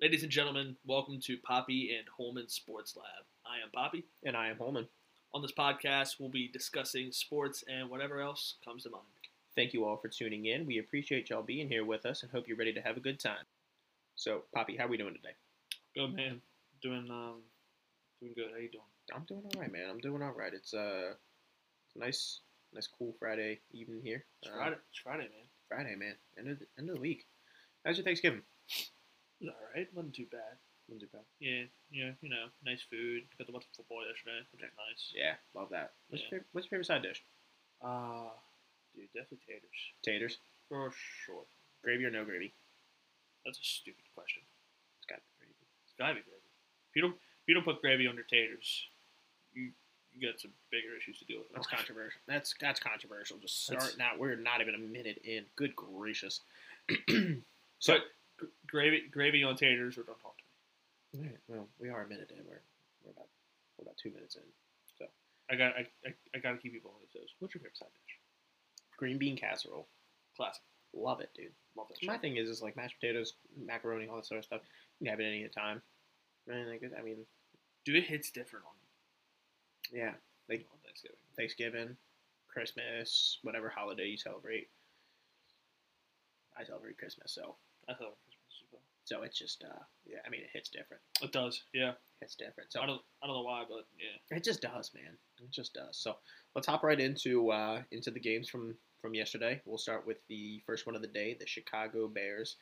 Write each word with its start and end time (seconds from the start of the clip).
Ladies 0.00 0.22
and 0.22 0.32
gentlemen, 0.32 0.76
welcome 0.86 1.20
to 1.20 1.36
Papi 1.38 1.96
and 1.98 2.06
Holman 2.16 2.48
Sports 2.48 2.96
Lab. 2.96 3.24
I 3.44 3.56
am 3.62 3.70
Papi. 3.74 4.04
And 4.24 4.36
I 4.36 4.48
am 4.48 4.56
Holman. 4.56 4.86
On 5.34 5.42
this 5.42 5.52
podcast, 5.52 6.16
we'll 6.18 6.30
be 6.30 6.48
discussing 6.48 7.12
sports 7.12 7.62
and 7.68 7.88
whatever 7.90 8.20
else 8.20 8.54
comes 8.64 8.84
to 8.84 8.90
mind. 8.90 9.04
Thank 9.54 9.72
you 9.74 9.84
all 9.84 9.96
for 9.98 10.08
tuning 10.08 10.46
in. 10.46 10.66
We 10.66 10.78
appreciate 10.78 11.28
y'all 11.30 11.42
being 11.42 11.68
here 11.68 11.84
with 11.84 12.06
us 12.06 12.22
and 12.22 12.32
hope 12.32 12.48
you're 12.48 12.56
ready 12.56 12.72
to 12.72 12.80
have 12.80 12.96
a 12.96 13.00
good 13.00 13.20
time. 13.20 13.44
So, 14.16 14.42
Papi, 14.56 14.78
how 14.78 14.86
are 14.86 14.88
we 14.88 14.96
doing 14.96 15.14
today? 15.14 15.34
Good 15.94 16.14
man. 16.14 16.40
Doing 16.82 17.08
um 17.10 17.42
doing 18.20 18.32
good. 18.34 18.50
How 18.52 18.58
you 18.58 18.70
doing? 18.70 18.84
I'm 19.14 19.24
doing 19.24 19.42
all 19.44 19.60
right, 19.60 19.70
man. 19.72 19.88
I'm 19.90 19.98
doing 19.98 20.22
all 20.22 20.32
right. 20.32 20.52
It's 20.54 20.72
uh 20.72 21.12
it's 21.86 21.96
a 21.96 21.98
nice 21.98 22.40
nice 22.72 22.86
cool 22.86 23.14
Friday 23.18 23.60
evening 23.72 24.00
here. 24.02 24.24
It's 24.42 24.50
Uh, 24.50 24.56
Friday. 24.56 24.76
It's 24.88 24.98
Friday, 24.98 25.22
man. 25.24 25.46
Friday, 25.68 25.94
man. 25.96 26.14
End 26.38 26.48
of 26.48 26.58
the, 26.58 26.66
end 26.78 26.88
of 26.88 26.94
the 26.96 27.00
week. 27.00 27.26
How's 27.84 27.98
your 27.98 28.04
Thanksgiving? 28.04 28.42
It 29.40 29.46
was 29.46 29.54
alright. 29.56 29.88
Wasn't 29.94 30.14
too 30.14 30.26
bad. 30.30 30.56
Wasn't 30.88 31.00
too 31.02 31.12
bad. 31.16 31.24
Yeah, 31.40 31.64
yeah, 31.90 32.10
you 32.20 32.28
know, 32.28 32.46
nice 32.64 32.82
food. 32.90 33.22
Got 33.38 33.46
to 33.46 33.52
watch 33.52 33.64
football 33.76 34.02
yesterday, 34.06 34.44
which 34.52 34.62
was 34.62 34.70
nice. 34.76 35.02
Yeah, 35.14 35.34
love 35.54 35.68
that. 35.70 35.92
What's, 36.08 36.22
Yeah. 36.24 36.28
your, 36.28 36.30
favorite, 36.30 36.48
what's 36.52 36.64
your 36.66 36.70
favorite 36.82 36.86
side 36.92 37.02
dish? 37.02 37.22
Uh 37.80 38.28
dude, 38.94 39.08
definitely 39.14 39.40
taters. 39.46 39.80
Taters, 40.04 40.38
For 40.68 40.92
sure. 41.24 41.44
gravy 41.82 42.04
or 42.04 42.10
no 42.10 42.24
gravy? 42.24 42.52
That's 43.46 43.56
a 43.58 43.64
stupid 43.64 44.04
question. 44.14 44.42
It's 44.98 45.06
got 45.08 45.16
to 45.16 45.22
be 45.40 45.46
gravy. 45.46 45.64
It's 45.84 45.94
gotta 45.96 46.14
be 46.14 46.20
gravy. 46.20 46.44
If 46.90 46.96
you 46.96 47.02
don't 47.02 47.14
if 47.14 47.46
you 47.48 47.54
don't 47.54 47.64
put 47.64 47.80
gravy 47.80 48.06
on 48.06 48.14
your 48.16 48.28
taters, 48.28 48.84
you 49.54 49.70
you 50.12 50.26
got 50.28 50.40
some 50.40 50.50
bigger 50.70 50.92
issues 50.98 51.18
to 51.20 51.24
deal 51.24 51.38
with. 51.38 51.48
That's 51.54 51.66
controversial. 51.68 52.20
That's 52.26 52.52
that's 52.60 52.80
controversial. 52.80 53.38
Just 53.38 53.68
That's- 53.68 53.94
starting 53.94 54.02
out, 54.04 54.18
we're 54.18 54.36
not 54.36 54.60
even 54.60 54.74
a 54.74 54.78
minute 54.78 55.22
in. 55.24 55.44
Good 55.56 55.74
gracious. 55.76 56.40
So 57.82 57.94
gr- 57.96 58.04
gravy 58.70 59.02
gravy 59.10 59.42
on 59.44 59.56
taters 59.56 59.98
or 59.98 60.02
don't 60.04 60.18
talk 60.20 60.36
to 60.38 61.18
me. 61.18 61.24
All 61.24 61.30
right, 61.30 61.40
well, 61.48 61.68
we 61.78 61.88
are 61.90 62.02
a 62.02 62.08
minute 62.08 62.30
in. 62.30 62.44
We're 62.46 62.62
we're 63.04 63.12
about 63.12 63.28
we're 63.78 63.82
about 63.84 63.96
two 63.98 64.10
minutes 64.10 64.36
in. 64.36 64.42
So 64.98 65.06
I 65.50 65.56
got 65.56 65.72
I, 65.76 65.86
I, 66.06 66.14
I 66.34 66.38
gotta 66.38 66.58
keep 66.58 66.72
people 66.72 66.92
on 66.94 66.98
their 67.00 67.20
toes. 67.20 67.30
What's 67.38 67.54
your 67.54 67.60
favorite 67.60 67.76
side 67.76 67.88
dish? 68.06 68.16
Green 68.96 69.18
bean 69.18 69.36
casserole, 69.36 69.88
Classic. 70.36 70.62
love 70.94 71.20
it, 71.20 71.30
dude. 71.34 71.52
Love 71.76 71.86
that 71.88 72.06
My 72.06 72.18
thing 72.18 72.36
is, 72.36 72.48
is 72.48 72.60
like 72.62 72.76
mashed 72.76 73.00
potatoes, 73.00 73.34
macaroni, 73.56 74.06
all 74.08 74.16
that 74.16 74.26
sort 74.26 74.38
of 74.38 74.44
stuff. 74.44 74.60
You 75.00 75.06
can 75.06 75.10
have 75.12 75.20
it 75.20 75.24
any 75.24 75.48
time. 75.48 75.80
Man, 76.46 76.68
like, 76.68 76.82
I 76.98 77.02
mean, 77.02 77.24
Dude, 77.84 77.96
it 77.96 78.04
hits 78.04 78.30
different 78.30 78.66
on, 78.66 79.96
yeah, 79.96 80.12
like 80.50 80.66
on 80.70 80.78
Thanksgiving. 80.84 81.16
Thanksgiving, 81.36 81.96
Christmas, 82.48 83.38
whatever 83.42 83.70
holiday 83.70 84.06
you 84.06 84.18
celebrate. 84.18 84.68
I 86.58 86.64
celebrate 86.64 86.98
Christmas, 86.98 87.32
so 87.32 87.56
I 87.88 87.94
thought 87.94 87.96
Christmas 87.96 88.04
as 88.04 88.04
well. 88.04 88.29
So 89.04 89.22
it's 89.22 89.38
just 89.38 89.64
uh 89.64 89.82
yeah. 90.06 90.18
I 90.26 90.30
mean, 90.30 90.40
it 90.40 90.50
hits 90.52 90.68
different. 90.68 91.02
It 91.22 91.32
does, 91.32 91.62
yeah. 91.72 91.92
It's 92.22 92.34
different. 92.34 92.72
So 92.72 92.80
I 92.80 92.86
don't 92.86 93.00
I 93.22 93.26
don't 93.26 93.36
know 93.36 93.42
why, 93.42 93.64
but 93.68 93.86
yeah. 93.98 94.36
It 94.36 94.44
just 94.44 94.60
does, 94.60 94.90
man. 94.94 95.16
It 95.42 95.50
just 95.50 95.74
does. 95.74 95.96
So 95.96 96.16
let's 96.54 96.66
hop 96.66 96.82
right 96.82 97.00
into 97.00 97.50
uh, 97.50 97.82
into 97.90 98.10
the 98.10 98.20
games 98.20 98.48
from 98.48 98.74
from 99.00 99.14
yesterday. 99.14 99.60
We'll 99.64 99.78
start 99.78 100.06
with 100.06 100.18
the 100.28 100.62
first 100.66 100.86
one 100.86 100.94
of 100.94 101.02
the 101.02 101.08
day, 101.08 101.36
the 101.38 101.46
Chicago 101.46 102.08
Bears, 102.08 102.56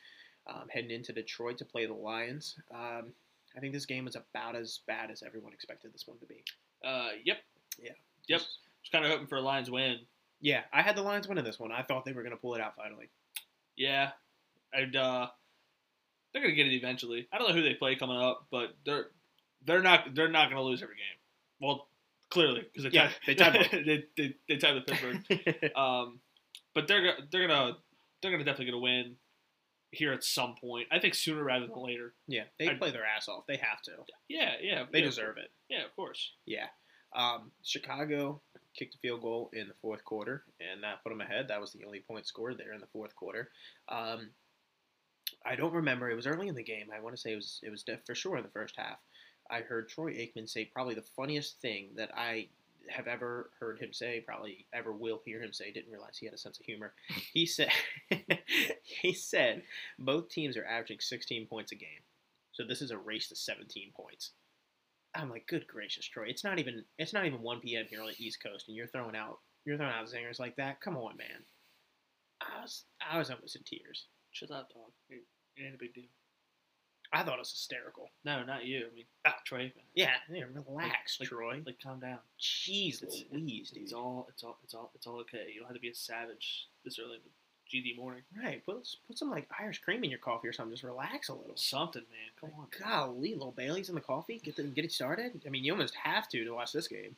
um, 0.46 0.68
heading 0.70 0.92
into 0.92 1.12
Detroit 1.12 1.58
to 1.58 1.64
play 1.64 1.86
the 1.86 1.94
Lions. 1.94 2.56
Um, 2.72 3.12
I 3.56 3.60
think 3.60 3.72
this 3.72 3.86
game 3.86 4.04
was 4.04 4.16
about 4.16 4.54
as 4.54 4.80
bad 4.86 5.10
as 5.10 5.22
everyone 5.26 5.52
expected 5.52 5.92
this 5.92 6.06
one 6.06 6.18
to 6.18 6.26
be. 6.26 6.44
Uh 6.84 7.10
yep. 7.24 7.38
Yeah. 7.82 7.92
Yep. 8.28 8.40
Just 8.40 8.92
kinda 8.92 9.08
hoping 9.08 9.26
for 9.26 9.36
a 9.36 9.40
Lions 9.40 9.70
win. 9.70 9.98
Yeah, 10.40 10.62
I 10.72 10.82
had 10.82 10.96
the 10.96 11.02
Lions 11.02 11.26
winning 11.26 11.44
this 11.44 11.58
one. 11.58 11.72
I 11.72 11.82
thought 11.82 12.04
they 12.04 12.12
were 12.12 12.22
going 12.22 12.34
to 12.34 12.40
pull 12.40 12.54
it 12.54 12.60
out 12.60 12.76
finally. 12.76 13.08
Yeah. 13.76 14.10
I'd 14.72 14.94
uh 14.94 15.28
they're 16.32 16.42
gonna 16.42 16.54
get 16.54 16.66
it 16.66 16.74
eventually. 16.76 17.28
I 17.32 17.38
don't 17.38 17.48
know 17.48 17.54
who 17.54 17.62
they 17.62 17.74
play 17.74 17.96
coming 17.96 18.16
up, 18.16 18.46
but 18.50 18.76
they're 18.84 19.06
they're 19.66 19.82
not 19.82 20.14
they're 20.14 20.28
not 20.30 20.48
gonna 20.50 20.62
lose 20.62 20.82
every 20.82 20.96
game. 20.96 21.04
Well, 21.60 21.88
clearly 22.30 22.60
because 22.62 22.84
they 22.84 22.90
Yeah, 22.90 23.08
tied, 23.08 23.14
they 23.26 23.34
tied 23.34 23.68
they, 23.86 24.04
they, 24.16 24.34
they 24.48 24.56
tied 24.56 24.74
with 24.74 24.86
Pittsburgh. 24.86 25.72
um, 25.76 26.20
but 26.74 26.86
they're 26.88 27.12
they're 27.30 27.46
gonna 27.48 27.76
they're 28.22 28.30
gonna 28.30 28.44
definitely 28.44 28.66
gonna 28.72 28.82
win 28.82 29.16
here 29.90 30.12
at 30.12 30.22
some 30.22 30.54
point. 30.60 30.86
I 30.92 30.98
think 30.98 31.14
sooner 31.14 31.42
rather 31.42 31.66
than 31.66 31.82
later. 31.82 32.12
yeah, 32.26 32.44
they 32.58 32.68
I- 32.68 32.74
play 32.74 32.90
their 32.90 33.06
ass 33.06 33.28
off. 33.28 33.44
They 33.48 33.56
have 33.56 33.80
to. 33.84 33.92
Yeah, 34.28 34.52
yeah, 34.60 34.84
They 34.92 34.98
yeah, 35.00 35.04
deserve 35.06 35.38
it. 35.38 35.50
Yeah, 35.70 35.84
of 35.84 35.96
course. 35.96 36.32
Yeah. 36.46 36.66
Um, 37.16 37.52
Chicago 37.64 38.42
kicked 38.76 38.94
a 38.96 38.98
field 38.98 39.22
goal 39.22 39.48
in 39.54 39.66
the 39.66 39.74
fourth 39.80 40.04
quarter, 40.04 40.44
and 40.60 40.82
that 40.82 41.02
put 41.02 41.08
them 41.08 41.22
ahead. 41.22 41.48
That 41.48 41.58
was 41.60 41.72
the 41.72 41.84
only 41.86 42.00
point 42.00 42.26
scored 42.26 42.58
there 42.58 42.74
in 42.74 42.80
the 42.80 42.86
fourth 42.92 43.16
quarter. 43.16 43.50
Um, 43.88 44.28
I 45.48 45.56
don't 45.56 45.72
remember. 45.72 46.10
It 46.10 46.16
was 46.16 46.26
early 46.26 46.48
in 46.48 46.54
the 46.54 46.62
game. 46.62 46.88
I 46.94 47.00
want 47.00 47.16
to 47.16 47.20
say 47.20 47.32
it 47.32 47.36
was 47.36 47.60
it 47.62 47.70
was 47.70 47.84
for 48.04 48.14
sure 48.14 48.36
in 48.36 48.42
the 48.42 48.50
first 48.50 48.74
half. 48.76 48.98
I 49.50 49.60
heard 49.60 49.88
Troy 49.88 50.12
Aikman 50.12 50.48
say 50.48 50.66
probably 50.66 50.94
the 50.94 51.02
funniest 51.16 51.60
thing 51.60 51.90
that 51.96 52.10
I 52.14 52.48
have 52.90 53.06
ever 53.06 53.50
heard 53.58 53.78
him 53.78 53.92
say. 53.92 54.20
Probably 54.20 54.66
ever 54.74 54.92
will 54.92 55.22
hear 55.24 55.40
him 55.40 55.54
say. 55.54 55.72
Didn't 55.72 55.90
realize 55.90 56.18
he 56.18 56.26
had 56.26 56.34
a 56.34 56.38
sense 56.38 56.60
of 56.60 56.66
humor. 56.66 56.92
He 57.32 57.46
said 57.46 57.70
he 58.82 59.14
said 59.14 59.62
both 59.98 60.28
teams 60.28 60.56
are 60.56 60.66
averaging 60.66 61.00
16 61.00 61.46
points 61.46 61.72
a 61.72 61.76
game. 61.76 62.02
So 62.52 62.64
this 62.66 62.82
is 62.82 62.90
a 62.90 62.98
race 62.98 63.28
to 63.28 63.36
17 63.36 63.92
points. 63.96 64.32
I'm 65.14 65.30
like, 65.30 65.46
good 65.46 65.66
gracious, 65.66 66.06
Troy. 66.06 66.26
It's 66.28 66.44
not 66.44 66.58
even 66.58 66.84
it's 66.98 67.14
not 67.14 67.24
even 67.24 67.40
1 67.40 67.60
p.m. 67.60 67.86
here 67.88 68.02
on 68.02 68.08
the 68.08 68.24
East 68.24 68.42
Coast, 68.42 68.66
and 68.68 68.76
you're 68.76 68.86
throwing 68.86 69.16
out 69.16 69.38
you're 69.64 69.78
throwing 69.78 69.92
out 69.92 70.08
zingers 70.08 70.38
like 70.38 70.56
that. 70.56 70.82
Come 70.82 70.96
on, 70.96 71.16
man. 71.16 71.42
I 72.42 72.60
was 72.62 72.84
I 73.10 73.16
was 73.18 73.30
almost 73.30 73.56
in 73.56 73.62
tears. 73.62 74.08
Shut 74.30 74.50
up, 74.50 74.68
dog. 74.74 74.92
It, 75.58 75.64
ain't 75.64 75.74
a 75.74 75.78
big 75.78 75.94
deal. 75.94 76.04
I 77.12 77.22
thought 77.22 77.36
it 77.36 77.38
was 77.38 77.50
hysterical. 77.50 78.10
No, 78.24 78.44
not 78.44 78.66
you. 78.66 78.86
I 78.92 78.94
mean, 78.94 79.04
ah. 79.26 79.34
Man. 79.50 79.70
Yeah, 79.94 80.10
yeah 80.30 80.44
relax, 80.52 81.18
Like- 81.18 81.28
Troy. 81.28 81.62
Like, 81.64 81.80
calm 81.82 82.00
down. 82.00 82.18
Jeez 82.38 83.02
It's, 83.02 83.24
Louise, 83.32 83.70
dude. 83.70 83.84
it's 83.84 83.92
all 83.94 84.26
it's 84.28 84.44
all 84.44 84.58
it's 84.62 84.74
all 84.74 84.90
it's 84.94 85.06
all 85.06 85.16
okay. 85.20 85.46
You 85.52 85.60
don't 85.60 85.68
have 85.68 85.74
to 85.76 85.80
be 85.80 85.88
a 85.88 85.94
savage 85.94 86.66
this 86.84 86.98
early 86.98 87.14
in 87.16 87.20
the 87.24 87.30
GD 87.92 87.96
morning. 87.96 88.22
right, 88.42 88.64
put 88.64 88.86
put 89.06 89.18
some 89.18 89.30
like 89.30 89.48
Irish 89.58 89.78
cream 89.80 90.04
in 90.04 90.10
your 90.10 90.18
coffee 90.18 90.48
or 90.48 90.52
something. 90.52 90.72
Just 90.74 90.84
relax 90.84 91.28
a 91.30 91.34
little. 91.34 91.56
Something, 91.56 92.02
man. 92.10 92.30
Come 92.40 92.50
on. 92.60 92.66
Golly, 92.78 93.32
little 93.34 93.52
Bailey's 93.52 93.88
in 93.88 93.94
the 93.94 94.00
coffee. 94.02 94.38
Get 94.44 94.56
the, 94.56 94.64
get 94.64 94.84
it 94.84 94.92
started. 94.92 95.40
I 95.46 95.48
mean, 95.50 95.64
you 95.64 95.72
almost 95.72 95.94
have 95.94 96.28
to 96.30 96.44
to 96.44 96.50
watch 96.54 96.72
this 96.72 96.88
game. 96.88 97.16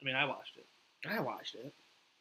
I 0.00 0.04
mean, 0.04 0.14
I 0.14 0.24
watched 0.26 0.56
it. 0.56 0.66
I 1.08 1.18
watched 1.20 1.54
it. 1.56 1.72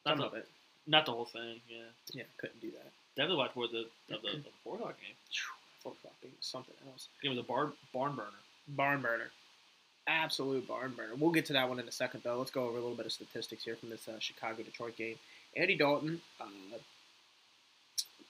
Not 0.05 0.13
Some 0.13 0.19
the, 0.19 0.25
of 0.27 0.33
it. 0.35 0.47
not 0.87 1.05
the 1.05 1.11
whole 1.11 1.25
thing. 1.25 1.61
Yeah. 1.69 1.83
Yeah, 2.11 2.23
couldn't 2.37 2.59
do 2.61 2.71
that. 2.71 2.91
Definitely 3.17 3.37
watched 3.37 3.55
more 3.55 3.65
of 3.65 3.71
the 3.71 3.79
of 4.13 4.21
the, 4.21 4.29
of 4.29 4.43
the 4.43 4.49
four 4.63 4.75
o'clock 4.75 4.95
game. 5.01 5.15
Four 5.81 5.93
o'clock 5.93 6.13
game 6.21 6.31
something 6.39 6.75
else. 6.87 7.07
It 7.23 7.29
was 7.29 7.39
a 7.39 7.43
bar, 7.43 7.73
barn 7.91 8.15
burner. 8.15 8.29
Barn 8.67 9.01
burner. 9.01 9.31
Absolute 10.07 10.67
barn 10.67 10.93
burner. 10.95 11.15
We'll 11.17 11.31
get 11.31 11.47
to 11.47 11.53
that 11.53 11.67
one 11.67 11.79
in 11.79 11.87
a 11.87 11.91
second, 11.91 12.21
though. 12.23 12.37
Let's 12.37 12.51
go 12.51 12.65
over 12.65 12.77
a 12.77 12.81
little 12.81 12.95
bit 12.95 13.07
of 13.07 13.11
statistics 13.11 13.63
here 13.63 13.75
from 13.75 13.89
this 13.89 14.07
uh, 14.07 14.19
Chicago 14.19 14.61
Detroit 14.61 14.95
game. 14.95 15.15
Andy 15.55 15.75
Dalton 15.75 16.21
uh, 16.39 16.77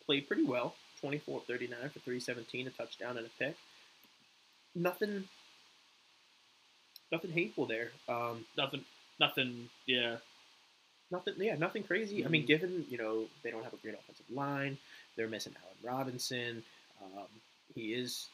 played 0.05 0.25
pretty 0.27 0.45
well 0.45 0.75
24 1.01 1.41
39 1.45 1.77
for 1.89 1.99
317, 1.99 2.67
a 2.67 2.69
touchdown 2.69 3.17
and 3.17 3.27
a 3.27 3.29
pick. 3.37 3.57
Nothing. 4.73 5.25
Nothing 7.11 7.31
hateful 7.31 7.65
there. 7.65 7.91
Um, 8.07 8.45
Nothing. 8.57 8.85
Nothing. 9.19 9.69
Yeah. 9.85 10.17
Nothing, 11.09 11.35
yeah, 11.37 11.55
nothing 11.55 11.83
crazy. 11.83 12.25
I 12.25 12.27
mean, 12.27 12.43
Mhm. 12.43 12.47
given 12.47 12.85
you 12.89 12.97
know 12.97 13.29
they 13.43 13.51
don't 13.51 13.63
have 13.63 13.73
a 13.73 13.77
great 13.77 13.95
offensive 13.95 14.29
line, 14.29 14.77
they're 15.15 15.27
missing 15.27 15.55
Allen 15.63 15.77
Robinson. 15.81 16.63
Um, 17.01 17.27
he 17.73 17.93
is, 17.93 18.27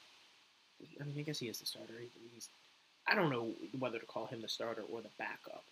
I 0.99 1.03
mean, 1.03 1.19
I 1.19 1.21
guess 1.21 1.39
he 1.39 1.49
is 1.49 1.59
the 1.59 1.65
starter. 1.65 1.93
He- 1.99 2.09
He's, 2.33 2.49
I 3.05 3.13
don't 3.15 3.29
know 3.29 3.53
whether 3.77 3.99
to 3.99 4.05
call 4.05 4.25
him 4.25 4.41
the 4.41 4.47
starter 4.49 4.81
or 4.83 5.01
the 5.01 5.09
backup. 5.19 5.63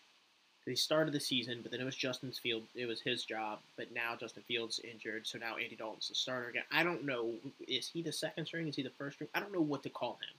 He 0.66 0.76
started 0.76 1.12
the 1.12 1.20
season, 1.20 1.64
but 1.64 1.72
then 1.72 1.82
it 1.82 1.86
was 1.86 1.96
Justin 1.96 2.32
Fields. 2.34 2.68
It 2.76 2.86
was 2.86 3.02
his 3.02 3.26
job, 3.26 3.64
but 3.78 3.92
now 3.92 4.16
Justin 4.16 4.44
Fields 4.44 4.80
injured, 4.80 5.26
so 5.26 5.40
now 5.40 5.58
Andy 5.58 5.76
Dalton's 5.76 6.10
the 6.10 6.14
starter 6.16 6.50
again. 6.50 6.66
I 6.70 6.84
don't 6.84 7.04
know. 7.04 7.34
Is 7.68 7.88
he 7.88 8.04
the 8.04 8.12
second 8.12 8.46
string? 8.46 8.68
Is 8.68 8.76
he 8.76 8.84
the 8.84 8.92
first 8.92 9.16
string? 9.16 9.30
I 9.34 9.40
don't 9.40 9.52
know 9.52 9.62
what 9.62 9.82
to 9.84 9.90
call 9.90 10.20
him. 10.22 10.38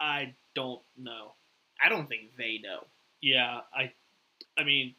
I 0.00 0.34
don't 0.54 0.82
know. 0.96 1.34
I 1.80 1.88
don't 1.88 2.08
think 2.08 2.36
they 2.36 2.58
know. 2.58 2.84
Yeah. 3.20 3.60
I. 3.72 3.92
I 4.58 4.64
mean, 4.64 4.94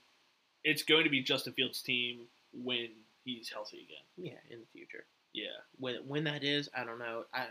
it's 0.63 0.83
going 0.83 1.03
to 1.03 1.09
be 1.09 1.21
Justin 1.21 1.53
Fields' 1.53 1.81
team 1.81 2.21
when 2.53 2.89
he's 3.23 3.49
healthy 3.49 3.77
again. 3.77 4.05
Yeah, 4.33 4.53
in 4.53 4.59
the 4.61 4.65
future. 4.73 5.05
Yeah. 5.33 5.47
when 5.77 5.95
when 6.07 6.23
that 6.23 6.43
is, 6.43 6.69
I 6.75 6.83
don't 6.83 6.99
know. 6.99 7.23
I 7.33 7.45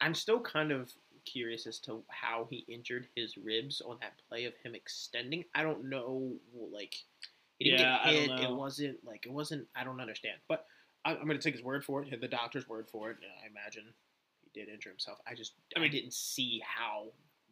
I'm 0.00 0.14
still 0.14 0.40
kind 0.40 0.72
of 0.72 0.90
curious 1.26 1.66
as 1.66 1.78
to 1.80 2.02
how 2.08 2.46
he 2.50 2.64
injured 2.68 3.06
his 3.14 3.36
ribs 3.36 3.80
on 3.80 3.98
that 4.00 4.14
play 4.28 4.44
of 4.46 4.54
him 4.62 4.74
extending. 4.74 5.44
I 5.54 5.62
don't 5.62 5.88
know, 5.88 6.32
like 6.72 6.94
he 7.58 7.70
didn't 7.70 7.80
Yeah, 7.80 8.04
get 8.04 8.14
hit. 8.14 8.40
It 8.40 8.54
wasn't 8.54 8.98
like 9.04 9.26
it 9.26 9.32
wasn't. 9.32 9.66
I 9.76 9.84
don't 9.84 10.00
understand, 10.00 10.38
but 10.48 10.66
I, 11.04 11.12
I'm 11.12 11.24
going 11.26 11.38
to 11.38 11.42
take 11.42 11.54
his 11.54 11.64
word 11.64 11.84
for 11.84 12.02
it. 12.02 12.20
The 12.20 12.28
doctor's 12.28 12.68
word 12.68 12.88
for 12.88 13.10
it. 13.10 13.18
and 13.22 13.30
I 13.42 13.46
imagine 13.48 13.84
he 14.42 14.50
did 14.58 14.68
injure 14.72 14.90
himself. 14.90 15.18
I 15.26 15.34
just 15.34 15.52
I, 15.76 15.82
I 15.82 15.88
didn't 15.88 16.12
see 16.14 16.60
how 16.64 17.08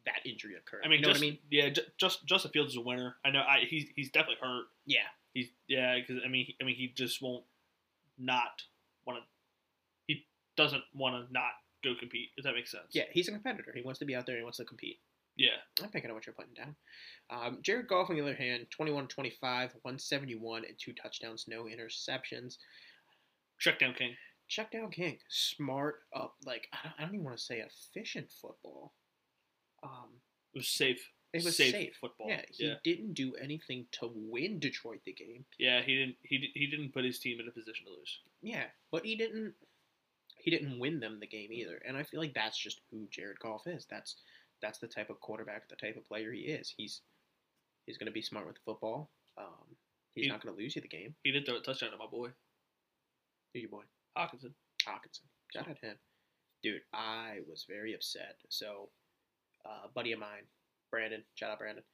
that 0.07 0.29
injury 0.29 0.55
occurred. 0.55 0.83
I 0.85 0.89
mean, 0.89 1.01
you 1.01 1.07
know 1.07 1.13
just, 1.13 1.21
what 1.21 1.27
I 1.27 1.31
mean? 1.31 1.39
Yeah. 1.51 1.71
Just 1.99 2.27
Justin 2.27 2.51
Fields 2.51 2.73
is 2.73 2.77
a 2.77 2.81
winner. 2.81 3.17
I 3.25 3.31
know. 3.31 3.41
I 3.41 3.61
he's 3.69 3.87
he's 3.95 4.11
definitely 4.11 4.39
hurt. 4.41 4.67
Yeah, 4.87 5.01
He's 5.35 5.49
yeah. 5.69 5.97
Because 5.97 6.23
I 6.25 6.29
mean, 6.29 6.47
he, 6.47 6.57
I 6.61 6.65
mean, 6.65 6.77
he 6.77 6.89
just 6.89 7.23
won't 7.23 7.45
not 8.19 8.63
want 9.07 9.21
to. 9.21 9.25
He 10.07 10.27
doesn't 10.57 10.83
want 10.95 11.15
to 11.15 11.33
not 11.33 11.53
go 11.85 11.95
compete. 11.99 12.31
If 12.37 12.45
that 12.45 12.55
makes 12.55 12.71
sense. 12.71 12.87
Yeah, 12.91 13.05
he's 13.13 13.29
a 13.29 13.33
competitor. 13.33 13.73
He 13.75 13.83
wants 13.83 13.99
to 14.01 14.05
be 14.05 14.15
out 14.15 14.27
there. 14.27 14.37
He 14.37 14.43
wants 14.43 14.59
to 14.59 14.65
compete. 14.65 14.99
Yeah. 15.39 15.51
I'm 15.83 15.89
picking 15.91 16.11
up 16.11 16.17
what 16.17 16.27
you're 16.27 16.35
putting 16.35 16.55
down. 16.55 16.75
Um, 17.31 17.59
Jared 17.63 17.87
Goff, 17.87 18.11
on 18.11 18.17
the 18.17 18.23
other 18.23 18.35
hand, 18.35 18.67
21 18.71 19.07
25, 19.07 19.71
171, 19.83 20.65
and 20.65 20.75
two 20.77 20.93
touchdowns, 20.93 21.47
no 21.49 21.65
interceptions. 21.65 22.57
Check 23.59 23.79
down 23.79 23.95
King. 23.95 24.15
Check 24.49 24.73
down 24.73 24.91
King. 24.91 25.19
Smart, 25.29 26.01
up, 26.15 26.35
like, 26.45 26.69
I 26.73 26.79
don't, 26.83 26.95
I 26.99 27.03
don't 27.05 27.15
even 27.15 27.25
want 27.25 27.39
to 27.39 27.43
say 27.43 27.63
efficient 27.63 28.31
football. 28.33 28.93
Um, 29.83 30.21
It 30.55 30.59
was 30.59 30.69
safe. 30.69 31.13
it 31.33 31.45
was 31.45 31.57
safe, 31.57 31.73
safe. 31.73 31.97
football. 32.01 32.29
Yeah, 32.29 32.43
he 32.51 32.67
yeah. 32.67 32.75
didn't 32.85 33.15
do 33.15 33.35
anything 33.37 33.87
to 33.93 34.11
win 34.15 34.59
Detroit 34.59 35.01
the 35.05 35.13
game. 35.13 35.45
Yeah, 35.59 35.83
he 35.83 35.95
didn't. 35.97 36.17
He 36.23 36.51
he 36.55 36.67
didn't 36.67 36.93
put 36.93 37.05
his 37.05 37.19
team 37.19 37.39
in 37.41 37.49
a 37.49 37.53
position 37.53 37.87
to 37.87 37.93
lose. 37.93 38.21
Yeah, 38.43 38.65
but 38.91 39.05
he 39.05 39.15
didn't. 39.17 39.55
He 40.37 40.51
didn't 40.51 40.79
win 40.79 41.01
them 41.01 41.19
the 41.21 41.27
game 41.27 41.53
either, 41.53 41.83
and 41.87 41.97
I 41.97 42.03
feel 42.05 42.21
like 42.21 42.33
that's 42.35 42.57
just 42.57 42.81
who 42.91 43.07
Jared 43.11 43.41
Goff 43.41 43.67
is. 43.67 43.87
That's 43.91 44.17
that's 44.63 44.79
the 44.79 44.87
type 44.89 45.11
of 45.11 45.21
quarterback, 45.21 45.69
the 45.69 45.77
type 45.77 45.97
of 45.97 46.07
player 46.07 46.33
he 46.33 46.43
is. 46.43 46.73
He's 46.77 47.03
he's 47.87 47.99
going 47.99 48.07
to 48.07 48.13
be 48.13 48.23
smart 48.23 48.47
with 48.47 48.55
the 48.57 48.63
football. 48.65 49.11
Um, 49.37 49.77
he's 50.15 50.25
He- 50.25 50.31
not 50.31 50.43
going 50.43 50.55
to 50.55 50.61
lose 50.61 50.75
you 50.77 50.83
the 50.83 50.89
game. 50.89 51.15
He 51.25 51.31
did 51.33 51.45
throw 51.47 51.57
a 51.57 51.61
touchdown 51.61 51.91
to 51.93 51.97
my 51.97 52.07
boy 52.07 52.29
Who's 53.53 53.63
your 53.63 53.71
boy? 53.71 53.85
Hockenson. 54.17 54.53
Hockenson. 54.87 55.23
Shout 55.53 55.69
out 55.69 55.79
him. 55.83 55.97
Dude, 56.63 56.83
I 56.93 57.39
was 57.49 57.65
very 57.69 57.95
upset. 57.95 58.37
So, 58.49 58.91
uh, 59.69 59.87
a 59.87 59.89
buddy 59.95 60.13
of 60.13 60.21
mine, 60.21 60.47
Brandon, 60.91 61.23
shout 61.35 61.51
out 61.51 61.59
Brandon, 61.59 61.85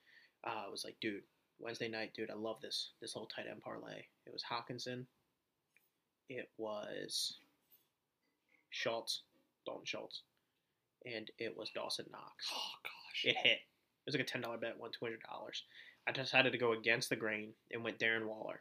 uh, 0.46 0.64
was 0.70 0.84
like, 0.84 0.96
dude, 1.00 1.22
Wednesday 1.58 1.88
night, 1.88 2.12
dude, 2.14 2.30
I 2.30 2.34
love 2.34 2.60
this 2.60 2.90
this 3.00 3.12
whole 3.12 3.26
tight 3.26 3.46
end 3.50 3.60
parlay. 3.60 4.04
It 4.26 4.32
was 4.32 4.42
Hockenson. 4.42 5.04
It 6.28 6.48
was 6.56 7.38
Schultz, 8.70 9.22
Dalton 9.66 9.84
Schultz, 9.84 10.22
and 11.04 11.30
it 11.38 11.56
was 11.56 11.70
Dawson 11.74 12.06
Knox. 12.10 12.46
Oh 12.52 12.72
gosh. 12.82 13.24
It 13.24 13.36
hit. 13.36 13.58
It 13.58 14.06
was 14.06 14.14
like 14.14 14.24
a 14.24 14.30
ten 14.30 14.40
dollar 14.40 14.58
bet, 14.58 14.78
won 14.78 14.90
two 14.90 15.04
hundred 15.04 15.22
dollars. 15.28 15.62
I 16.06 16.12
decided 16.12 16.52
to 16.52 16.58
go 16.58 16.72
against 16.72 17.08
the 17.08 17.16
grain 17.16 17.52
and 17.72 17.82
went 17.82 17.98
Darren 17.98 18.26
Waller. 18.26 18.60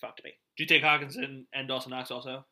Fucked 0.00 0.24
me. 0.24 0.32
Did 0.56 0.70
you 0.70 0.78
take 0.78 0.82
Hockenson 0.82 1.44
and 1.52 1.68
Dawson 1.68 1.90
Knox 1.90 2.10
also? 2.10 2.44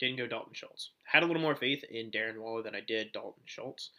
Didn't 0.00 0.16
go 0.16 0.26
Dalton 0.26 0.54
Schultz. 0.54 0.90
Had 1.04 1.22
a 1.22 1.26
little 1.26 1.42
more 1.42 1.54
faith 1.54 1.84
in 1.90 2.10
Darren 2.10 2.38
Waller 2.38 2.62
than 2.62 2.74
I 2.74 2.80
did 2.80 3.12
Dalton 3.12 3.42
Schultz. 3.44 3.90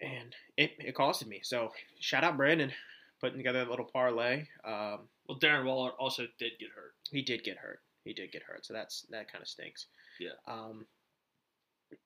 And 0.00 0.34
it, 0.56 0.72
it 0.78 0.94
costed 0.94 1.26
me. 1.28 1.40
So 1.42 1.72
shout 2.00 2.24
out 2.24 2.36
Brandon 2.36 2.72
putting 3.20 3.38
together 3.38 3.62
a 3.62 3.70
little 3.70 3.84
parlay. 3.84 4.46
Um, 4.64 5.08
Well, 5.28 5.38
Darren 5.40 5.64
Waller 5.64 5.90
also 5.92 6.24
did 6.38 6.52
get 6.58 6.70
hurt. 6.74 6.94
he 7.10 7.22
did 7.22 7.42
get 7.44 7.56
hurt. 7.58 7.80
He 8.04 8.12
did 8.12 8.32
get 8.32 8.42
hurt. 8.42 8.64
So 8.66 8.72
that's 8.74 9.02
that 9.10 9.30
kind 9.30 9.42
of 9.42 9.48
stinks. 9.48 9.86
Yeah. 10.20 10.30
Um, 10.46 10.86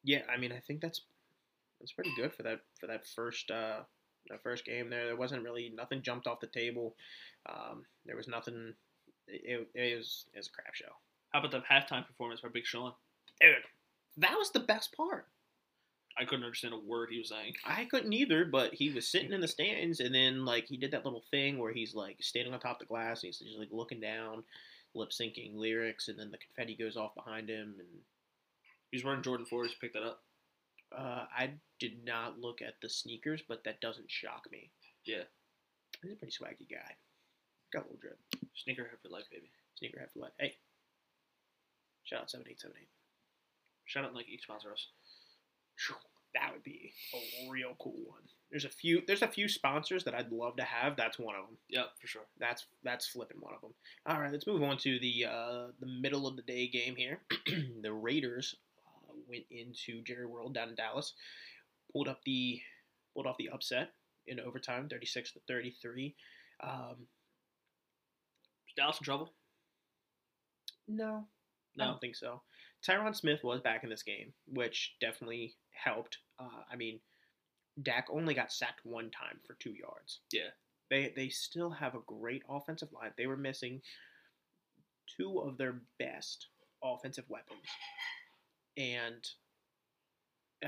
yeah, 0.05 0.23
I 0.33 0.37
mean 0.39 0.53
I 0.53 0.61
think 0.61 0.81
that's 0.81 1.03
that's 1.81 1.93
pretty 1.93 2.12
good 2.17 2.33
for 2.33 2.43
that 2.44 2.61
for 2.79 2.87
that 2.87 3.06
first 3.06 3.50
uh 3.50 3.81
that 4.29 4.43
first 4.43 4.65
game 4.65 4.89
there. 4.91 5.06
There 5.06 5.17
wasn't 5.17 5.43
really 5.43 5.73
nothing 5.75 6.03
jumped 6.03 6.27
off 6.27 6.41
the 6.41 6.47
table. 6.47 6.94
Um, 7.47 7.85
there 8.06 8.17
was 8.17 8.29
nothing 8.29 8.75
it, 9.29 9.69
it 9.75 9.97
was 9.97 10.27
it 10.33 10.39
was 10.39 10.49
a 10.49 10.53
crap 10.53 10.75
show. 10.75 10.93
How 11.32 11.40
about 11.40 11.50
the 11.50 11.61
halftime 11.61 12.06
performance 12.06 12.40
by 12.40 12.49
Big 12.49 12.67
Sean? 12.67 12.93
Dude, 13.40 13.55
that 14.19 14.37
was 14.37 14.50
the 14.50 14.61
best 14.61 14.94
part. 14.96 15.26
I 16.19 16.26
couldn't 16.26 16.44
understand 16.44 16.75
a 16.75 16.79
word 16.79 17.08
he 17.11 17.19
was 17.19 17.31
saying. 17.31 17.55
I 17.64 17.87
couldn't 17.87 18.12
either, 18.12 18.44
but 18.44 18.75
he 18.75 18.90
was 18.90 19.08
sitting 19.08 19.32
in 19.32 19.40
the 19.40 19.49
stands, 19.49 20.00
and 20.00 20.14
then 20.14 20.44
like 20.44 20.67
he 20.67 20.76
did 20.76 20.90
that 20.90 21.05
little 21.06 21.25
thing 21.31 21.58
where 21.58 21.73
he's 21.73 21.94
like 21.94 22.17
standing 22.20 22.52
on 22.52 22.61
top 22.61 22.76
of 22.76 22.81
the 22.81 22.84
glass, 22.93 23.23
and 23.23 23.29
he's 23.29 23.38
just 23.38 23.58
like 23.58 23.70
looking 23.73 24.00
down, 24.00 24.44
lip 24.94 25.08
syncing 25.11 25.56
lyrics, 25.56 26.08
and 26.08 26.19
then 26.19 26.31
the 26.31 26.37
confetti 26.37 26.76
goes 26.76 26.99
off 26.99 27.14
behind 27.14 27.49
him, 27.49 27.76
and 27.79 27.88
He's 28.90 29.05
wearing 29.05 29.23
Jordan 29.23 29.46
4s. 29.50 29.70
Pick 29.81 29.94
that 29.94 30.02
up. 30.02 30.20
uh, 30.96 31.25
I 31.34 31.52
did 31.81 32.05
not 32.05 32.38
look 32.38 32.61
at 32.61 32.75
the 32.82 32.88
sneakers, 32.90 33.43
but 33.49 33.64
that 33.64 33.81
doesn't 33.81 34.11
shock 34.11 34.44
me. 34.52 34.70
Yeah. 35.06 35.25
he's 36.02 36.12
a 36.12 36.17
pretty 36.17 36.34
swaggy 36.34 36.70
guy. 36.70 36.94
Got 37.73 37.81
a 37.81 37.88
little 37.88 37.99
drip. 38.02 38.19
Sneakerhead 38.55 39.00
for 39.02 39.08
life, 39.08 39.25
baby. 39.32 39.50
Sneaker 39.79 39.99
have 39.99 40.12
to 40.12 40.19
let. 40.20 40.32
Hey, 40.38 40.56
shout 42.04 42.20
out 42.20 42.31
seven 42.31 42.46
eight 42.49 42.60
seven 42.60 42.76
eight. 42.81 42.88
Shout 43.84 44.04
out 44.04 44.14
Nike 44.14 44.38
sponsor 44.43 44.72
us. 44.72 44.88
Phew, 45.76 45.96
That 46.34 46.52
would 46.52 46.62
be 46.62 46.93
a 47.14 47.50
real 47.50 47.75
cool 47.81 47.99
one. 48.06 48.22
There's 48.50 48.64
a 48.64 48.70
few. 48.70 49.02
There's 49.06 49.22
a 49.22 49.28
few 49.28 49.49
sponsors 49.49 50.04
that 50.04 50.14
I'd 50.14 50.31
love 50.31 50.56
to 50.56 50.62
have. 50.62 50.94
That's 50.96 51.19
one 51.19 51.34
of 51.34 51.46
them. 51.46 51.56
Yep, 51.70 51.87
for 52.00 52.06
sure. 52.06 52.22
That's 52.38 52.66
that's 52.84 53.06
flipping 53.06 53.40
one 53.40 53.54
of 53.54 53.60
them. 53.62 53.72
All 54.06 54.20
right, 54.20 54.31
let's 54.31 54.46
move 54.46 54.62
on 54.62 54.76
to 54.78 54.99
the 54.99 55.26
uh, 55.26 55.66
the 55.81 55.87
middle 55.87 56.26
of 56.26 56.37
the 56.37 56.43
day 56.43 56.69
game 56.69 56.94
here. 56.94 57.20
the 57.82 57.93
Raiders 57.93 58.55
uh, 58.87 59.14
went 59.28 59.44
into 59.50 60.02
Jerry 60.02 60.26
World 60.26 60.55
down 60.55 60.69
in 60.69 60.75
Dallas, 60.75 61.14
pulled 61.93 62.08
up 62.08 62.20
the 62.26 62.60
pulled 63.14 63.26
off 63.26 63.38
the 63.38 63.48
upset 63.48 63.90
in 64.26 64.38
overtime, 64.38 64.87
thirty 64.88 65.06
six 65.06 65.32
to 65.32 65.40
thirty 65.48 65.75
three. 65.81 66.14
Um, 66.62 67.06
Dallas 68.76 68.98
in 68.98 69.05
trouble? 69.05 69.32
no, 70.88 71.25
I 71.78 71.84
don't 71.84 72.00
think 72.00 72.16
so. 72.16 72.42
Tyron 72.86 73.14
Smith 73.14 73.44
was 73.44 73.60
back 73.60 73.84
in 73.84 73.90
this 73.90 74.02
game, 74.02 74.32
which 74.46 74.94
definitely 75.00 75.54
helped. 75.70 76.19
Uh, 76.38 76.62
I 76.70 76.76
mean, 76.76 77.00
Dak 77.80 78.08
only 78.10 78.34
got 78.34 78.52
sacked 78.52 78.80
one 78.84 79.10
time 79.10 79.38
for 79.46 79.54
two 79.54 79.72
yards. 79.72 80.20
Yeah. 80.32 80.50
They 80.90 81.12
they 81.16 81.28
still 81.30 81.70
have 81.70 81.94
a 81.94 82.00
great 82.06 82.42
offensive 82.48 82.92
line. 82.92 83.12
They 83.16 83.26
were 83.26 83.36
missing 83.36 83.80
two 85.16 85.38
of 85.38 85.56
their 85.56 85.80
best 85.98 86.48
offensive 86.84 87.24
weapons, 87.30 87.62
and 88.76 89.26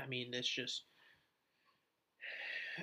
I 0.01 0.07
mean, 0.07 0.33
it's 0.33 0.47
just 0.47 0.83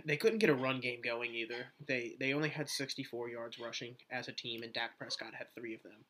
they 0.04 0.16
couldn't 0.16 0.38
get 0.38 0.50
a 0.50 0.54
run 0.54 0.80
game 0.80 1.00
going 1.02 1.34
either. 1.34 1.66
They 1.86 2.14
they 2.20 2.32
only 2.32 2.48
had 2.48 2.68
64 2.68 3.28
yards 3.30 3.58
rushing 3.58 3.96
as 4.10 4.28
a 4.28 4.32
team, 4.32 4.62
and 4.62 4.72
Dak 4.72 4.96
Prescott 4.96 5.34
had 5.34 5.48
three 5.54 5.74
of 5.74 5.82
them. 5.82 6.04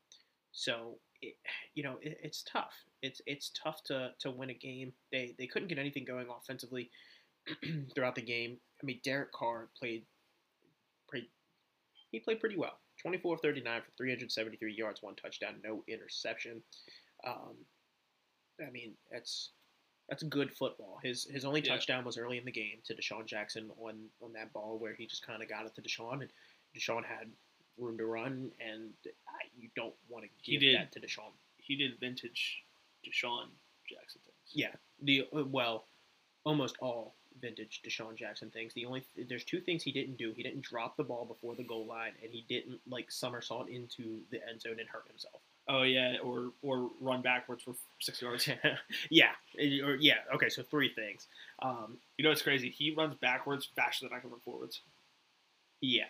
So 0.52 0.98
it, 1.22 1.34
you 1.74 1.82
know 1.82 1.96
it, 2.02 2.18
it's 2.22 2.42
tough. 2.42 2.74
It's 3.00 3.20
it's 3.26 3.50
tough 3.62 3.82
to, 3.84 4.10
to 4.20 4.30
win 4.30 4.50
a 4.50 4.54
game. 4.54 4.92
They 5.10 5.34
they 5.38 5.46
couldn't 5.46 5.68
get 5.68 5.78
anything 5.78 6.04
going 6.04 6.26
offensively 6.36 6.90
throughout 7.94 8.14
the 8.14 8.22
game. 8.22 8.58
I 8.82 8.86
mean, 8.86 9.00
Derek 9.04 9.32
Carr 9.32 9.68
played 9.78 10.04
pretty. 11.08 11.30
He 12.10 12.20
played 12.20 12.40
pretty 12.40 12.56
well. 12.56 12.78
24 13.00 13.36
of 13.36 13.40
39 13.40 13.80
for 13.80 13.90
373 13.96 14.74
yards, 14.74 15.02
one 15.02 15.16
touchdown, 15.16 15.54
no 15.64 15.82
interception. 15.88 16.62
Um, 17.26 17.54
I 18.64 18.70
mean, 18.70 18.92
that's 19.10 19.50
that's 20.08 20.22
good 20.24 20.52
football. 20.52 20.98
His 21.02 21.24
his 21.24 21.44
only 21.44 21.60
Yeah. 21.60 21.72
touchdown 21.72 22.04
was 22.04 22.18
early 22.18 22.38
in 22.38 22.44
the 22.44 22.52
game 22.52 22.78
to 22.84 22.94
DeSean 22.94 23.26
Jackson 23.26 23.70
on 23.80 24.08
on 24.22 24.32
that 24.34 24.52
ball 24.52 24.78
where 24.78 24.94
he 24.94 25.06
just 25.06 25.26
kind 25.26 25.42
of 25.42 25.48
got 25.48 25.66
it 25.66 25.74
to 25.74 25.82
DeSean, 25.82 26.20
and 26.22 26.30
DeSean 26.76 27.04
had 27.04 27.32
room 27.78 27.98
to 27.98 28.06
run, 28.06 28.50
and 28.60 28.90
you 29.58 29.68
don't 29.76 29.94
want 30.08 30.24
to 30.24 30.30
give 30.50 30.60
did. 30.60 30.76
that 30.76 30.92
to 30.92 31.00
DeSean. 31.00 31.32
He 31.58 31.76
did 31.76 31.98
vintage 32.00 32.62
DeSean 33.06 33.46
Jackson 33.88 34.20
things. 34.24 34.52
Yeah, 34.52 34.72
the 35.02 35.26
uh, 35.36 35.44
well, 35.44 35.84
almost 36.44 36.76
all 36.80 37.14
vintage 37.40 37.80
DeSean 37.86 38.14
Jackson 38.16 38.50
things. 38.50 38.74
The 38.74 38.84
only 38.86 39.04
there's 39.28 39.44
two 39.44 39.60
things 39.60 39.82
he 39.82 39.92
didn't 39.92 40.18
do. 40.18 40.32
He 40.36 40.42
didn't 40.42 40.62
drop 40.62 40.96
the 40.96 41.04
ball 41.04 41.24
before 41.24 41.54
the 41.54 41.64
goal 41.64 41.86
line, 41.86 42.12
and 42.22 42.30
he 42.30 42.44
didn't 42.48 42.80
like 42.88 43.10
somersault 43.10 43.68
into 43.68 44.20
the 44.30 44.46
end 44.48 44.60
zone 44.60 44.76
and 44.78 44.88
hurt 44.88 45.06
himself. 45.08 45.40
Oh 45.68 45.82
yeah, 45.82 46.16
or 46.22 46.50
or 46.62 46.90
run 47.00 47.22
backwards 47.22 47.62
for 47.62 47.74
six 48.00 48.20
yards. 48.20 48.48
yeah, 49.10 49.30
or 49.84 49.94
yeah. 49.94 50.16
Okay, 50.34 50.48
so 50.48 50.62
three 50.64 50.92
things. 50.92 51.28
Um, 51.62 51.98
You 52.18 52.24
know 52.24 52.30
what's 52.30 52.42
crazy? 52.42 52.68
He 52.68 52.92
runs 52.94 53.14
backwards 53.14 53.68
faster 53.76 54.06
than 54.08 54.16
I 54.16 54.20
can 54.20 54.30
run 54.30 54.40
forwards. 54.40 54.80
yeah, 55.80 56.04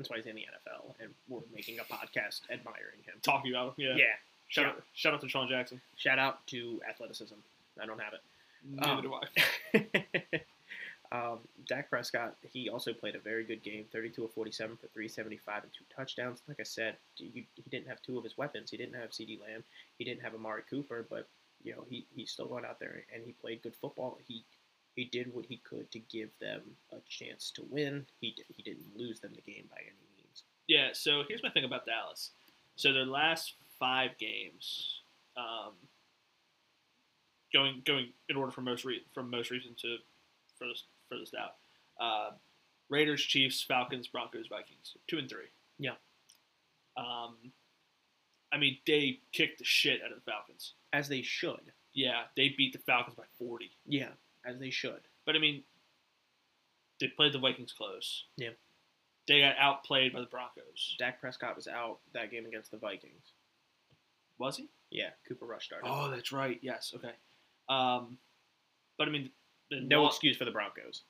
that's 0.00 0.10
why 0.10 0.16
he's 0.16 0.26
in 0.26 0.34
the 0.36 0.42
NFL, 0.42 0.94
and 1.00 1.10
we're 1.28 1.40
making 1.54 1.78
a 1.78 1.82
podcast 1.84 2.40
admiring 2.50 2.98
him. 3.06 3.14
Talking 3.22 3.52
about 3.52 3.68
him, 3.68 3.74
yeah. 3.76 3.96
Yeah. 3.96 4.04
Shout 4.48 4.66
out, 4.66 4.82
shout 4.94 5.14
out 5.14 5.20
to 5.20 5.28
Sean 5.28 5.48
Jackson. 5.48 5.80
Shout 5.96 6.18
out 6.18 6.44
to 6.48 6.80
athleticism. 6.88 7.34
I 7.80 7.86
don't 7.86 8.00
have 8.00 8.14
it. 8.14 8.20
Neither 8.68 8.92
Um, 8.92 9.02
do 9.02 9.14
I. 9.14 10.42
um, 11.32 11.38
Dak 11.66 11.88
Prescott, 11.88 12.34
he 12.52 12.68
also 12.68 12.92
played 12.92 13.14
a 13.14 13.18
very 13.18 13.44
good 13.44 13.62
game 13.62 13.84
32 13.92 14.24
of 14.24 14.32
47 14.32 14.76
for 14.76 14.86
375 14.88 15.62
and 15.64 15.72
two 15.72 15.84
touchdowns. 15.94 16.40
Like 16.48 16.58
I 16.60 16.64
said, 16.64 16.96
he, 17.14 17.46
he 17.54 17.70
didn't 17.70 17.88
have 17.88 18.02
two 18.02 18.18
of 18.18 18.24
his 18.24 18.36
weapons. 18.36 18.70
He 18.70 18.76
didn't 18.76 18.94
have 18.94 19.10
CeeDee 19.10 19.40
Lamb. 19.40 19.62
He 19.98 20.04
didn't 20.04 20.22
have 20.22 20.34
Amari 20.34 20.62
Cooper, 20.68 21.06
but 21.08 21.28
you 21.62 21.72
know 21.72 21.84
he, 21.88 22.04
he 22.16 22.24
still 22.26 22.46
went 22.48 22.64
out 22.66 22.80
there 22.80 23.02
and 23.14 23.22
he 23.24 23.32
played 23.32 23.62
good 23.62 23.74
football. 23.74 24.18
He 24.26 24.42
he 24.94 25.04
did 25.04 25.32
what 25.32 25.46
he 25.46 25.58
could 25.58 25.90
to 25.92 25.98
give 25.98 26.30
them 26.40 26.62
a 26.92 26.96
chance 27.08 27.50
to 27.52 27.62
win. 27.70 28.06
He, 28.20 28.32
di- 28.36 28.44
he 28.54 28.62
didn't 28.62 28.96
lose 28.96 29.20
them 29.20 29.32
the 29.34 29.42
game 29.52 29.64
by 29.70 29.78
any 29.80 29.96
means. 30.16 30.44
Yeah, 30.68 30.88
so 30.92 31.22
here's 31.28 31.42
my 31.42 31.50
thing 31.50 31.64
about 31.64 31.86
Dallas. 31.86 32.30
So 32.76 32.92
their 32.92 33.04
last 33.06 33.54
five 33.78 34.10
games, 34.18 35.00
um, 35.36 35.72
going 37.52 37.82
going 37.84 38.08
in 38.28 38.36
order 38.36 38.52
from 38.52 38.64
most 38.64 38.84
re- 38.84 39.04
from 39.12 39.30
most 39.30 39.50
recent 39.50 39.78
to 39.78 39.96
furthest 40.58 40.84
furthest 41.08 41.34
out, 41.34 41.56
uh, 42.00 42.30
Raiders, 42.88 43.22
Chiefs, 43.22 43.62
Falcons, 43.62 44.06
Broncos, 44.08 44.46
Vikings, 44.48 44.96
two 45.08 45.18
and 45.18 45.28
three. 45.28 45.48
Yeah. 45.78 45.94
Um, 46.96 47.36
I 48.52 48.58
mean, 48.58 48.78
they 48.86 49.20
kicked 49.32 49.58
the 49.58 49.64
shit 49.64 50.00
out 50.04 50.10
of 50.12 50.16
the 50.24 50.30
Falcons. 50.30 50.74
as 50.92 51.08
they 51.08 51.22
should. 51.22 51.72
Yeah, 51.92 52.22
they 52.36 52.54
beat 52.56 52.72
the 52.72 52.78
Falcons 52.80 53.16
by 53.16 53.24
40. 53.38 53.70
Yeah, 53.86 54.08
as 54.44 54.58
they 54.58 54.70
should. 54.70 55.00
But 55.26 55.36
I 55.36 55.38
mean, 55.38 55.62
they 56.98 57.08
played 57.08 57.32
the 57.32 57.38
Vikings 57.38 57.72
close. 57.72 58.24
Yeah. 58.36 58.50
They 59.28 59.40
got 59.40 59.54
outplayed 59.58 60.12
by 60.12 60.20
the 60.20 60.26
Broncos. 60.26 60.96
Dak 60.98 61.20
Prescott 61.20 61.54
was 61.56 61.68
out 61.68 61.98
that 62.14 62.30
game 62.30 62.46
against 62.46 62.70
the 62.70 62.78
Vikings. 62.78 63.32
Was 64.38 64.56
he? 64.56 64.68
Yeah, 64.90 65.10
Cooper 65.28 65.44
Rush 65.46 65.66
started. 65.66 65.86
Oh, 65.88 66.10
that's 66.10 66.32
right. 66.32 66.58
Yes. 66.62 66.92
Okay. 66.96 67.12
Um, 67.68 68.18
but 68.98 69.06
I 69.06 69.10
mean, 69.10 69.30
the 69.70 69.80
no 69.80 70.06
excuse 70.06 70.36
for 70.36 70.44
the 70.44 70.50
Broncos. 70.50 71.02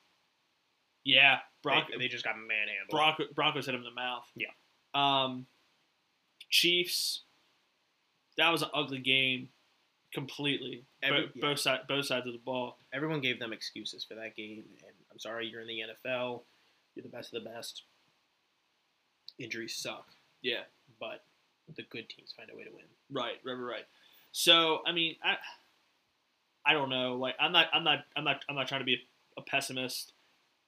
Yeah, 1.05 1.37
They, 1.65 1.71
Bronco, 1.71 1.99
they 1.99 2.09
just 2.09 2.25
got 2.25 2.37
manhandled. 2.37 2.91
Bronco, 2.91 3.25
Broncos 3.35 3.65
hit 3.67 3.75
him 3.75 3.81
in 3.81 3.85
the 3.87 3.91
mouth. 3.91 4.27
Yeah. 4.35 4.49
Um, 4.95 5.47
Chiefs. 6.51 7.23
That 8.37 8.51
was 8.51 8.63
an 8.63 8.69
ugly 8.75 8.99
game, 8.99 9.49
completely. 10.13 10.85
Every- 11.03 11.27
Bo- 11.27 11.33
yeah. 11.35 11.41
both 11.41 11.59
sides, 11.61 11.83
both 11.89 12.07
sides 12.07 12.27
of 12.27 12.33
the 12.33 12.39
ball. 12.39 12.79
Everyone 12.93 13.21
gave 13.21 13.39
them 13.39 13.53
excuses 13.53 14.05
for 14.05 14.15
that 14.15 14.37
game, 14.37 14.65
and 14.85 14.93
I'm 15.13 15.19
sorry, 15.19 15.47
you're 15.47 15.61
in 15.63 15.67
the 15.69 15.81
NFL. 15.81 16.43
You're 16.95 17.03
the 17.05 17.09
best 17.09 17.33
of 17.35 17.43
the 17.45 17.49
best. 17.51 17.83
Injuries 19.39 19.75
suck, 19.77 20.07
Yeah. 20.43 20.63
but 20.99 21.25
the 21.77 21.83
good 21.85 22.09
teams 22.11 22.33
find 22.37 22.51
a 22.53 22.57
way 22.57 22.65
to 22.65 22.71
win. 22.71 22.85
Right, 23.11 23.39
right, 23.45 23.53
right. 23.55 23.85
So 24.33 24.83
I 24.87 24.93
mean, 24.93 25.17
I, 25.25 25.37
I 26.67 26.73
don't 26.75 26.91
know. 26.91 27.17
Like, 27.17 27.37
I'm 27.41 27.53
not, 27.53 27.69
I'm 27.73 27.85
not, 27.85 28.01
I'm 28.17 28.25
not, 28.25 28.45
I'm 28.49 28.55
not 28.57 28.69
trying 28.69 28.81
to 28.83 28.85
be 28.85 28.99
a 29.39 29.43
pessimist. 29.43 30.13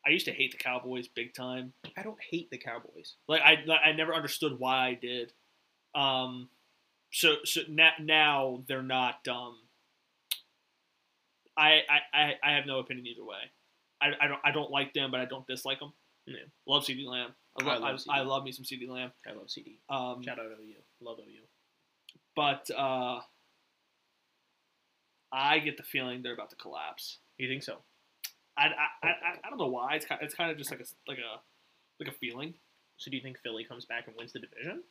I 0.07 0.11
used 0.11 0.25
to 0.27 0.33
hate 0.33 0.53
the 0.53 0.59
Cowboys 0.59 1.07
big 1.07 1.35
time. 1.35 1.73
I 1.97 2.03
don't 2.03 2.19
hate 2.21 2.51
the 2.51 2.59
Cowboys. 2.59 3.15
Like, 3.29 3.43
I, 3.43 3.59
like, 3.67 3.81
I 3.85 3.93
never 3.93 4.15
understood 4.15 4.59
why 4.59 4.89
I 4.89 4.95
did. 4.95 5.33
Um, 5.95 6.49
so, 7.13 7.37
so 7.45 7.61
now, 7.69 7.91
now 8.01 8.63
they're 8.67 8.83
not. 8.83 9.27
Um, 9.29 9.57
I, 11.57 11.81
I, 12.15 12.33
I, 12.43 12.53
have 12.53 12.67
no 12.67 12.79
opinion 12.79 13.07
either 13.07 13.25
way. 13.25 13.37
I, 14.01 14.25
I 14.25 14.29
don't, 14.29 14.41
I 14.45 14.51
don't 14.51 14.71
like 14.71 14.95
them, 14.95 15.11
but 15.11 15.21
I 15.21 15.27
don't 15.27 15.47
dislike 15.47 15.79
them. 15.79 15.93
Yeah. 16.27 16.37
Love 16.67 16.85
CeeDee 16.85 17.07
Lamb. 17.07 17.35
I 17.61 17.69
I 17.69 17.77
love, 17.77 18.01
I, 18.09 18.19
I, 18.19 18.23
love 18.23 18.45
me 18.45 18.53
some 18.53 18.65
CeeDee 18.65 18.89
Lamb. 18.89 19.13
I 19.29 19.33
love 19.33 19.49
CeeDee. 19.49 19.77
Um, 19.91 20.23
Shout 20.23 20.39
out 20.39 20.45
to 20.45 20.63
OU. 20.63 20.75
Love 21.03 21.19
OU. 21.19 22.17
but 22.35 22.71
uh, 22.77 23.21
I 25.31 25.59
get 25.59 25.77
the 25.77 25.83
feeling 25.83 26.23
they're 26.23 26.35
about 26.35 26.51
to 26.51 26.57
collapse. 26.57 27.19
You 27.37 27.49
think 27.49 27.63
so? 27.63 27.79
I, 28.57 28.67
I, 28.67 29.07
I, 29.09 29.15
I 29.45 29.51
don't 29.51 29.59
know 29.59 29.69
why. 29.69 29.97
It's 29.97 30.07
kind, 30.07 30.21
it's 30.23 30.35
kind 30.35 30.51
of 30.51 30.59
just 30.59 30.71
like 30.71 30.81
a 30.81 30.85
like 31.09 31.19
a 31.19 31.41
like 32.03 32.15
a 32.15 32.19
feeling. 32.19 32.55
So 32.99 33.11
do 33.11 33.17
you 33.17 33.23
think 33.23 33.39
Philly 33.43 33.65
comes 33.65 33.85
back 33.85 34.07
and 34.07 34.17
wins 34.17 34.33
the 34.33 34.39
division? 34.39 34.83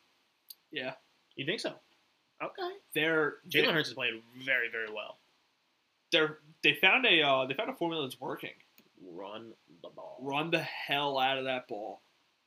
Yeah, 0.70 0.92
You 1.36 1.46
think 1.46 1.60
so? 1.60 1.74
Okay. 2.42 2.70
they're 2.94 3.34
Jalen 3.48 3.64
they're, 3.64 3.72
Hurts 3.72 3.88
is 3.88 3.94
playing 3.94 4.22
very, 4.44 4.68
very 4.70 4.88
well. 4.92 5.18
they're 6.10 6.38
they 6.62 6.74
found 6.74 7.06
a 7.06 7.22
uh, 7.22 7.46
they 7.46 7.54
found 7.54 7.70
a 7.70 7.74
formula 7.74 8.04
that's 8.06 8.20
working. 8.20 8.50
Run 9.04 9.52
the 9.82 9.88
ball. 9.90 10.18
Run 10.20 10.50
the 10.50 10.60
hell 10.62 11.18
out 11.18 11.38
of 11.38 11.44
that 11.44 11.68
ball. 11.68 12.02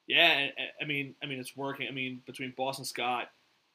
Yeah, 0.07 0.29
and, 0.31 0.51
and- 0.57 0.69
I 0.81 0.85
mean 0.85 1.15
I 1.23 1.25
mean 1.27 1.39
it's 1.39 1.55
working. 1.55 1.87
I 1.87 1.91
mean 1.91 2.21
between 2.25 2.53
Boston 2.57 2.85
Scott, 2.85 3.29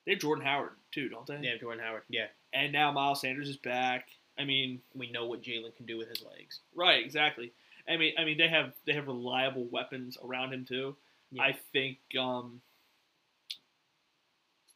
they 0.06 0.12
have 0.12 0.20
Jordan 0.20 0.44
Howard 0.44 0.70
too, 0.92 1.08
don't 1.08 1.26
they? 1.26 1.38
Yeah, 1.42 1.56
Jordan 1.60 1.82
Howard. 1.84 2.02
Yeah, 2.08 2.26
And 2.52 2.72
now 2.72 2.90
Miles 2.92 3.20
Sanders 3.20 3.48
is 3.48 3.56
back. 3.56 4.08
I 4.38 4.44
mean, 4.44 4.80
we 4.94 5.10
know 5.10 5.26
what 5.26 5.42
Jalen 5.42 5.76
can 5.76 5.84
do 5.86 5.98
with 5.98 6.08
his 6.08 6.22
legs. 6.22 6.60
right, 6.74 7.04
exactly. 7.04 7.52
I 7.88 7.96
mean, 7.96 8.14
I 8.18 8.24
mean 8.24 8.38
they 8.38 8.48
have 8.48 8.72
they 8.86 8.92
have 8.94 9.06
reliable 9.08 9.66
weapons 9.70 10.16
around 10.24 10.52
him 10.54 10.64
too. 10.64 10.96
Yeah. 11.32 11.42
I 11.42 11.56
think 11.72 11.98
um, 12.18 12.60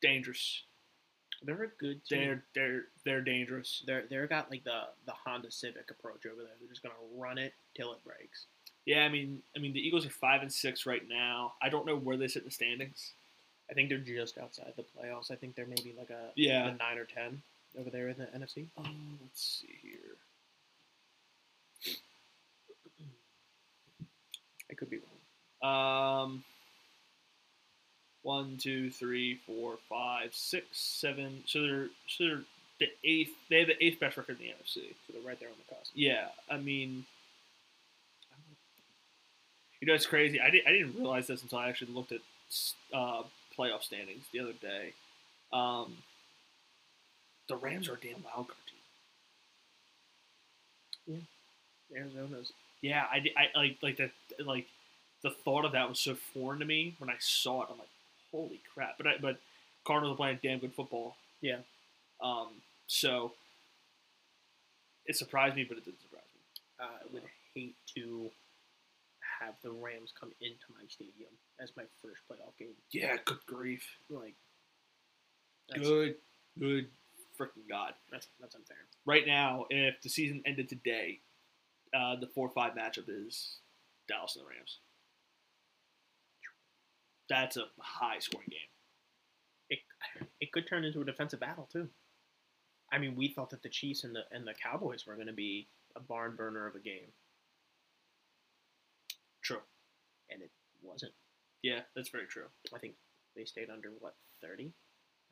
dangerous. 0.02 0.62
They're 1.44 1.64
a 1.64 1.68
good 1.78 2.04
team. 2.06 2.18
They're 2.18 2.42
they're 2.54 2.82
they're 3.04 3.20
dangerous. 3.20 3.82
They're 3.86 4.04
they're 4.08 4.26
got 4.26 4.50
like 4.50 4.64
the 4.64 4.82
the 5.06 5.12
Honda 5.12 5.50
Civic 5.50 5.90
approach 5.90 6.24
over 6.26 6.42
there. 6.42 6.52
They're 6.58 6.68
just 6.68 6.82
gonna 6.82 6.94
run 7.16 7.38
it 7.38 7.52
till 7.76 7.92
it 7.92 8.02
breaks. 8.04 8.46
Yeah, 8.86 9.00
I 9.04 9.08
mean, 9.08 9.42
I 9.56 9.60
mean 9.60 9.72
the 9.72 9.80
Eagles 9.86 10.04
are 10.06 10.10
five 10.10 10.42
and 10.42 10.52
six 10.52 10.86
right 10.86 11.02
now. 11.08 11.54
I 11.62 11.68
don't 11.68 11.86
know 11.86 11.96
where 11.96 12.16
they 12.16 12.28
sit 12.28 12.42
in 12.42 12.48
the 12.48 12.52
standings. 12.52 13.12
I 13.70 13.74
think 13.74 13.88
they're 13.88 13.98
just 13.98 14.36
outside 14.38 14.72
the 14.76 14.82
playoffs. 14.84 15.30
I 15.30 15.36
think 15.36 15.54
they're 15.56 15.66
maybe 15.66 15.94
like 15.96 16.10
a 16.10 16.30
Yeah. 16.36 16.68
a 16.68 16.74
nine 16.74 16.98
or 16.98 17.04
ten 17.06 17.42
over 17.78 17.90
there 17.90 18.08
in 18.08 18.18
the 18.18 18.26
NFC. 18.26 18.66
Oh, 18.78 18.82
let's 19.22 19.62
see 19.62 19.78
here. 19.82 20.16
I 24.70 24.74
could 24.74 24.90
be 24.90 24.98
wrong. 24.98 25.10
Um, 26.22 26.44
one, 28.24 28.58
two, 28.58 28.90
three, 28.90 29.36
four, 29.46 29.78
five, 29.88 30.34
six, 30.34 30.66
seven. 30.80 31.44
So 31.46 31.62
they're 31.62 31.88
so 32.08 32.24
they're 32.24 32.42
the 32.80 32.88
eighth. 33.04 33.32
They 33.50 33.60
have 33.60 33.68
the 33.68 33.84
eighth 33.84 34.00
best 34.00 34.18
record 34.18 34.38
in 34.40 34.46
the 34.48 34.52
NFC. 34.54 34.94
So 35.06 35.14
they're 35.14 35.22
right 35.22 35.40
there 35.40 35.50
on 35.50 35.56
the 35.68 35.76
cusp. 35.76 35.92
Yeah, 35.94 36.28
I 36.50 36.58
mean, 36.58 37.06
you 39.80 39.86
know, 39.88 39.94
it's 39.94 40.06
crazy. 40.06 40.40
I, 40.40 40.50
did, 40.50 40.62
I 40.66 40.72
didn't 40.72 40.94
realize 40.96 41.26
this 41.26 41.42
until 41.42 41.58
I 41.58 41.68
actually 41.68 41.92
looked 41.92 42.12
at 42.12 42.20
uh, 42.92 43.22
playoff 43.58 43.82
standings 43.82 44.24
the 44.32 44.40
other 44.40 44.54
day. 44.54 44.94
Um, 45.52 45.98
the 47.48 47.56
Rams 47.56 47.88
are 47.88 47.94
a 47.94 48.00
damn 48.00 48.22
wild 48.22 48.48
card 48.48 48.58
team. 48.66 48.78
Arizona's 51.94 52.52
Yeah, 52.82 53.04
I, 53.10 53.24
I 53.36 53.58
like 53.58 53.78
like 53.82 53.96
the 53.96 54.10
like 54.44 54.66
the 55.22 55.30
thought 55.30 55.64
of 55.64 55.72
that 55.72 55.88
was 55.88 56.00
so 56.00 56.14
foreign 56.14 56.60
to 56.60 56.64
me 56.66 56.94
when 56.98 57.10
I 57.10 57.16
saw 57.18 57.62
it. 57.62 57.68
I'm 57.70 57.78
like, 57.78 57.88
holy 58.34 58.60
crap! 58.72 58.96
But 58.98 59.06
I, 59.06 59.12
but 59.20 59.38
Cardinals 59.86 60.14
are 60.14 60.16
playing 60.16 60.40
damn 60.42 60.58
good 60.58 60.74
football. 60.74 61.16
Yeah. 61.40 61.58
Um. 62.22 62.48
So 62.86 63.32
it 65.06 65.16
surprised 65.16 65.56
me, 65.56 65.64
but 65.68 65.78
it 65.78 65.84
didn't 65.84 66.00
surprise 66.00 66.22
me. 66.34 66.40
I 66.80 67.12
would 67.12 67.22
hate 67.54 67.76
to 67.94 68.30
have 69.40 69.54
the 69.62 69.70
Rams 69.70 70.12
come 70.18 70.32
into 70.40 70.66
my 70.70 70.84
stadium 70.88 71.30
as 71.60 71.70
my 71.76 71.84
first 72.02 72.20
playoff 72.30 72.56
game. 72.58 72.74
Yeah. 72.90 73.16
Good 73.24 73.44
grief. 73.46 73.86
Like 74.10 74.34
Good. 75.72 76.16
Good. 76.58 76.86
Freaking 77.38 77.68
god. 77.68 77.94
That's 78.10 78.28
that's 78.40 78.54
unfair. 78.54 78.76
Right 79.06 79.26
now, 79.26 79.66
if 79.70 80.00
the 80.02 80.08
season 80.08 80.42
ended 80.46 80.68
today, 80.68 81.18
uh, 81.96 82.16
the 82.16 82.28
four-five 82.28 82.74
matchup 82.74 83.08
is 83.08 83.56
Dallas 84.08 84.36
and 84.36 84.44
the 84.44 84.48
Rams. 84.48 84.78
That's 87.28 87.56
a 87.56 87.64
high-scoring 87.80 88.48
game. 88.50 88.58
It 89.70 89.78
it 90.40 90.52
could 90.52 90.66
turn 90.68 90.84
into 90.84 91.00
a 91.00 91.04
defensive 91.04 91.40
battle 91.40 91.68
too. 91.72 91.88
I 92.92 92.98
mean, 92.98 93.16
we 93.16 93.28
thought 93.28 93.50
that 93.50 93.62
the 93.62 93.68
Chiefs 93.70 94.04
and 94.04 94.14
the 94.14 94.22
and 94.30 94.46
the 94.46 94.54
Cowboys 94.54 95.06
were 95.06 95.14
going 95.14 95.26
to 95.28 95.32
be 95.32 95.68
a 95.96 96.00
barn 96.00 96.36
burner 96.36 96.66
of 96.66 96.74
a 96.74 96.80
game, 96.80 97.12
True. 99.42 99.60
and 100.30 100.42
it 100.42 100.50
wasn't. 100.82 101.12
Yeah, 101.62 101.80
that's 101.96 102.10
very 102.10 102.26
true. 102.26 102.46
I 102.74 102.78
think 102.78 102.94
they 103.36 103.44
stayed 103.44 103.70
under 103.70 103.90
what 104.00 104.14
thirty. 104.42 104.72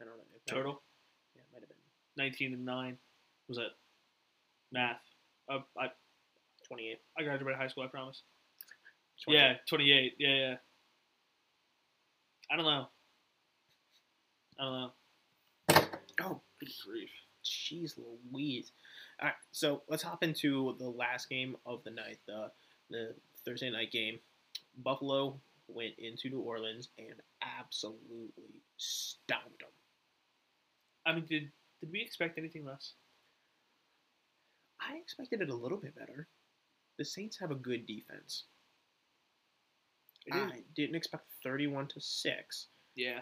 I 0.00 0.04
don't 0.04 0.16
know. 0.16 0.22
It 0.34 0.40
might- 0.48 0.54
Total. 0.56 0.82
Yeah, 1.34 1.42
it 1.42 1.46
might 1.52 1.60
have 1.60 1.68
been 1.68 1.78
19 2.18 2.52
and 2.52 2.64
9 2.66 2.98
was 3.48 3.56
it 3.56 3.70
math 4.70 5.00
uh, 5.50 5.60
I, 5.78 5.86
twenty-eight. 6.68 6.98
I 7.18 7.22
graduated 7.22 7.58
high 7.58 7.68
school 7.68 7.84
i 7.84 7.86
promise 7.86 8.22
28. 9.24 9.38
yeah 9.40 9.54
28 9.66 10.12
yeah 10.18 10.28
yeah 10.34 10.54
i 12.52 12.56
don't 12.56 12.66
know 12.66 12.86
i 14.58 14.62
don't 14.64 14.72
know 14.72 14.92
Oh, 16.20 16.40
grief 16.84 17.10
Jeez 17.44 17.94
Louise. 18.32 18.70
All 19.20 19.26
right, 19.26 19.34
so 19.50 19.82
let's 19.88 20.02
hop 20.02 20.22
into 20.22 20.76
the 20.78 20.88
last 20.88 21.28
game 21.28 21.56
of 21.66 21.82
the 21.84 21.90
night, 21.90 22.18
the 22.26 22.50
the 22.90 23.14
Thursday 23.44 23.70
night 23.70 23.90
game. 23.90 24.18
Buffalo 24.84 25.40
went 25.66 25.94
into 25.98 26.28
New 26.28 26.40
Orleans 26.40 26.90
and 26.98 27.14
absolutely 27.58 28.62
stomped 28.76 29.58
them. 29.58 29.68
i 31.06 31.12
mean 31.12 31.24
did 31.24 31.50
did 31.80 31.90
we 31.90 32.00
expect 32.00 32.38
anything 32.38 32.64
less 32.64 32.92
I 34.80 34.96
expected 34.96 35.40
it 35.40 35.48
a 35.48 35.54
little 35.54 35.78
bit 35.78 35.94
better. 35.94 36.26
The 36.98 37.04
Saints 37.04 37.38
have 37.38 37.52
a 37.52 37.56
good 37.56 37.86
defense. 37.86 38.44
I 40.30 40.62
didn't 40.76 40.96
expect 40.96 41.24
thirty-one 41.42 41.88
to 41.88 42.00
six, 42.00 42.68
yeah 42.94 43.20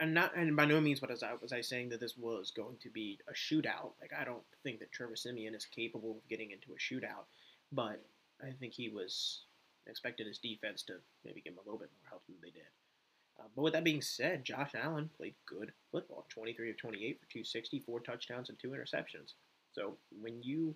and 0.00 0.12
not 0.12 0.36
and 0.36 0.56
by 0.56 0.64
no 0.64 0.80
means 0.80 1.00
was 1.00 1.22
I 1.22 1.32
was 1.40 1.52
I 1.52 1.60
saying 1.60 1.88
that 1.90 2.00
this 2.00 2.16
was 2.16 2.50
going 2.50 2.76
to 2.82 2.90
be 2.90 3.18
a 3.28 3.32
shootout. 3.32 3.92
Like 4.00 4.12
I 4.18 4.24
don't 4.24 4.42
think 4.62 4.78
that 4.80 4.92
Trevor 4.92 5.16
Siemian 5.16 5.54
is 5.54 5.64
capable 5.64 6.12
of 6.12 6.28
getting 6.28 6.50
into 6.50 6.72
a 6.72 6.76
shootout, 6.76 7.24
but 7.72 8.04
I 8.42 8.50
think 8.60 8.74
he 8.74 8.88
was 8.88 9.44
expected 9.86 10.26
his 10.26 10.38
defense 10.38 10.82
to 10.84 10.94
maybe 11.24 11.40
give 11.40 11.54
him 11.54 11.58
a 11.58 11.64
little 11.64 11.78
bit 11.78 11.90
more 12.02 12.10
help 12.10 12.22
than 12.26 12.36
they 12.42 12.50
did. 12.50 12.68
Uh, 13.38 13.44
but 13.54 13.62
with 13.62 13.72
that 13.72 13.84
being 13.84 14.02
said, 14.02 14.44
Josh 14.44 14.72
Allen 14.74 15.10
played 15.16 15.34
good 15.46 15.72
football. 15.92 16.26
23 16.30 16.70
of 16.70 16.76
28 16.78 17.20
for 17.20 17.26
260, 17.26 17.80
four 17.80 18.00
touchdowns 18.00 18.48
and 18.48 18.58
two 18.58 18.70
interceptions. 18.70 19.34
So 19.72 19.96
when 20.20 20.42
you, 20.42 20.74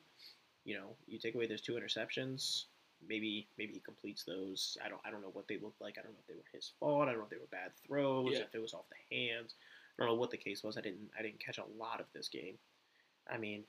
you 0.64 0.76
know, 0.76 0.94
you 1.06 1.18
take 1.18 1.34
away 1.34 1.46
those 1.46 1.62
two 1.62 1.72
interceptions, 1.72 2.64
maybe 3.08 3.48
maybe 3.58 3.74
he 3.74 3.80
completes 3.80 4.24
those. 4.24 4.76
I 4.84 4.88
don't 4.88 5.00
I 5.04 5.10
don't 5.10 5.22
know 5.22 5.30
what 5.32 5.48
they 5.48 5.58
looked 5.58 5.80
like. 5.80 5.96
I 5.98 6.02
don't 6.02 6.12
know 6.12 6.20
if 6.20 6.26
they 6.26 6.34
were 6.34 6.48
his 6.52 6.72
fault. 6.80 7.08
I 7.08 7.12
don't 7.12 7.18
know 7.18 7.24
if 7.24 7.30
they 7.30 7.36
were 7.36 7.50
bad 7.50 7.72
throws. 7.86 8.32
Yeah. 8.32 8.40
If 8.40 8.54
it 8.54 8.62
was 8.62 8.74
off 8.74 8.86
the 8.90 9.16
hands 9.16 9.54
I 10.00 10.04
don't 10.04 10.14
know 10.14 10.18
what 10.18 10.30
the 10.30 10.36
case 10.38 10.64
was. 10.64 10.78
I 10.78 10.80
didn't 10.80 11.10
I 11.18 11.22
didn't 11.22 11.44
catch 11.44 11.58
a 11.58 11.78
lot 11.78 12.00
of 12.00 12.06
this 12.14 12.28
game. 12.28 12.54
I 13.30 13.36
mean, 13.36 13.64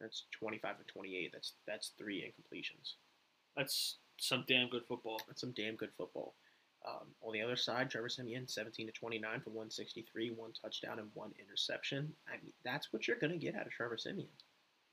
that's 0.00 0.24
25 0.32 0.78
to 0.78 0.84
28. 0.84 1.30
That's 1.32 1.52
that's 1.66 1.92
three 1.98 2.22
incompletions. 2.22 2.94
That's 3.56 3.96
some 4.18 4.44
damn 4.46 4.68
good 4.68 4.84
football. 4.86 5.20
That's 5.26 5.40
some 5.40 5.52
damn 5.52 5.74
good 5.74 5.90
football. 5.96 6.34
Um, 6.86 7.08
on 7.22 7.32
the 7.32 7.40
other 7.40 7.56
side, 7.56 7.90
Trevor 7.90 8.10
Siemian, 8.10 8.46
17 8.46 8.86
to 8.86 8.92
29 8.92 9.40
for 9.40 9.50
163, 9.50 10.32
one 10.32 10.52
touchdown 10.52 10.98
and 10.98 11.08
one 11.14 11.32
interception. 11.40 12.12
I 12.28 12.32
mean, 12.42 12.52
that's 12.62 12.92
what 12.92 13.08
you're 13.08 13.18
gonna 13.18 13.38
get 13.38 13.56
out 13.56 13.66
of 13.66 13.72
Trevor 13.72 13.96
Siemian. 13.96 14.28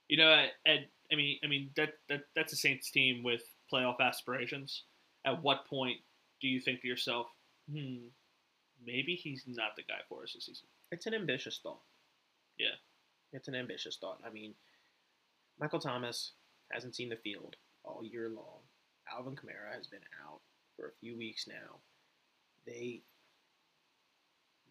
You 0.07 0.17
know, 0.17 0.45
Ed. 0.65 0.88
I 1.11 1.15
mean, 1.15 1.38
I 1.43 1.47
mean 1.47 1.69
that 1.75 1.93
that 2.09 2.23
that's 2.35 2.53
a 2.53 2.57
Saints 2.57 2.89
team 2.89 3.21
with 3.21 3.43
playoff 3.71 3.99
aspirations. 3.99 4.83
At 5.25 5.41
what 5.43 5.65
point 5.67 5.97
do 6.41 6.47
you 6.47 6.59
think 6.59 6.81
to 6.81 6.87
yourself, 6.87 7.27
hmm, 7.71 8.07
maybe 8.85 9.15
he's 9.15 9.43
not 9.47 9.75
the 9.75 9.83
guy 9.83 9.99
for 10.09 10.23
us 10.23 10.33
this 10.33 10.45
season? 10.45 10.67
It's 10.91 11.05
an 11.05 11.13
ambitious 11.13 11.59
thought. 11.61 11.81
Yeah. 12.57 12.75
It's 13.33 13.47
an 13.47 13.55
ambitious 13.55 13.97
thought. 13.97 14.19
I 14.25 14.29
mean, 14.29 14.53
Michael 15.59 15.79
Thomas 15.79 16.31
hasn't 16.71 16.95
seen 16.95 17.09
the 17.09 17.15
field 17.15 17.55
all 17.83 18.03
year 18.03 18.29
long. 18.29 18.59
Alvin 19.11 19.35
Kamara 19.35 19.75
has 19.75 19.87
been 19.87 19.99
out 20.25 20.41
for 20.75 20.87
a 20.87 20.99
few 20.99 21.17
weeks 21.17 21.47
now. 21.47 21.79
They 22.65 23.01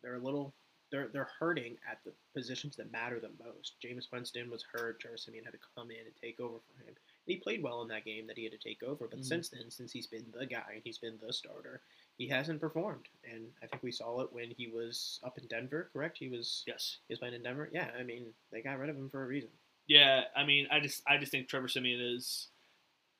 they're 0.02 0.14
a 0.14 0.19
little 0.19 0.54
they're 0.90 1.09
they're 1.12 1.28
hurting 1.38 1.76
at 1.90 1.99
the 2.04 2.12
positions 2.35 2.76
that 2.76 2.92
matter 2.92 3.21
the 3.21 3.30
most. 3.45 3.75
Jameis 3.85 4.11
Winston 4.12 4.50
was 4.50 4.64
hurt. 4.73 5.00
Trevor 5.00 5.16
Siemian 5.16 5.45
had 5.45 5.52
to 5.52 5.59
come 5.76 5.90
in 5.90 6.07
and 6.07 6.16
take 6.21 6.40
over 6.40 6.59
for 6.59 6.85
him. 6.85 6.95
And 7.31 7.37
he 7.37 7.43
played 7.43 7.63
well 7.63 7.81
in 7.83 7.89
that 7.89 8.05
game 8.05 8.27
that 8.27 8.37
he 8.37 8.43
had 8.43 8.53
to 8.53 8.59
take 8.59 8.83
over. 8.83 9.07
But 9.07 9.21
Mhm. 9.21 9.25
since 9.25 9.49
then, 9.51 9.71
since 9.71 9.93
he's 9.93 10.09
been 10.09 10.29
the 10.33 10.47
guy 10.47 10.73
and 10.75 10.83
he's 10.83 10.99
been 10.99 11.17
the 11.19 11.33
starter, 11.33 11.81
he 12.19 12.27
hasn't 12.27 12.61
performed. 12.61 13.09
And 13.23 13.55
I 13.63 13.69
think 13.69 13.85
we 13.85 13.93
saw 13.93 14.21
it 14.23 14.33
when 14.33 14.51
he 14.51 14.67
was 14.67 15.21
up 15.23 15.39
in 15.39 15.47
Denver. 15.47 15.91
Correct? 15.93 16.19
He 16.19 16.29
was 16.29 16.65
Yes. 16.67 16.99
he 17.07 17.13
was 17.13 17.21
playing 17.21 17.35
in 17.35 17.45
Denver. 17.45 17.71
Yeah, 17.73 17.95
I 17.97 18.03
mean 18.03 18.35
they 18.51 18.63
got 18.63 18.81
rid 18.81 18.91
of 18.91 18.97
him 18.97 19.09
for 19.11 19.23
a 19.23 19.27
reason. 19.29 19.57
Yeah, 19.87 20.29
I 20.35 20.45
mean, 20.45 20.67
I 20.73 20.81
just 20.81 21.03
I 21.07 21.19
just 21.19 21.31
think 21.31 21.49
Trevor 21.49 21.69
Siemian 21.69 22.01
is, 22.01 22.51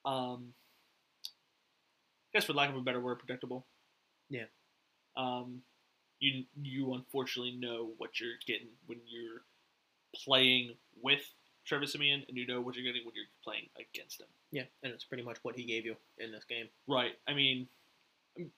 um, 0.05 0.55
I 1.25 2.33
guess 2.33 2.47
for 2.47 2.52
lack 2.52 2.71
of 2.71 2.76
a 2.76 2.81
better 2.83 3.00
word, 3.00 3.21
predictable. 3.21 3.64
Yeah. 4.29 4.49
Um, 5.14 5.64
you 6.19 6.47
you 6.57 6.95
unfortunately 6.95 7.52
know 7.52 7.95
what 7.99 8.19
you're 8.19 8.38
getting 8.38 8.76
when 8.87 9.00
you're 9.07 9.45
playing 10.14 10.76
with 11.00 11.33
Trevor 11.67 11.87
Siemian, 11.87 12.25
and 12.29 12.37
you 12.37 12.47
know 12.47 12.61
what 12.61 12.75
you're 12.75 12.85
getting 12.85 13.05
when 13.05 13.14
you're 13.14 13.25
playing 13.45 13.69
against 13.79 14.21
him. 14.21 14.26
Yeah, 14.50 14.64
and 14.83 14.93
it's 14.93 15.05
pretty 15.05 15.23
much 15.23 15.38
what 15.43 15.57
he 15.57 15.64
gave 15.64 15.85
you 15.85 15.97
in 16.19 16.33
this 16.33 16.45
game. 16.45 16.69
Right. 16.88 17.12
I 17.29 17.35
mean, 17.35 17.69
um, 18.38 18.50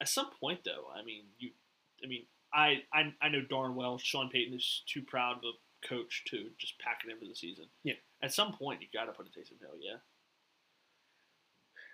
at 0.00 0.08
some 0.08 0.30
point 0.40 0.60
though, 0.64 0.86
I 0.94 1.04
mean, 1.04 1.24
you, 1.38 1.50
I 2.02 2.08
mean, 2.08 2.24
I 2.52 2.82
I, 2.92 3.12
I 3.22 3.28
know 3.28 3.42
darn 3.42 3.74
well 3.74 3.98
Sean 3.98 4.28
Payton 4.30 4.54
is 4.54 4.82
too 4.86 5.02
proud 5.02 5.38
of 5.38 5.44
a 5.44 5.86
coach 5.88 6.24
to 6.28 6.48
just 6.58 6.78
pack 6.78 7.02
it 7.06 7.10
in 7.10 7.18
for 7.18 7.26
the 7.26 7.34
season. 7.34 7.66
Yeah. 7.84 7.94
At 8.22 8.34
some 8.34 8.52
point, 8.52 8.82
you 8.82 8.88
got 8.92 9.06
to 9.06 9.12
put 9.12 9.26
a 9.26 9.30
Taysom 9.30 9.60
Hill. 9.60 9.78
Yeah. 9.80 9.96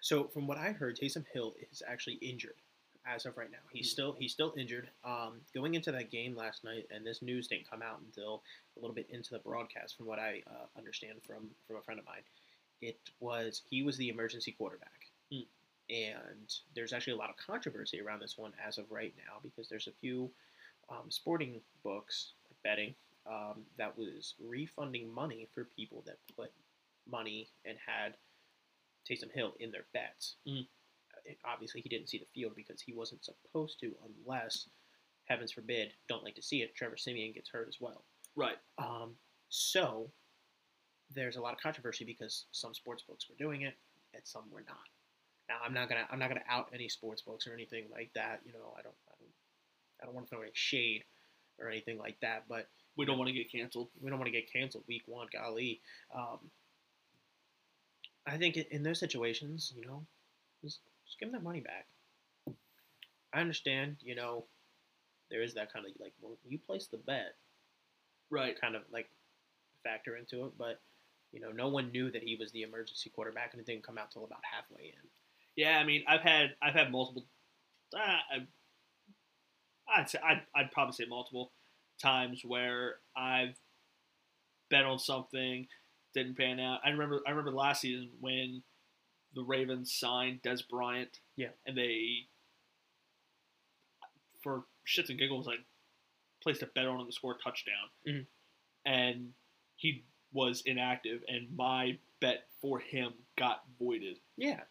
So 0.00 0.28
from 0.28 0.46
what 0.46 0.58
I 0.58 0.72
heard, 0.72 0.98
Taysom 0.98 1.24
Hill 1.32 1.54
is 1.70 1.82
actually 1.86 2.14
injured 2.14 2.60
as 3.06 3.24
of 3.24 3.36
right 3.36 3.50
now. 3.50 3.58
He's 3.72 3.86
Mhm. 3.88 3.92
still 3.92 4.12
he's 4.14 4.32
still 4.32 4.52
injured. 4.56 4.90
Um, 5.04 5.40
going 5.54 5.74
into 5.74 5.92
that 5.92 6.10
game 6.10 6.34
last 6.34 6.64
night, 6.64 6.86
and 6.90 7.06
this 7.06 7.22
news 7.22 7.46
didn't 7.48 7.68
come 7.68 7.82
out 7.82 8.00
until 8.00 8.42
a 8.76 8.80
little 8.80 8.94
bit 8.94 9.08
into 9.10 9.30
the 9.30 9.38
broadcast, 9.38 9.96
from 9.96 10.06
what 10.06 10.18
I 10.18 10.42
uh, 10.46 10.66
understand 10.76 11.22
from 11.22 11.54
from 11.66 11.76
a 11.76 11.82
friend 11.82 12.00
of 12.00 12.06
mine. 12.06 12.24
It 12.80 13.10
was 13.20 13.62
he 13.70 13.82
was 13.82 13.96
the 13.96 14.08
emergency 14.08 14.52
quarterback, 14.52 15.10
Mm. 15.32 15.46
and 15.88 16.60
there's 16.74 16.92
actually 16.92 17.14
a 17.14 17.16
lot 17.16 17.30
of 17.30 17.36
controversy 17.36 18.00
around 18.00 18.20
this 18.20 18.36
one 18.36 18.52
as 18.54 18.76
of 18.78 18.90
right 18.90 19.16
now 19.16 19.40
because 19.40 19.68
there's 19.68 19.86
a 19.86 19.92
few 19.92 20.34
um, 20.88 21.10
sporting 21.10 21.64
books 21.82 22.34
like 22.44 22.62
betting 22.62 22.94
um, 23.24 23.66
that 23.76 23.96
was 23.96 24.34
refunding 24.38 25.12
money 25.12 25.46
for 25.46 25.64
people 25.64 26.02
that 26.02 26.18
put 26.36 26.52
money 27.06 27.50
and 27.64 27.76
had 27.78 28.16
Taysom 29.04 29.32
Hill 29.32 29.56
in 29.58 29.72
their 29.72 29.84
bets. 29.92 30.36
Mhm. 30.46 30.68
Obviously, 31.44 31.80
he 31.80 31.88
didn't 31.88 32.08
see 32.08 32.18
the 32.18 32.26
field 32.34 32.52
because 32.56 32.80
he 32.80 32.92
wasn't 32.92 33.24
supposed 33.24 33.78
to, 33.80 33.92
unless, 34.24 34.68
heavens 35.24 35.52
forbid, 35.52 35.92
don't 36.08 36.24
like 36.24 36.34
to 36.36 36.42
see 36.42 36.62
it, 36.62 36.74
Trevor 36.74 36.96
Siemian 36.96 37.32
gets 37.32 37.48
hurt 37.50 37.68
as 37.68 37.76
well. 37.80 38.04
Right. 38.36 38.56
Um, 38.78 39.16
so, 39.48 40.10
there's 41.14 41.36
a 41.36 41.40
lot 41.40 41.52
of 41.54 41.60
controversy 41.60 42.04
because 42.04 42.46
some 42.52 42.74
sports 42.74 43.02
books 43.08 43.26
were 43.28 43.36
doing 43.38 43.62
it 43.62 43.74
and 44.14 44.22
some 44.24 44.44
were 44.50 44.64
not. 44.66 44.76
Now, 45.48 45.58
I'm 45.64 45.72
not 45.72 45.88
gonna 45.88 46.04
I'm 46.10 46.18
not 46.18 46.28
gonna 46.28 46.42
out 46.48 46.68
any 46.74 46.88
sports 46.88 47.22
books 47.22 47.46
or 47.46 47.54
anything 47.54 47.84
like 47.92 48.10
that. 48.16 48.40
You 48.44 48.52
know, 48.52 48.74
I 48.76 48.82
don't 48.82 48.94
I 49.08 49.14
don't, 49.20 49.30
I 50.02 50.04
don't 50.04 50.14
want 50.14 50.26
to 50.26 50.30
throw 50.34 50.42
any 50.42 50.50
shade 50.54 51.04
or 51.60 51.68
anything 51.70 51.98
like 51.98 52.18
that. 52.20 52.44
But 52.48 52.68
We 52.96 53.06
don't 53.06 53.16
want 53.18 53.28
to 53.28 53.32
get 53.34 53.50
canceled. 53.52 53.88
we 54.02 54.10
don't 54.10 54.18
want 54.18 54.26
to 54.26 54.32
get 54.32 54.52
canceled 54.52 54.82
week 54.88 55.02
one. 55.06 55.28
Golly, 55.32 55.80
um, 56.12 56.50
I 58.26 58.36
think 58.36 58.56
in- 58.56 58.66
in 58.72 58.82
those 58.82 58.98
situations, 58.98 59.72
you 59.76 59.86
know, 59.86 60.04
just, 60.64 60.80
just 61.06 61.18
give 61.18 61.28
them 61.30 61.32
their 61.40 61.44
money 61.44 61.60
back. 61.60 61.86
I 63.32 63.40
understand, 63.40 63.96
you 64.00 64.14
know, 64.14 64.44
there 65.30 65.42
is 65.42 65.54
that 65.54 65.72
kind 65.72 65.84
of 65.86 65.92
like, 66.00 66.12
well, 66.20 66.36
you 66.46 66.58
place 66.58 66.86
the 66.86 66.98
bet, 66.98 67.34
Right. 68.30 68.58
kind 68.60 68.74
of 68.74 68.82
like 68.92 69.08
factor 69.84 70.16
into 70.16 70.46
it, 70.46 70.52
but 70.58 70.80
you 71.32 71.40
know, 71.40 71.50
no 71.50 71.68
one 71.68 71.90
knew 71.92 72.10
that 72.10 72.22
he 72.22 72.36
was 72.36 72.50
the 72.52 72.62
emergency 72.62 73.10
quarterback, 73.10 73.52
and 73.52 73.60
it 73.60 73.66
didn't 73.66 73.84
come 73.84 73.98
out 73.98 74.10
till 74.10 74.24
about 74.24 74.40
halfway 74.50 74.86
in. 74.86 75.08
Yeah. 75.56 75.78
I 75.78 75.84
mean, 75.84 76.04
I've 76.08 76.20
had 76.22 76.54
I've 76.62 76.74
had 76.74 76.90
multiple. 76.90 77.26
Uh, 77.94 77.98
I, 77.98 78.46
I'd 79.88 80.08
say 80.08 80.18
I'd, 80.24 80.42
I'd 80.54 80.72
probably 80.72 80.94
say 80.94 81.04
multiple 81.08 81.52
times 82.00 82.42
where 82.44 82.96
I've 83.16 83.56
bet 84.70 84.84
on 84.84 84.98
something 84.98 85.66
didn't 86.14 86.36
pan 86.36 86.58
out. 86.58 86.80
I 86.84 86.90
remember 86.90 87.20
I 87.26 87.30
remember 87.30 87.52
last 87.52 87.82
season 87.82 88.10
when 88.20 88.62
the 89.36 89.44
Ravens 89.44 89.92
signed 89.92 90.42
Dez 90.42 90.66
Bryant. 90.68 91.20
Yeah. 91.36 91.50
And 91.66 91.76
they, 91.78 92.26
for 94.42 94.64
shits 94.86 95.08
and 95.10 95.18
giggles, 95.18 95.46
I 95.48 95.54
placed 96.42 96.62
a 96.62 96.66
bet 96.66 96.86
on 96.86 97.00
him 97.00 97.06
to 97.06 97.12
score 97.12 97.32
a 97.34 97.38
touchdown. 97.42 97.90
Mhm. 98.06 98.26
And 98.84 99.34
he 99.76 100.04
was 100.32 100.62
inactive, 100.62 101.22
and 101.28 101.54
my 101.56 101.98
bet 102.20 102.48
for 102.60 102.78
him 102.80 103.12
got 103.36 103.64
voided. 103.78 104.20
Yeah, 104.36 104.64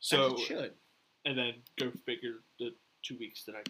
So 0.00 0.36
should. 0.38 0.76
and 1.24 1.36
then 1.36 1.62
go 1.76 1.90
figure 1.90 2.42
the 2.58 2.74
two 3.02 3.16
weeks 3.18 3.44
that 3.44 3.54
I 3.56 3.62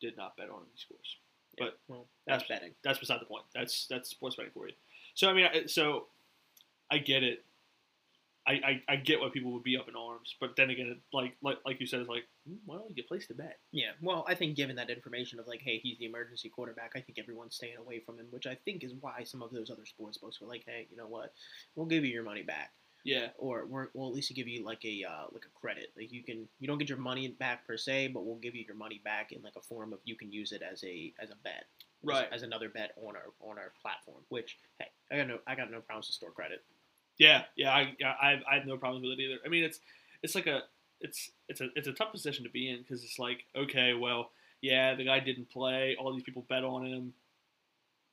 did 0.00 0.16
not 0.16 0.36
bet 0.36 0.48
on 0.50 0.62
him, 0.62 0.68
he 0.72 0.78
scores. 0.78 1.16
But 1.58 1.78
well, 1.88 2.08
that's 2.26 2.42
that's- 2.44 2.48
betting. 2.60 2.74
That's 2.82 2.98
beside 2.98 3.20
the 3.20 3.26
point. 3.26 3.44
That's 3.54 3.86
that's 3.86 4.10
sports 4.10 4.36
betting 4.36 4.52
for 4.52 4.68
you. 4.68 4.74
So 5.14 5.28
I 5.28 5.32
mean, 5.32 5.68
so 5.68 6.08
I 6.90 6.98
get 6.98 7.22
it. 7.22 7.44
I, 8.48 8.52
I, 8.52 8.82
I 8.92 8.96
get 8.96 9.20
why 9.20 9.28
people 9.32 9.52
would 9.52 9.62
be 9.64 9.76
up 9.76 9.88
in 9.88 9.96
arms, 9.96 10.34
but 10.40 10.54
then 10.56 10.70
again, 10.70 11.00
like 11.12 11.36
like 11.42 11.58
like 11.64 11.80
you 11.80 11.86
said, 11.86 12.00
it's 12.00 12.08
like 12.08 12.24
hmm, 12.46 12.54
why 12.64 12.76
don't 12.76 12.88
you 12.88 12.94
get 12.94 13.08
placed 13.08 13.28
to 13.28 13.34
bet? 13.34 13.58
Yeah, 13.72 13.90
well, 14.00 14.24
I 14.28 14.34
think 14.34 14.56
given 14.56 14.76
that 14.76 14.88
information 14.90 15.38
of 15.40 15.46
like, 15.48 15.60
hey, 15.62 15.78
he's 15.82 15.98
the 15.98 16.06
emergency 16.06 16.48
quarterback, 16.48 16.92
I 16.94 17.00
think 17.00 17.18
everyone's 17.18 17.56
staying 17.56 17.76
away 17.78 18.00
from 18.00 18.18
him, 18.18 18.26
which 18.30 18.46
I 18.46 18.54
think 18.64 18.84
is 18.84 18.92
why 19.00 19.24
some 19.24 19.42
of 19.42 19.50
those 19.52 19.70
other 19.70 19.84
sports 19.86 20.18
books 20.18 20.40
were 20.40 20.46
like, 20.46 20.62
hey, 20.66 20.86
you 20.90 20.96
know 20.96 21.08
what, 21.08 21.32
we'll 21.74 21.86
give 21.86 22.04
you 22.04 22.12
your 22.12 22.22
money 22.22 22.42
back, 22.42 22.72
Yeah, 23.04 23.28
or 23.38 23.66
we're, 23.66 23.88
we'll 23.94 24.08
at 24.08 24.14
least 24.14 24.32
give 24.34 24.46
you 24.48 24.64
like 24.64 24.84
a 24.84 25.04
uh, 25.04 25.24
like 25.32 25.44
a 25.44 25.58
credit, 25.60 25.88
like 25.96 26.12
you 26.12 26.22
can 26.22 26.48
you 26.60 26.68
don't 26.68 26.78
get 26.78 26.88
your 26.88 26.98
money 26.98 27.28
back 27.28 27.66
per 27.66 27.76
se, 27.76 28.08
but 28.08 28.24
we'll 28.24 28.36
give 28.36 28.54
you 28.54 28.64
your 28.64 28.76
money 28.76 29.00
back 29.04 29.32
in 29.32 29.42
like 29.42 29.56
a 29.56 29.62
form 29.62 29.92
of 29.92 29.98
you 30.04 30.14
can 30.16 30.30
use 30.30 30.52
it 30.52 30.62
as 30.62 30.84
a 30.84 31.12
as 31.20 31.30
a 31.30 31.36
bet, 31.42 31.64
as- 31.64 31.82
Right. 32.02 32.28
as, 32.32 32.42
another 32.42 32.68
bet 32.68 32.92
on 32.96 33.16
our 33.16 33.32
on 33.40 33.58
our 33.58 33.72
platform. 33.82 34.22
Which 34.28 34.56
hey, 34.78 34.86
I 35.10 35.16
got 35.18 35.26
no 35.28 35.38
I 35.48 35.54
got 35.56 35.70
no 35.70 35.80
problems 35.80 36.06
to 36.06 36.12
store 36.12 36.30
credit. 36.30 36.62
Yeah, 37.18 37.42
yeah. 37.56 37.70
I 37.72 37.94
I, 38.04 38.40
I 38.50 38.54
have 38.56 38.66
no 38.66 38.76
problems 38.76 39.04
with 39.06 39.18
it 39.18 39.22
either. 39.22 39.38
I 39.44 39.48
mean, 39.48 39.64
it's 39.64 39.80
it's 40.22 40.34
like 40.34 40.46
a 40.46 40.62
it's 41.00 41.30
it's 41.48 41.60
a 41.60 41.68
it's 41.74 41.88
a 41.88 41.92
tough 41.92 42.12
position 42.12 42.44
to 42.44 42.50
be 42.50 42.68
in 42.70 42.78
because 42.82 43.02
it's 43.04 43.18
like 43.18 43.44
okay, 43.56 43.94
well, 43.94 44.30
yeah, 44.60 44.94
the 44.94 45.04
guy 45.04 45.20
didn't 45.20 45.50
play. 45.50 45.96
All 45.98 46.12
these 46.12 46.22
people 46.22 46.44
bet 46.48 46.64
on 46.64 46.86
him. 46.86 47.12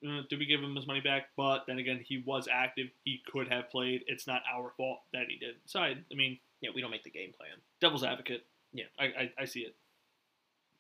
Uh, 0.06 0.22
did 0.30 0.38
we 0.38 0.46
give 0.46 0.60
him 0.62 0.76
his 0.76 0.86
money 0.86 1.00
back? 1.00 1.28
But 1.38 1.63
then 1.66 1.78
again, 1.80 2.02
he 2.06 2.22
was 2.26 2.50
active. 2.52 2.88
He 3.06 3.22
could 3.32 3.48
have 3.48 3.70
played. 3.70 4.04
It's 4.08 4.28
not 4.28 4.42
our 4.54 4.74
fault 4.76 5.00
that 5.13 5.28
he 5.30 5.38
did. 5.38 5.56
So 5.66 5.80
I, 5.80 5.96
I 6.12 6.16
mean, 6.16 6.39
Yeah, 6.60 6.72
we 6.76 6.82
don't 6.82 6.92
make 6.92 7.06
the 7.06 7.10
game 7.10 7.32
plan. 7.38 7.52
devil's 7.80 8.04
advocate. 8.04 8.46
Yeah. 8.74 8.84
I, 9.00 9.06
I, 9.06 9.32
I 9.39 9.46
see 9.46 9.62
it. 9.62 9.76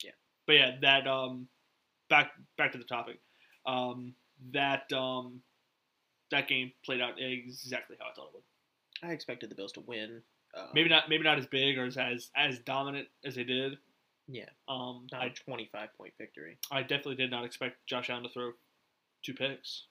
Yeah. 0.03 0.11
But 0.45 0.53
yeah, 0.53 0.71
that 0.81 1.07
um 1.07 1.47
back 2.09 2.31
back 2.57 2.73
to 2.73 2.77
the 2.77 2.83
topic. 2.83 3.19
Um 3.65 4.13
that 4.51 4.91
um 4.91 5.41
that 6.33 6.47
game 6.47 6.71
played 6.85 7.01
out 7.01 7.13
exactly 7.17 7.95
how 7.99 8.07
I 8.09 8.13
thought 8.13 8.27
it 8.27 8.33
would. 8.33 9.09
I 9.09 9.13
expected 9.13 9.49
the 9.49 9.55
Bills 9.55 9.71
to 9.73 9.81
win. 9.81 10.21
Uh, 10.55 10.67
Maybe 10.73 10.89
not 10.89 11.09
maybe 11.09 11.23
not 11.23 11.39
as 11.39 11.47
big 11.47 11.77
or 11.77 11.85
as 11.85 11.97
as, 11.97 12.29
as 12.35 12.59
dominant 12.59 13.07
as 13.25 13.35
they 13.35 13.43
did. 13.43 13.77
Yeah, 14.27 14.49
Um 14.67 15.07
not 15.11 15.21
a 15.21 15.25
I 15.25 15.29
twenty-five 15.29 15.89
point 15.97 16.13
victory. 16.17 16.57
I 16.71 16.81
definitely 16.81 17.15
did 17.15 17.31
not 17.31 17.43
expect 17.43 17.85
Josh 17.87 18.09
Allen 18.09 18.23
to 18.23 18.29
throw 18.29 18.51
two 19.23 19.33
picks. 19.33 19.85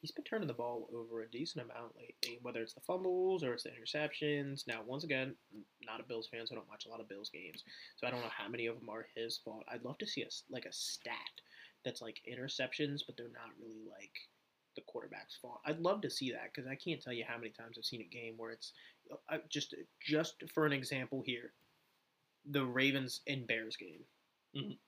he's 0.00 0.12
been 0.12 0.24
turning 0.24 0.46
the 0.46 0.54
ball 0.54 0.88
over 0.94 1.22
a 1.22 1.30
decent 1.30 1.64
amount 1.64 1.96
lately, 1.96 2.38
whether 2.42 2.60
it's 2.60 2.74
the 2.74 2.80
fumbles 2.86 3.42
or 3.42 3.52
it's 3.54 3.64
the 3.64 3.70
interceptions. 3.70 4.66
Now, 4.66 4.80
once 4.86 5.02
again, 5.04 5.34
I'm 5.52 5.64
not 5.86 6.00
a 6.00 6.04
Bills 6.04 6.28
fan, 6.30 6.46
so 6.46 6.54
I 6.54 6.56
don't 6.56 6.68
watch 6.68 6.86
a 6.86 6.90
lot 6.90 7.00
of 7.00 7.08
Bills 7.08 7.30
games, 7.30 7.64
so 7.96 8.06
I 8.06 8.10
don't 8.10 8.20
know 8.20 8.28
how 8.36 8.48
many 8.48 8.66
of 8.66 8.78
them 8.78 8.88
are 8.88 9.06
his 9.16 9.38
fault. 9.38 9.64
I'd 9.68 9.84
love 9.84 9.98
to 9.98 10.06
see 10.06 10.22
a 10.22 10.28
like 10.50 10.66
a 10.66 10.72
stat 10.72 11.34
that's 11.84 12.00
like 12.00 12.20
interceptions, 12.30 13.00
but 13.06 13.16
they're 13.16 13.28
not 13.28 13.52
really 13.60 13.84
like 13.90 14.12
the 14.74 14.82
quarterback's 14.82 15.36
fault. 15.36 15.60
I'd 15.64 15.80
love 15.80 16.00
to 16.02 16.10
see 16.10 16.30
that 16.32 16.50
because 16.52 16.68
I 16.68 16.74
can't 16.74 17.00
tell 17.02 17.12
you 17.12 17.24
how 17.26 17.36
many 17.36 17.50
times 17.50 17.76
I've 17.78 17.84
seen 17.84 18.00
a 18.00 18.04
game 18.04 18.34
where 18.36 18.50
it's 18.50 18.72
uh, 19.28 19.38
just 19.48 19.74
just 20.00 20.42
for 20.52 20.66
an 20.66 20.72
example 20.72 21.22
here, 21.24 21.52
the 22.50 22.64
Ravens 22.64 23.20
and 23.26 23.46
Bears 23.46 23.76
game. 23.76 24.04
Mhm. 24.54 24.78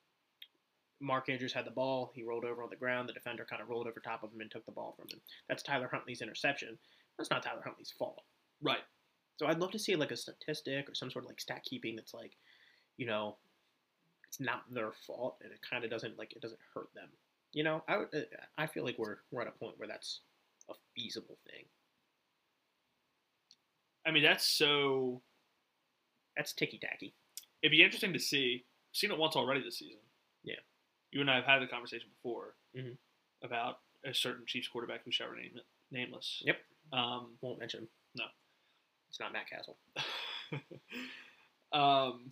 Mark 1.01 1.29
Andrews 1.29 1.53
had 1.53 1.66
the 1.66 1.70
ball. 1.70 2.11
He 2.14 2.22
rolled 2.22 2.44
over 2.44 2.62
on 2.62 2.70
the 2.70 2.77
ground. 2.77 3.09
The 3.09 3.12
defender 3.12 3.44
kind 3.44 3.61
of 3.61 3.68
rolled 3.68 3.87
over 3.87 4.01
top 4.01 4.22
of 4.22 4.33
him 4.33 4.40
and 4.40 4.51
took 4.51 4.64
the 4.64 4.72
ball 4.72 4.94
from 4.96 5.09
him. 5.11 5.20
That's 5.49 5.62
Tyler 5.62 5.88
Huntley's 5.92 6.22
interception. 6.22 6.79
That's 7.18 7.31
not 7.31 7.42
Tyler 7.42 7.62
Huntley's 7.62 7.90
fault. 7.90 8.22
Right. 8.62 8.83
So 9.37 9.46
I'd 9.46 9.59
love 9.59 9.72
to 9.72 9.79
see 9.79 9.94
like 9.96 10.11
a 10.11 10.16
statistic 10.16 10.88
or 10.88 10.94
some 10.94 11.11
sort 11.11 11.25
of 11.25 11.29
like 11.29 11.40
stat 11.40 11.62
keeping 11.64 11.96
that's 11.96 12.14
like, 12.14 12.33
you 12.96 13.05
know, 13.07 13.37
it's 14.27 14.40
not 14.40 14.62
their 14.72 14.92
fault 14.92 15.37
and 15.42 15.53
it 15.53 15.61
kind 15.68 15.85
of 15.85 15.90
doesn't 15.90 16.18
like 16.18 16.33
it 16.33 16.40
doesn't 16.40 16.61
hurt 16.75 16.88
them. 16.94 17.09
You 17.57 17.64
know, 17.64 17.83
I 17.88 17.95
uh, 17.95 18.07
I 18.59 18.66
feel 18.66 18.85
like 18.85 18.99
we're 18.99 19.16
we're 19.31 19.40
at 19.40 19.49
a 19.49 19.53
point 19.59 19.79
where 19.79 19.88
that's 19.88 20.21
a 20.69 20.75
feasible 20.95 21.38
thing. 21.51 21.64
I 24.07 24.11
mean, 24.11 24.23
that's 24.23 24.59
so. 24.59 25.23
That's 26.37 26.53
ticky 26.53 26.79
tacky. 26.79 27.14
It'd 27.62 27.71
be 27.73 27.83
interesting 27.83 28.12
to 28.12 28.19
see. 28.19 28.66
I've 28.92 28.97
seen 28.97 29.11
it 29.11 29.16
once 29.16 29.37
already 29.37 29.62
this 29.62 29.79
season. 29.79 30.01
Yeah. 30.45 30.57
You 31.12 31.23
and 31.23 31.31
I 31.31 31.37
have 31.37 31.47
had 31.47 31.62
the 31.62 31.66
conversation 31.66 32.09
before 32.11 32.57
Mhm. 32.77 32.99
about 33.42 33.81
a 34.05 34.12
certain 34.12 34.45
Chiefs 34.45 34.69
quarterback 34.69 35.03
who 35.07 35.11
shall 35.11 35.29
remain 35.29 35.59
nameless. 35.90 36.42
Yep. 36.45 36.59
Um, 36.92 37.38
Won't 37.40 37.59
mention. 37.59 37.81
him. 37.85 37.88
No. 38.16 38.25
it's 39.09 39.19
not 39.19 39.33
Matt 39.33 39.49
Cassel. 39.49 39.79
um, 41.73 42.29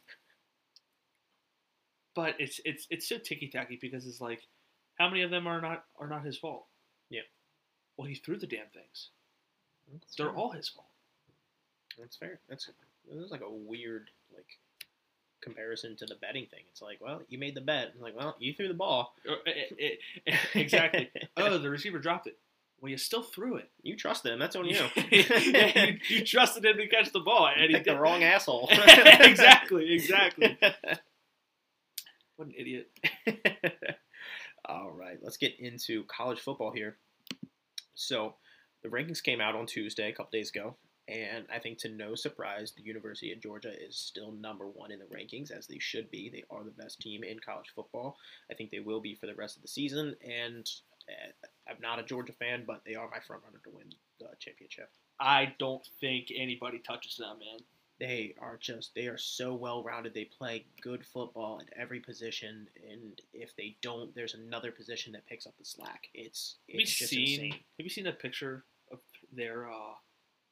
but 2.14 2.34
it's 2.38 2.60
it's 2.66 2.86
it's 2.90 3.08
so 3.08 3.16
ticky 3.16 3.48
tacky 3.48 3.78
because 3.80 4.06
it's 4.06 4.20
like, 4.20 4.42
how 4.96 5.08
many 5.08 5.22
of 5.22 5.30
them 5.30 5.46
are 5.46 5.60
not 5.60 5.84
are 5.98 6.08
not 6.08 6.24
his 6.24 6.36
fault? 6.38 6.66
Yeah. 7.10 7.22
Well, 7.96 8.06
he 8.06 8.14
threw 8.14 8.36
the 8.36 8.46
damn 8.46 8.66
things. 8.72 9.10
That's 9.92 10.16
They're 10.16 10.26
fair. 10.26 10.36
all 10.36 10.50
his 10.50 10.68
fault. 10.68 10.88
That's 11.98 12.16
fair. 12.16 12.40
That's 12.48 12.68
this 13.08 13.24
is 13.24 13.30
like 13.30 13.42
a 13.42 13.50
weird 13.50 14.10
like 14.34 14.58
comparison 15.42 15.96
to 15.96 16.06
the 16.06 16.16
betting 16.16 16.46
thing. 16.46 16.60
It's 16.70 16.82
like, 16.82 16.98
well, 17.00 17.22
you 17.28 17.38
made 17.38 17.54
the 17.54 17.60
bet. 17.60 17.90
It's 17.94 18.02
like, 18.02 18.16
well, 18.16 18.34
you 18.38 18.54
threw 18.54 18.68
the 18.68 18.74
ball. 18.74 19.14
Uh, 19.28 19.34
eh, 19.46 19.96
eh, 20.26 20.36
exactly. 20.54 21.10
oh, 21.36 21.58
the 21.58 21.70
receiver 21.70 21.98
dropped 21.98 22.26
it. 22.26 22.38
Well, 22.80 22.90
you 22.90 22.98
still 22.98 23.22
threw 23.22 23.56
it. 23.56 23.70
You 23.82 23.96
trust 23.96 24.24
them. 24.24 24.38
That's 24.38 24.56
on 24.56 24.66
you. 24.66 24.80
You, 25.10 25.98
you 26.08 26.24
trusted 26.24 26.64
him 26.64 26.76
to 26.76 26.86
catch 26.88 27.12
the 27.12 27.20
ball, 27.20 27.48
and 27.48 27.70
You 27.70 27.78
he 27.78 27.82
the 27.82 27.98
wrong 27.98 28.22
asshole. 28.22 28.68
exactly, 28.70 29.92
exactly. 29.94 30.58
What 32.36 32.48
an 32.48 32.54
idiot. 32.56 32.90
All 34.66 34.90
right, 34.90 35.18
let's 35.22 35.36
get 35.36 35.58
into 35.60 36.04
college 36.04 36.40
football 36.40 36.70
here. 36.70 36.96
So, 37.94 38.34
the 38.82 38.88
rankings 38.88 39.22
came 39.22 39.40
out 39.40 39.54
on 39.54 39.66
Tuesday, 39.66 40.08
a 40.08 40.12
couple 40.12 40.30
days 40.32 40.50
ago, 40.50 40.76
and 41.06 41.44
I 41.52 41.58
think 41.58 41.78
to 41.78 41.88
no 41.90 42.14
surprise, 42.14 42.72
the 42.72 42.82
University 42.82 43.32
of 43.32 43.40
Georgia 43.40 43.72
is 43.78 43.96
still 43.96 44.32
number 44.32 44.66
one 44.66 44.90
in 44.90 44.98
the 44.98 45.04
rankings, 45.04 45.50
as 45.50 45.66
they 45.66 45.78
should 45.78 46.10
be. 46.10 46.30
They 46.30 46.44
are 46.50 46.64
the 46.64 46.70
best 46.70 47.00
team 47.00 47.24
in 47.24 47.38
college 47.40 47.72
football. 47.74 48.16
I 48.50 48.54
think 48.54 48.70
they 48.70 48.80
will 48.80 49.00
be 49.00 49.14
for 49.14 49.26
the 49.26 49.34
rest 49.34 49.56
of 49.56 49.62
the 49.62 49.68
season, 49.68 50.16
and 50.24 50.68
uh, 51.08 51.70
I'm 51.70 51.80
not 51.82 51.98
a 51.98 52.04
Georgia 52.04 52.32
fan, 52.32 52.64
but 52.66 52.82
they 52.86 52.94
are 52.94 53.08
my 53.10 53.20
front 53.20 53.42
runner 53.44 53.60
to 53.64 53.70
win 53.70 53.90
the 54.18 54.28
championship. 54.38 54.90
I 55.20 55.54
don't 55.58 55.86
think 56.00 56.28
anybody 56.34 56.78
touches 56.78 57.16
them, 57.16 57.38
man. 57.38 57.60
They 58.00 58.34
are 58.40 58.56
just 58.60 58.94
they 58.94 59.06
are 59.06 59.16
so 59.18 59.54
well 59.54 59.82
rounded. 59.84 60.14
They 60.14 60.24
play 60.24 60.66
good 60.80 61.04
football 61.06 61.60
at 61.60 61.72
every 61.78 62.00
position, 62.00 62.68
and 62.90 63.20
if 63.32 63.54
they 63.56 63.76
don't, 63.82 64.14
there's 64.14 64.34
another 64.34 64.72
position 64.72 65.12
that 65.12 65.26
picks 65.26 65.46
up 65.46 65.54
the 65.58 65.64
slack. 65.64 66.08
It's 66.14 66.56
Have 66.68 66.80
you 66.80 66.86
seen? 66.86 67.28
insane. 67.44 67.52
Have 67.52 67.84
you 67.84 67.90
seen 67.90 68.04
that 68.04 68.18
picture 68.18 68.64
of 68.92 68.98
their 69.32 69.70
uh, 69.70 69.94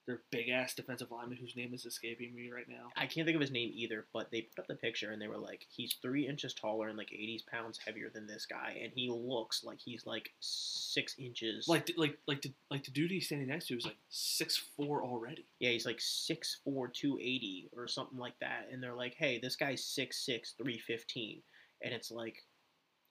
their 0.06 0.20
big 0.30 0.48
ass 0.48 0.74
defensive 0.74 1.10
lineman 1.12 1.38
whose 1.38 1.54
name 1.54 1.72
is 1.72 1.86
escaping 1.86 2.34
me 2.34 2.50
right 2.50 2.68
now? 2.68 2.88
I 2.96 3.06
can't 3.06 3.24
think 3.24 3.36
of 3.36 3.40
his 3.40 3.50
name 3.52 3.70
either, 3.74 4.06
but 4.12 4.30
they 4.30 4.42
put 4.42 4.58
up 4.62 4.66
the 4.66 4.74
picture 4.74 5.12
and 5.12 5.22
they 5.22 5.28
were 5.28 5.38
like, 5.38 5.64
he's 5.70 5.94
three 6.02 6.26
inches 6.26 6.54
taller 6.54 6.88
and 6.88 6.98
like 6.98 7.12
80 7.12 7.44
pounds 7.50 7.78
heavier 7.84 8.10
than 8.12 8.26
this 8.26 8.44
guy, 8.46 8.78
and 8.82 8.92
he 8.94 9.08
looks 9.10 9.62
like 9.62 9.78
he's 9.78 10.04
like 10.06 10.32
six 10.40 11.14
inches. 11.18 11.68
Like, 11.68 11.90
like, 11.96 12.18
like, 12.26 12.42
the, 12.42 12.52
like 12.70 12.84
the 12.84 12.90
dude 12.90 13.10
he's 13.12 13.26
standing 13.26 13.48
next 13.48 13.68
to 13.68 13.76
is 13.76 13.84
like 13.84 13.96
six 14.08 14.56
four 14.76 15.02
already. 15.04 15.46
yeah, 15.60 15.70
he's 15.70 15.86
like 15.86 16.00
six 16.00 16.58
four 16.64 16.88
two 16.88 17.18
eighty 17.20 17.68
or 17.76 17.86
something 17.86 18.18
like 18.18 18.38
that, 18.40 18.68
and 18.72 18.82
they're 18.82 18.94
like, 18.94 19.14
hey, 19.14 19.38
this 19.40 19.56
guy's 19.56 19.82
6'6", 19.82 20.56
315, 20.56 21.42
and 21.82 21.94
it's 21.94 22.10
like, 22.10 22.42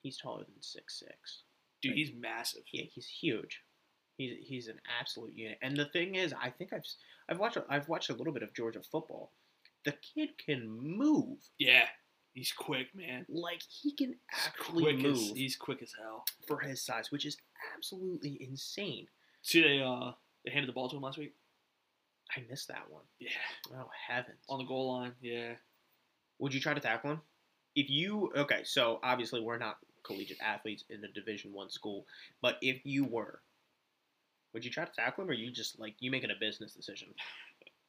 he's 0.02 0.18
taller 0.18 0.44
than 0.44 0.60
six 0.60 0.98
six. 0.98 1.42
Dude, 1.80 1.92
Like- 1.92 1.96
he's 1.96 2.12
massive. 2.14 2.62
Yeah, 2.72 2.84
he's 2.92 3.06
huge. 3.08 3.60
He's 4.16 4.36
he's 4.46 4.68
an 4.68 4.80
absolute 5.00 5.32
unit. 5.34 5.58
And 5.62 5.76
the 5.76 5.86
thing 5.86 6.14
is, 6.14 6.32
I 6.40 6.50
think 6.50 6.72
I've 6.72 6.84
I've 7.28 7.38
watched 7.38 7.58
I've 7.68 7.88
watched 7.88 8.10
a 8.10 8.14
little 8.14 8.32
bit 8.32 8.42
of 8.42 8.52
Georgia 8.54 8.80
football. 8.82 9.32
The 9.84 9.92
kid 10.14 10.30
can 10.38 10.68
move. 10.68 11.38
Yeah, 11.58 11.86
he's 12.34 12.52
quick, 12.52 12.88
man. 12.94 13.26
Like 13.28 13.62
he 13.68 13.92
can 13.94 14.14
actually 14.32 14.84
quick 14.84 14.98
move 14.98 15.16
as, 15.16 15.32
he's 15.34 15.56
quick 15.56 15.82
as 15.82 15.92
hell. 15.98 16.24
for 16.46 16.60
his 16.60 16.82
size, 16.84 17.10
which 17.10 17.24
is 17.26 17.36
absolutely 17.74 18.38
insane. 18.40 19.06
See, 19.42 19.62
they 19.62 19.80
uh 19.82 20.12
they 20.44 20.52
handed 20.52 20.68
the 20.68 20.72
ball 20.72 20.88
to 20.88 20.96
him 20.96 21.02
last 21.02 21.18
week. 21.18 21.34
I 22.36 22.42
missed 22.48 22.68
that 22.68 22.84
one. 22.90 23.02
Yeah, 23.18 23.28
Oh 23.76 23.90
heavens! 24.08 24.38
on 24.48 24.58
the 24.58 24.64
goal 24.64 24.92
line. 24.92 25.12
Yeah, 25.20 25.54
Would 26.38 26.54
you 26.54 26.60
try 26.60 26.74
to 26.74 26.80
tackle 26.80 27.10
him? 27.12 27.20
If 27.74 27.90
you 27.90 28.30
okay, 28.36 28.62
so 28.64 29.00
obviously 29.02 29.40
we're 29.40 29.58
not 29.58 29.78
collegiate 30.04 30.38
athletes 30.42 30.84
in 30.90 31.02
a 31.04 31.08
Division 31.08 31.52
One 31.52 31.70
school, 31.70 32.06
but 32.40 32.56
if 32.62 32.80
you 32.84 33.04
were, 33.04 33.40
would 34.52 34.64
you 34.64 34.70
try 34.70 34.84
to 34.84 34.92
tackle 34.92 35.24
him, 35.24 35.30
or 35.30 35.34
you 35.34 35.50
just 35.50 35.78
like 35.78 35.94
you 36.00 36.10
making 36.10 36.30
a 36.30 36.38
business 36.38 36.74
decision? 36.74 37.08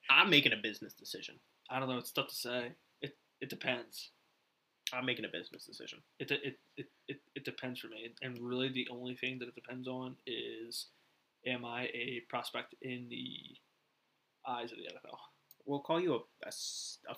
I'm 0.09 0.29
making 0.29 0.53
a 0.53 0.61
business 0.61 0.93
decision. 0.93 1.35
I 1.69 1.79
don't 1.79 1.89
know. 1.89 1.97
It's 1.97 2.11
tough 2.11 2.27
to 2.27 2.35
say. 2.35 2.71
It 3.01 3.17
it 3.41 3.49
depends. 3.49 4.11
I'm 4.93 5.05
making 5.05 5.25
a 5.25 5.29
business 5.29 5.65
decision. 5.65 5.99
It 6.19 6.31
it 6.31 6.59
it 6.77 6.87
it, 7.07 7.21
it 7.35 7.45
depends 7.45 7.79
for 7.79 7.87
me. 7.87 8.13
And 8.21 8.37
really, 8.39 8.69
the 8.69 8.87
only 8.91 9.15
thing 9.15 9.39
that 9.39 9.47
it 9.47 9.55
depends 9.55 9.87
on 9.87 10.15
is, 10.27 10.87
am 11.45 11.65
I 11.65 11.83
a 11.93 12.21
prospect 12.29 12.75
in 12.81 13.07
the 13.09 13.27
eyes 14.47 14.71
of 14.71 14.77
the 14.77 14.83
NFL? 14.83 15.17
We'll 15.65 15.79
call 15.79 15.99
you 15.99 16.15
a 16.15 16.47
a 16.47 17.15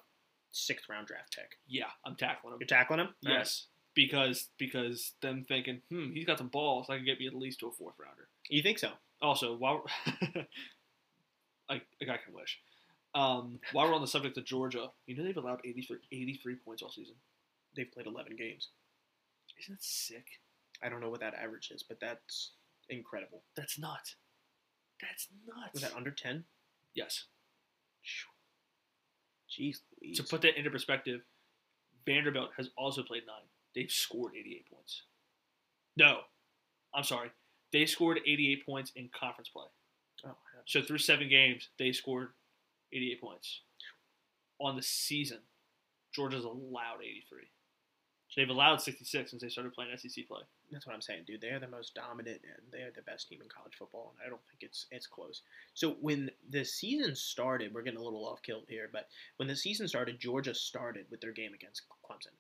sixth 0.52 0.90
round 0.90 1.08
draft 1.08 1.36
pick. 1.36 1.58
Yeah, 1.68 1.90
I'm 2.06 2.16
tackling 2.16 2.54
him. 2.54 2.60
You're 2.62 2.68
tackling 2.68 3.00
him? 3.00 3.10
Right. 3.26 3.40
Yes, 3.40 3.68
because 3.94 4.50
because 4.58 5.14
them 5.22 5.46
thinking, 5.48 5.82
hmm, 5.90 6.12
he's 6.14 6.26
got 6.26 6.38
some 6.38 6.50
balls. 6.50 6.88
I 6.90 6.98
can 6.98 7.06
get 7.06 7.20
me 7.20 7.28
at 7.28 7.36
least 7.36 7.60
to 7.62 7.68
a 7.68 7.72
fourth 7.72 7.96
rounder. 8.00 8.28
You 8.50 8.62
think 8.62 8.80
so? 8.80 8.92
Also, 9.22 9.56
while 9.56 9.84
I, 11.70 11.82
a 12.02 12.06
guy 12.06 12.18
can 12.24 12.34
wish. 12.34 12.60
Um, 13.14 13.60
while 13.72 13.88
we're 13.88 13.96
on 13.96 14.02
the 14.02 14.08
subject 14.08 14.38
of 14.38 14.46
Georgia, 14.46 14.88
you 15.08 15.16
know 15.16 15.24
they've 15.24 15.38
allowed 15.38 15.62
83, 15.64 15.98
83 16.12 16.56
points 16.66 16.84
all 16.84 16.90
season. 16.90 17.16
They've 17.76 17.92
played 17.92 18.08
11 18.08 18.36
games. 18.36 18.70
Isn't 19.62 19.76
that 19.76 19.84
sick? 19.84 20.26
I 20.84 20.90
don't 20.90 21.00
know 21.00 21.10
what 21.10 21.22
that 21.22 21.34
average 21.34 21.72
is, 21.72 21.82
but 21.84 22.00
that's 22.02 22.52
incredible. 22.90 23.44
That's 23.56 23.80
nuts. 23.80 24.16
That's 25.02 25.30
nuts. 25.48 25.74
Was 25.74 25.82
that 25.84 25.96
under 25.96 26.12
10? 26.12 26.44
yes. 26.94 27.26
Jeez 29.50 29.78
Louise. 30.02 30.18
To 30.18 30.24
put 30.24 30.42
that 30.42 30.58
into 30.58 30.70
perspective, 30.70 31.22
Vanderbilt 32.06 32.52
has 32.58 32.70
also 32.78 33.04
played 33.04 33.24
nine. 33.26 33.46
They've 33.74 33.92
scored 33.92 34.34
88 34.38 34.66
points. 34.72 35.04
No, 35.98 36.20
I'm 36.94 37.04
sorry. 37.04 37.30
They 37.76 37.86
scored 37.86 38.22
88 38.26 38.66
points 38.66 38.94
in 38.96 39.10
conference 39.10 39.50
play. 39.50 39.66
oh, 40.26 40.32
So 40.66 40.82
through 40.82 41.00
seven 41.00 41.28
games, 41.28 41.68
they 41.78 41.92
scored 41.92 42.30
88 42.94 43.20
points. 43.20 43.60
On 44.62 44.78
the 44.78 44.82
season, 44.82 45.40
Georgia's 46.14 46.46
allowed 46.46 47.02
83. 47.02 47.40
They've 48.38 48.48
allowed 48.48 48.82
66 48.82 49.30
since 49.30 49.42
they 49.42 49.50
started 49.50 49.74
playing 49.74 49.92
SEC 49.98 50.26
play. 50.26 50.40
that's 50.72 50.88
what 50.88 50.96
I'm 50.96 51.02
saying, 51.02 51.24
dude. 51.28 51.42
They're 51.42 51.60
the 51.60 51.68
most 51.68 51.94
dominant 51.96 52.40
and 52.44 52.64
they're 52.72 52.92
the 52.96 53.02
best 53.02 53.28
team 53.28 53.42
in 53.42 53.50
college 53.50 53.74
football, 53.78 54.14
and 54.14 54.26
I 54.26 54.30
don't 54.30 54.42
think 54.50 54.62
it's 54.62 54.86
it's 54.92 55.06
close. 55.06 55.42
So 55.74 55.98
when 56.00 56.32
the 56.50 56.64
season 56.64 57.14
started, 57.14 57.74
we're 57.74 57.82
getting 57.82 58.00
a 58.00 58.04
little 58.04 58.26
off 58.26 58.42
kilt 58.42 58.66
here, 58.70 58.90
but 58.90 59.10
when 59.36 59.50
the 59.50 59.56
season 59.56 59.86
started, 59.90 60.18
Georgia 60.22 60.56
started 60.56 61.08
with 61.12 61.20
their 61.20 61.34
game 61.34 61.54
against 61.54 61.82
Clemson. 62.10 62.36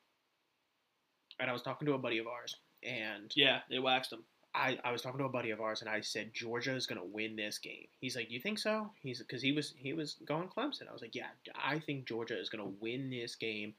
And 1.41 1.49
I 1.49 1.53
was 1.53 1.61
talking 1.61 1.85
to 1.87 1.93
a 1.93 1.97
buddy 1.97 2.19
of 2.19 2.27
ours, 2.27 2.55
and 2.83 3.33
Yeah, 3.35 3.59
they 3.69 3.79
waxed 3.79 4.11
them. 4.11 4.23
I, 4.55 4.79
I 4.83 4.91
was 4.91 5.01
talking 5.01 5.19
to 5.19 5.25
a 5.25 5.29
buddy 5.29 5.51
of 5.51 5.59
ours 5.59 5.81
and 5.81 5.89
I 5.89 6.01
said 6.01 6.31
Georgia 6.33 6.73
is 6.75 6.87
going 6.87 6.99
to 6.99 7.05
win 7.05 7.35
this 7.35 7.57
game. 7.57 7.87
He's 7.99 8.15
like, 8.15 8.31
"You 8.31 8.39
think 8.39 8.57
so?" 8.57 8.89
He's 9.01 9.19
because 9.19 9.41
he 9.41 9.51
was 9.51 9.73
he 9.77 9.93
was 9.93 10.15
going 10.25 10.47
Clemson. 10.47 10.87
I 10.89 10.93
was 10.93 11.01
like, 11.01 11.15
"Yeah, 11.15 11.27
I 11.61 11.79
think 11.79 12.07
Georgia 12.07 12.39
is 12.39 12.49
going 12.49 12.63
to 12.63 12.73
win 12.79 13.09
this 13.09 13.35
game. 13.35 13.73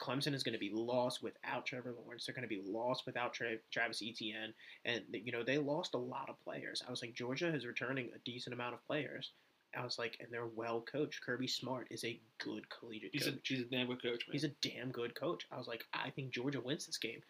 Clemson 0.00 0.34
is 0.34 0.42
going 0.42 0.54
to 0.54 0.58
be 0.58 0.72
lost 0.72 1.22
without 1.22 1.66
Trevor 1.66 1.94
Lawrence. 2.02 2.26
They're 2.26 2.34
going 2.34 2.48
to 2.48 2.48
be 2.48 2.62
lost 2.66 3.06
without 3.06 3.32
Tra- 3.32 3.58
Travis 3.72 4.02
Etienne, 4.02 4.54
and 4.84 5.02
you 5.12 5.32
know 5.32 5.42
they 5.42 5.58
lost 5.58 5.94
a 5.94 5.98
lot 5.98 6.28
of 6.28 6.42
players. 6.44 6.82
I 6.86 6.90
was 6.90 7.02
like, 7.02 7.14
Georgia 7.14 7.54
is 7.54 7.66
returning 7.66 8.10
a 8.14 8.18
decent 8.24 8.54
amount 8.54 8.74
of 8.74 8.84
players. 8.86 9.32
I 9.76 9.82
was 9.82 9.98
like, 9.98 10.16
and 10.20 10.28
they're 10.30 10.46
well 10.46 10.80
coached. 10.82 11.20
Kirby 11.24 11.48
Smart 11.48 11.88
is 11.90 12.04
a 12.04 12.20
good 12.38 12.68
collegiate 12.70 13.10
He's 13.12 13.26
a, 13.26 13.32
coach. 13.32 13.48
he's 13.48 13.60
a 13.60 13.64
damn 13.64 13.88
good 13.88 14.02
coach, 14.02 14.24
man. 14.28 14.32
He's 14.32 14.44
a 14.44 14.52
damn 14.62 14.90
good 14.92 15.14
coach. 15.14 15.46
I 15.50 15.58
was 15.58 15.66
like, 15.66 15.84
I 15.92 16.10
think 16.10 16.32
Georgia 16.32 16.60
wins 16.60 16.86
this 16.86 16.98
game. 16.98 17.20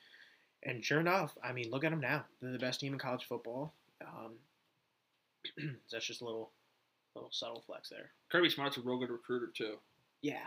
And 0.64 0.84
sure 0.84 1.00
enough, 1.00 1.36
I 1.42 1.52
mean, 1.52 1.70
look 1.70 1.84
at 1.84 1.90
them 1.90 2.00
now. 2.00 2.24
They're 2.40 2.52
the 2.52 2.58
best 2.58 2.80
team 2.80 2.92
in 2.92 2.98
college 2.98 3.24
football. 3.24 3.74
Um, 4.00 4.32
that's 5.92 6.06
just 6.06 6.22
a 6.22 6.24
little, 6.24 6.52
little 7.14 7.30
subtle 7.32 7.62
flex 7.66 7.88
there. 7.90 8.10
Kirby 8.32 8.48
Smart's 8.50 8.78
a 8.78 8.80
real 8.80 8.98
good 8.98 9.10
recruiter 9.10 9.52
too. 9.54 9.74
Yeah, 10.22 10.46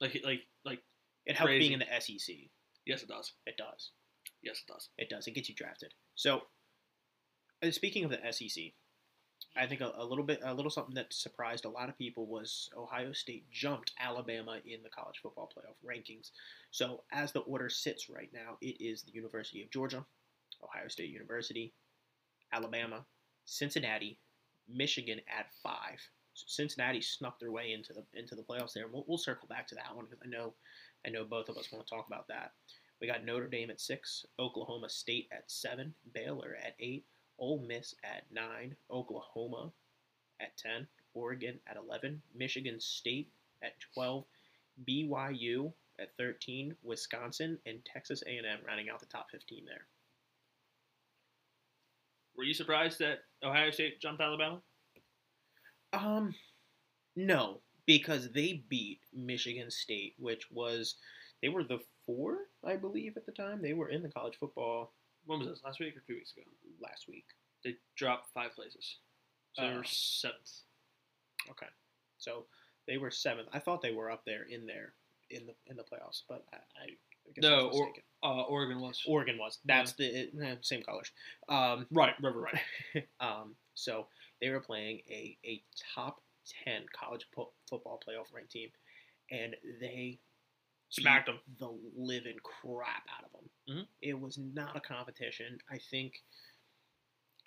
Like 0.00 0.20
like 0.24 0.40
like 0.64 0.82
it 1.24 1.36
helps 1.36 1.52
being 1.52 1.72
in 1.72 1.78
the 1.78 2.00
SEC. 2.00 2.36
yes, 2.84 3.02
it 3.02 3.08
does. 3.08 3.32
It 3.46 3.56
does. 3.56 3.90
Yes, 4.42 4.62
it 4.66 4.70
does. 4.70 4.88
It 4.98 5.08
does. 5.08 5.26
It 5.26 5.34
gets 5.34 5.48
you 5.48 5.54
drafted. 5.54 5.94
So, 6.16 6.42
uh, 7.62 7.70
speaking 7.70 8.04
of 8.04 8.10
the 8.10 8.18
SEC, 8.30 8.72
I 9.56 9.66
think 9.66 9.80
a, 9.80 9.92
a 9.96 10.04
little 10.04 10.24
bit, 10.24 10.40
a 10.44 10.54
little 10.54 10.70
something 10.70 10.94
that 10.94 11.12
surprised 11.12 11.64
a 11.64 11.70
lot 11.70 11.88
of 11.88 11.98
people 11.98 12.26
was 12.26 12.70
Ohio 12.76 13.12
State 13.12 13.50
jumped 13.50 13.92
Alabama 13.98 14.58
in 14.64 14.82
the 14.82 14.88
college 14.88 15.18
football 15.20 15.50
playoff 15.50 15.74
rankings. 15.84 16.30
So, 16.70 17.02
as 17.12 17.32
the 17.32 17.40
order 17.40 17.68
sits 17.68 18.08
right 18.08 18.30
now, 18.32 18.58
it 18.60 18.80
is 18.80 19.02
the 19.02 19.12
University 19.12 19.62
of 19.62 19.70
Georgia, 19.70 20.04
Ohio 20.62 20.88
State 20.88 21.10
University, 21.10 21.72
Alabama, 22.52 23.04
Cincinnati, 23.44 24.18
Michigan 24.68 25.20
at 25.28 25.46
five. 25.62 26.00
So 26.34 26.44
Cincinnati 26.46 27.00
snuck 27.00 27.38
their 27.40 27.50
way 27.50 27.72
into 27.72 27.92
the 27.92 28.04
into 28.14 28.34
the 28.34 28.42
playoffs 28.42 28.72
there. 28.72 28.86
We'll, 28.86 29.04
we'll 29.08 29.18
circle 29.18 29.48
back 29.48 29.66
to 29.68 29.74
that 29.74 29.94
one 29.94 30.06
because 30.06 30.20
I 30.24 30.28
know, 30.28 30.54
I 31.04 31.10
know 31.10 31.24
both 31.24 31.48
of 31.48 31.56
us 31.56 31.72
want 31.72 31.86
to 31.86 31.90
talk 31.92 32.06
about 32.06 32.28
that. 32.28 32.52
We 33.00 33.06
got 33.06 33.24
Notre 33.24 33.48
Dame 33.48 33.70
at 33.70 33.80
six, 33.80 34.24
Oklahoma 34.38 34.88
State 34.88 35.28
at 35.32 35.50
seven, 35.50 35.94
Baylor 36.12 36.56
at 36.62 36.74
eight, 36.78 37.04
Ole 37.40 37.64
Miss 37.66 37.94
at 38.04 38.24
nine, 38.30 38.76
Oklahoma 38.90 39.72
at 40.40 40.56
ten, 40.56 40.86
Oregon 41.14 41.58
at 41.66 41.76
eleven, 41.76 42.22
Michigan 42.34 42.78
State 42.78 43.30
at 43.62 43.72
twelve, 43.94 44.24
BYU 44.88 45.72
at 45.98 46.16
thirteen, 46.16 46.74
Wisconsin 46.82 47.58
and 47.66 47.84
Texas 47.84 48.22
A&M 48.26 48.58
rounding 48.66 48.90
out 48.90 49.00
the 49.00 49.06
top 49.06 49.30
fifteen 49.30 49.64
there. 49.64 49.86
Were 52.36 52.44
you 52.44 52.54
surprised 52.54 52.98
that 53.00 53.20
Ohio 53.42 53.70
State 53.70 54.00
jumped 54.00 54.22
Alabama? 54.22 54.60
Um, 55.92 56.34
no, 57.16 57.60
because 57.86 58.30
they 58.30 58.62
beat 58.68 59.00
Michigan 59.12 59.70
State, 59.70 60.14
which 60.18 60.50
was 60.50 60.94
they 61.42 61.48
were 61.48 61.64
the 61.64 61.80
four, 62.06 62.38
I 62.64 62.76
believe, 62.76 63.16
at 63.16 63.26
the 63.26 63.32
time. 63.32 63.60
They 63.60 63.72
were 63.72 63.88
in 63.88 64.02
the 64.02 64.08
college 64.10 64.36
football 64.38 64.92
When 65.26 65.38
was 65.40 65.48
this? 65.48 65.60
Last 65.64 65.80
week 65.80 65.96
or 65.96 66.00
two 66.06 66.14
weeks 66.14 66.32
ago? 66.32 66.42
last 66.80 67.08
week. 67.08 67.24
They 67.62 67.76
dropped 67.96 68.32
five 68.32 68.54
places, 68.54 68.96
so 69.52 69.62
they 69.62 69.68
Oh. 69.68 69.76
were 69.78 69.84
seventh. 69.84 70.62
Okay, 71.50 71.66
so 72.18 72.46
they 72.86 72.96
were 72.96 73.10
seventh. 73.10 73.48
I 73.52 73.58
thought 73.58 73.82
they 73.82 73.92
were 73.92 74.10
up 74.10 74.24
there 74.24 74.44
in 74.44 74.66
there 74.66 74.94
in 75.30 75.46
the 75.46 75.54
in 75.66 75.76
the 75.76 75.82
playoffs, 75.84 76.22
but 76.28 76.44
I, 76.52 76.56
I, 76.56 76.84
I 76.84 77.32
guess 77.34 77.44
I 77.44 77.48
No, 77.48 77.66
was 77.68 77.76
or- 77.80 77.92
Uh, 78.22 78.42
Oregon 78.44 78.80
was. 78.80 79.02
Oregon 79.06 79.38
was. 79.38 79.58
That's 79.64 79.92
the 79.92 80.30
eh, 80.42 80.56
same 80.62 80.82
colors. 80.82 81.10
Um, 81.48 81.86
right, 81.90 82.14
right, 82.22 82.34
right, 82.34 83.08
um, 83.20 83.54
so 83.74 84.08
they 84.40 84.48
were 84.50 84.60
playing 84.60 85.00
a, 85.08 85.36
a 85.44 85.62
top 85.94 86.22
10 86.64 86.86
college 86.92 87.26
po- 87.34 87.52
football 87.68 88.00
playoff 88.06 88.32
ranked 88.34 88.52
team, 88.52 88.70
and 89.30 89.54
they 89.80 90.18
Smacked 90.90 91.26
them. 91.26 91.40
beat 91.46 91.58
the 91.58 91.78
living 91.96 92.38
crap 92.42 93.06
out 93.08 93.24
of 93.24 93.32
them. 93.32 93.50
Mhm. 93.68 93.88
It 94.02 94.14
was 94.18 94.38
not 94.38 94.76
a 94.76 94.80
competition. 94.80 95.58
I 95.68 95.78
think 95.78 96.22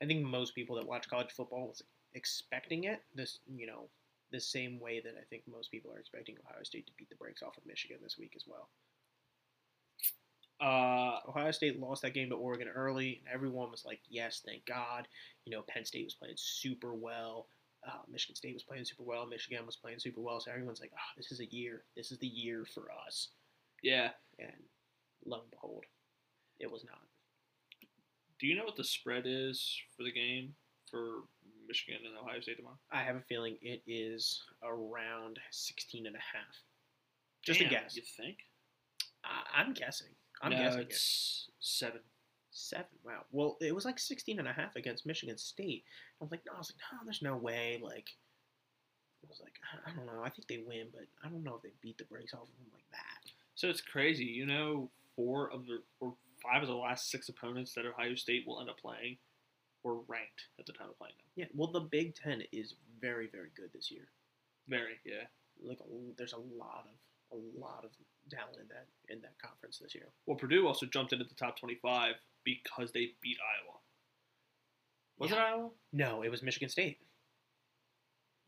I 0.02 0.06
think 0.06 0.26
most 0.26 0.56
people 0.56 0.76
that 0.78 0.88
watch 0.88 1.08
college 1.08 1.32
football 1.32 1.68
was 1.68 1.82
expecting 2.14 2.86
it. 2.86 3.04
This, 3.14 3.40
you 3.48 3.68
know, 3.68 3.90
the 4.32 4.40
same 4.40 4.80
way 4.80 5.00
that 5.00 5.16
I 5.16 5.24
think 5.26 5.48
most 5.48 5.72
people 5.72 5.92
are 5.94 6.00
expecting 6.00 6.38
Ohio 6.40 6.64
State 6.64 6.88
to 6.88 6.94
beat 6.98 7.10
the 7.10 7.16
brakes 7.16 7.42
off 7.44 7.58
of 7.58 7.66
Michigan 7.66 8.00
this 8.02 8.18
week 8.18 8.34
as 8.36 8.46
well. 8.48 8.70
Uh, 10.60 11.20
Ohio 11.28 11.52
State 11.52 11.80
lost 11.80 12.02
that 12.04 12.14
game 12.14 12.30
to 12.30 12.36
Oregon 12.36 12.68
early, 12.70 13.18
and 13.20 13.28
everyone 13.28 13.70
was 13.70 13.86
like, 13.86 14.02
"Yes, 14.08 14.42
thank 14.42 14.66
God." 14.66 15.08
You 15.46 15.52
know, 15.52 15.62
Penn 15.64 15.86
State 15.86 16.06
was 16.06 16.16
playing 16.16 16.38
super 16.38 16.94
well. 16.94 17.50
Uh, 17.88 18.02
Michigan 18.10 18.36
State 18.36 18.54
was 18.54 18.64
playing 18.64 18.86
super 18.86 19.04
well. 19.04 19.26
Michigan 19.26 19.66
was 19.66 19.76
playing 19.76 20.00
super 20.00 20.22
well. 20.22 20.40
So 20.40 20.52
everyone's 20.52 20.80
like, 20.80 20.92
"Oh, 20.94 21.12
this 21.18 21.32
is 21.32 21.40
a 21.40 21.46
year. 21.46 21.84
This 21.96 22.12
is 22.12 22.18
the 22.20 22.28
year 22.28 22.66
for 22.66 22.88
us." 23.06 23.30
yeah. 23.84 24.10
And 24.40 24.64
lo 25.26 25.42
and 25.42 25.52
behold, 25.52 25.86
it 26.60 26.72
was 26.72 26.84
not. 26.86 27.02
Do 28.40 28.48
you 28.48 28.56
know 28.56 28.64
what 28.64 28.76
the 28.76 28.84
spread 28.84 29.24
is 29.26 29.78
for 29.96 30.04
the 30.04 30.12
game 30.12 30.56
for 30.90 31.24
Michigan 31.68 32.02
and 32.06 32.18
Ohio 32.18 32.42
State 32.42 32.58
tomorrow? 32.58 32.80
I 32.92 33.04
have 33.04 33.16
a 33.16 33.22
feeling 33.22 33.58
it 33.62 33.82
is 33.86 34.42
around 34.64 35.40
16 35.52 36.08
and 36.08 36.16
a 36.16 36.20
half. 36.20 36.56
Just 37.44 37.62
a 37.62 37.66
guess. 37.66 37.96
You 37.96 38.02
think? 38.18 38.38
I, 39.24 39.62
I'm 39.62 39.74
guessing. 39.74 40.08
I'm 40.42 40.52
no, 40.52 40.58
guessing 40.58 40.82
it. 40.82 40.88
it's 40.90 41.50
seven. 41.60 42.00
Seven. 42.54 42.86
Wow. 43.04 43.26
Well, 43.32 43.58
it 43.62 43.74
was 43.74 43.84
like 43.86 43.98
16 44.00 44.38
and 44.40 44.48
a 44.48 44.54
half 44.54 44.76
against 44.76 45.06
Michigan 45.06 45.38
State. 45.38 45.84
I 46.22 46.24
was 46.24 46.32
like, 46.32 46.46
no, 46.46 46.54
I 46.54 46.58
was 46.60 46.72
like, 46.72 46.80
no, 46.92 47.00
there's 47.04 47.22
no 47.22 47.36
way. 47.36 47.80
Like, 47.82 48.10
I 49.24 49.28
was 49.28 49.42
like, 49.42 49.54
I- 49.74 49.90
I 49.90 49.94
don't 49.96 50.06
know. 50.06 50.22
I 50.24 50.30
think 50.30 50.48
they 50.48 50.60
win, 50.66 50.88
but 50.94 51.06
I 51.24 51.30
don't 51.30 51.44
know 51.44 51.56
if 51.56 51.64
they 51.64 51.72
beat 51.82 51.98
the 51.98 52.04
brakes 52.06 52.34
off 52.34 52.42
of 52.44 52.48
them 52.60 52.68
like 52.74 52.90
that. 52.92 53.32
So 53.56 53.70
it's 53.70 53.82
crazy. 53.82 54.26
You 54.26 54.46
know, 54.46 54.90
four 55.16 55.50
of 55.52 55.66
the 55.66 55.82
or 56.00 56.14
five 56.44 56.62
of 56.62 56.68
the 56.68 56.76
last 56.76 57.10
six 57.10 57.30
opponents 57.30 57.74
that 57.74 57.86
Ohio 57.86 58.16
State 58.16 58.46
will 58.46 58.60
end 58.60 58.70
up 58.70 58.80
playing 58.80 59.18
were 59.84 59.96
ranked 60.08 60.48
at 60.60 60.66
the 60.66 60.74
time 60.74 60.90
of 60.90 60.98
playing 60.98 61.14
them. 61.18 61.26
Yeah. 61.36 61.46
Well, 61.56 61.72
the 61.72 61.80
Big 61.82 62.16
Ten 62.16 62.44
is 62.52 62.76
very, 63.02 63.28
very 63.28 63.50
good 63.56 63.72
this 63.74 63.90
year. 63.92 64.08
Very, 64.68 65.00
yeah. 65.06 65.26
Like, 65.64 65.80
there's 66.18 66.34
a 66.34 66.38
lot 66.38 66.88
of 67.32 67.38
a 67.38 67.60
lot 67.60 67.84
of 67.84 67.92
talent 68.30 68.58
in 68.62 68.68
that 68.70 68.88
in 69.10 69.22
that 69.22 69.38
conference 69.42 69.80
this 69.80 69.94
year. 69.96 70.08
Well, 70.26 70.38
Purdue 70.38 70.68
also 70.68 70.86
jumped 70.86 71.14
into 71.14 71.26
the 71.26 71.36
top 71.36 71.58
twenty-five 71.60 72.16
because 72.44 72.92
they 72.92 73.12
beat 73.22 73.38
Iowa. 73.40 73.78
Was 75.20 75.30
Yeah. 75.32 75.38
it 75.38 75.40
Iowa? 75.54 75.70
No, 75.92 76.22
it 76.24 76.30
was 76.30 76.42
Michigan 76.44 76.70
State. 76.70 77.00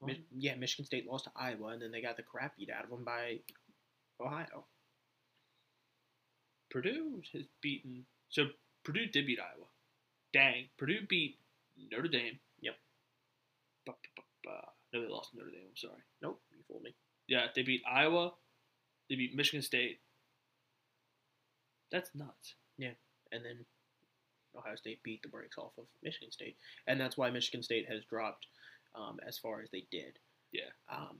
Oh. 0.01 0.07
Mi- 0.07 0.25
yeah, 0.35 0.55
Michigan 0.55 0.85
State 0.85 1.07
lost 1.07 1.25
to 1.25 1.31
Iowa, 1.35 1.69
and 1.69 1.81
then 1.81 1.91
they 1.91 2.01
got 2.01 2.17
the 2.17 2.23
crap 2.23 2.57
beat 2.57 2.69
out 2.69 2.83
of 2.83 2.89
them 2.89 3.03
by 3.05 3.39
Ohio. 4.19 4.65
Purdue 6.69 7.21
has 7.33 7.43
beaten. 7.61 8.05
So 8.29 8.47
Purdue 8.83 9.07
did 9.07 9.25
beat 9.25 9.39
Iowa. 9.39 9.67
Dang, 10.33 10.65
Purdue 10.77 11.05
beat 11.07 11.39
Notre 11.91 12.09
Dame. 12.09 12.39
Yep. 12.61 12.75
Ba, 13.85 13.93
ba, 14.15 14.23
ba. 14.43 14.67
No, 14.93 15.01
they 15.01 15.07
lost 15.07 15.31
to 15.31 15.38
Notre 15.38 15.51
Dame. 15.51 15.67
I'm 15.69 15.77
sorry. 15.77 16.01
Nope, 16.21 16.41
you 16.51 16.63
fooled 16.67 16.83
me. 16.83 16.93
Yeah, 17.27 17.47
they 17.55 17.63
beat 17.63 17.81
Iowa. 17.89 18.33
They 19.09 19.15
beat 19.15 19.35
Michigan 19.35 19.61
State. 19.61 19.99
That's 21.91 22.09
nuts. 22.15 22.55
Yeah, 22.77 22.91
and 23.31 23.43
then 23.45 23.65
Ohio 24.57 24.75
State 24.75 25.03
beat 25.03 25.21
the 25.21 25.29
brakes 25.29 25.57
off 25.57 25.71
of 25.77 25.85
Michigan 26.03 26.31
State, 26.31 26.57
and 26.87 26.99
that's 26.99 27.17
why 27.17 27.29
Michigan 27.29 27.63
State 27.63 27.87
has 27.89 28.03
dropped 28.05 28.47
um, 28.95 29.19
as 29.27 29.37
far 29.37 29.61
as 29.61 29.69
they 29.71 29.85
did. 29.91 30.19
Yeah. 30.51 30.71
Um, 30.91 31.19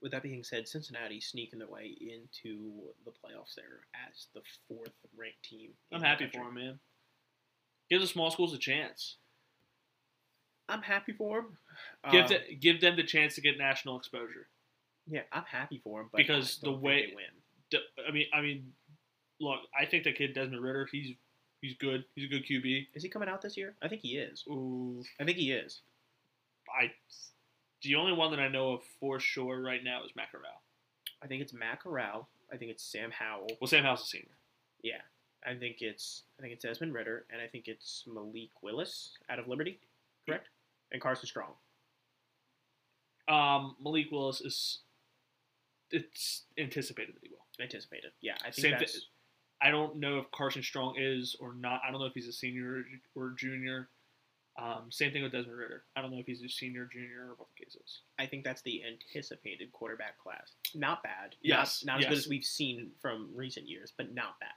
with 0.00 0.12
that 0.12 0.22
being 0.22 0.44
said, 0.44 0.68
Cincinnati 0.68 1.20
sneaking 1.20 1.58
their 1.58 1.68
way 1.68 1.96
into 2.00 2.70
the 3.04 3.10
playoffs 3.10 3.54
there 3.56 3.80
as 4.08 4.26
the 4.34 4.42
fourth 4.68 4.92
ranked 5.16 5.42
team. 5.42 5.70
I'm 5.92 6.02
happy 6.02 6.24
country. 6.24 6.40
for 6.40 6.46
them, 6.46 6.54
man. 6.54 6.78
Give 7.90 8.00
the 8.00 8.06
small 8.06 8.30
schools 8.30 8.54
a 8.54 8.58
chance. 8.58 9.16
I'm 10.68 10.82
happy 10.82 11.12
for 11.12 11.42
them. 11.42 11.58
Give 12.12 12.28
the, 12.28 12.54
give 12.54 12.80
them 12.80 12.96
the 12.96 13.02
chance 13.02 13.34
to 13.36 13.40
get 13.40 13.56
national 13.58 13.98
exposure. 13.98 14.48
Yeah, 15.10 15.22
I'm 15.32 15.44
happy 15.44 15.80
for 15.82 16.00
him, 16.02 16.08
but 16.12 16.18
Because 16.18 16.58
the 16.58 16.70
think 16.70 16.82
way- 16.82 17.06
they 17.08 17.14
win. 17.14 17.24
D- 17.70 17.78
I 18.06 18.10
mean, 18.12 18.26
I 18.32 18.40
mean, 18.40 18.72
look, 19.40 19.60
I 19.78 19.84
think 19.86 20.04
the 20.04 20.12
kid 20.12 20.34
Desmond 20.34 20.62
Ridder, 20.62 20.88
he's 20.90 21.16
he's 21.60 21.74
good. 21.78 22.04
He's 22.14 22.24
a 22.26 22.28
good 22.28 22.44
QB. 22.46 22.88
Is 22.94 23.02
he 23.02 23.08
coming 23.08 23.28
out 23.28 23.42
this 23.42 23.56
year? 23.56 23.74
I 23.82 23.88
think 23.88 24.02
he 24.02 24.16
is. 24.16 24.44
Ooh, 24.48 25.02
I 25.20 25.24
think 25.24 25.36
he 25.38 25.52
is. 25.52 25.80
I. 26.78 26.92
The 27.82 27.94
only 27.94 28.12
one 28.12 28.30
that 28.32 28.40
I 28.40 28.48
know 28.48 28.72
of 28.72 28.82
for 29.00 29.20
sure 29.20 29.60
right 29.62 29.82
now 29.84 30.02
is 30.04 30.10
Matt 30.16 30.32
Corral. 30.32 30.62
I 31.22 31.26
think 31.26 31.42
it's 31.42 31.52
Matt 31.52 31.80
Corral. 31.80 32.28
I 32.52 32.56
think 32.56 32.70
it's 32.70 32.82
Sam 32.82 33.10
Howell. 33.10 33.48
Well, 33.60 33.68
Sam 33.68 33.84
Howell's 33.84 34.02
a 34.02 34.06
senior. 34.06 34.36
Yeah, 34.82 35.00
I 35.46 35.54
think 35.54 35.76
it's 35.80 36.22
I 36.38 36.42
think 36.42 36.54
it's 36.54 36.64
Desmond 36.64 36.94
Ridder, 36.94 37.26
and 37.30 37.40
I 37.40 37.46
think 37.46 37.68
it's 37.68 38.04
Malik 38.06 38.50
Willis 38.62 39.16
out 39.28 39.38
of 39.38 39.46
Liberty, 39.46 39.78
correct? 40.26 40.48
And 40.90 41.00
Carson 41.02 41.26
Strong. 41.26 41.52
Um, 43.28 43.76
Malik 43.82 44.10
Willis 44.10 44.40
is. 44.40 44.78
It's 45.90 46.44
anticipated 46.58 47.14
that 47.14 47.22
he 47.22 47.30
will. 47.30 47.46
Anticipated. 47.60 48.12
Yeah, 48.20 48.34
I 48.40 48.50
think 48.50 48.54
Same 48.54 48.70
that's 48.72 48.92
thi- 48.92 49.06
I 49.60 49.70
don't 49.70 49.96
know 49.96 50.18
if 50.18 50.30
Carson 50.30 50.62
Strong 50.62 50.94
is 50.98 51.36
or 51.40 51.54
not. 51.54 51.80
I 51.86 51.90
don't 51.90 52.00
know 52.00 52.06
if 52.06 52.14
he's 52.14 52.28
a 52.28 52.32
senior 52.32 52.84
or 53.16 53.34
junior. 53.36 53.88
Um, 54.60 54.90
same 54.90 55.12
thing 55.12 55.22
with 55.22 55.32
Desmond 55.32 55.56
Ridder. 55.56 55.84
I 55.94 56.02
don't 56.02 56.10
know 56.10 56.18
if 56.18 56.26
he's 56.26 56.42
a 56.42 56.48
senior, 56.48 56.88
junior, 56.92 57.28
or 57.28 57.34
what 57.36 57.48
the 57.56 57.64
case 57.64 57.76
is. 57.76 58.00
I 58.18 58.26
think 58.26 58.42
that's 58.42 58.62
the 58.62 58.82
anticipated 58.84 59.70
quarterback 59.72 60.18
class. 60.18 60.52
Not 60.74 61.02
bad. 61.04 61.36
Yes, 61.42 61.84
Not, 61.84 61.94
not 61.94 62.00
as 62.00 62.08
good 62.08 62.18
as 62.18 62.28
we've 62.28 62.44
seen 62.44 62.90
from 63.00 63.30
recent 63.34 63.68
years, 63.68 63.92
but 63.96 64.12
not 64.12 64.38
bad. 64.40 64.50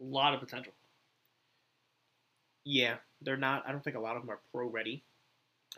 A 0.00 0.04
lot 0.04 0.34
of 0.34 0.40
potential. 0.40 0.72
Yeah, 2.64 2.96
they're 3.22 3.36
not. 3.36 3.64
I 3.66 3.70
don't 3.70 3.82
think 3.82 3.96
a 3.96 4.00
lot 4.00 4.16
of 4.16 4.22
them 4.22 4.30
are 4.30 4.40
pro 4.52 4.68
ready. 4.68 5.04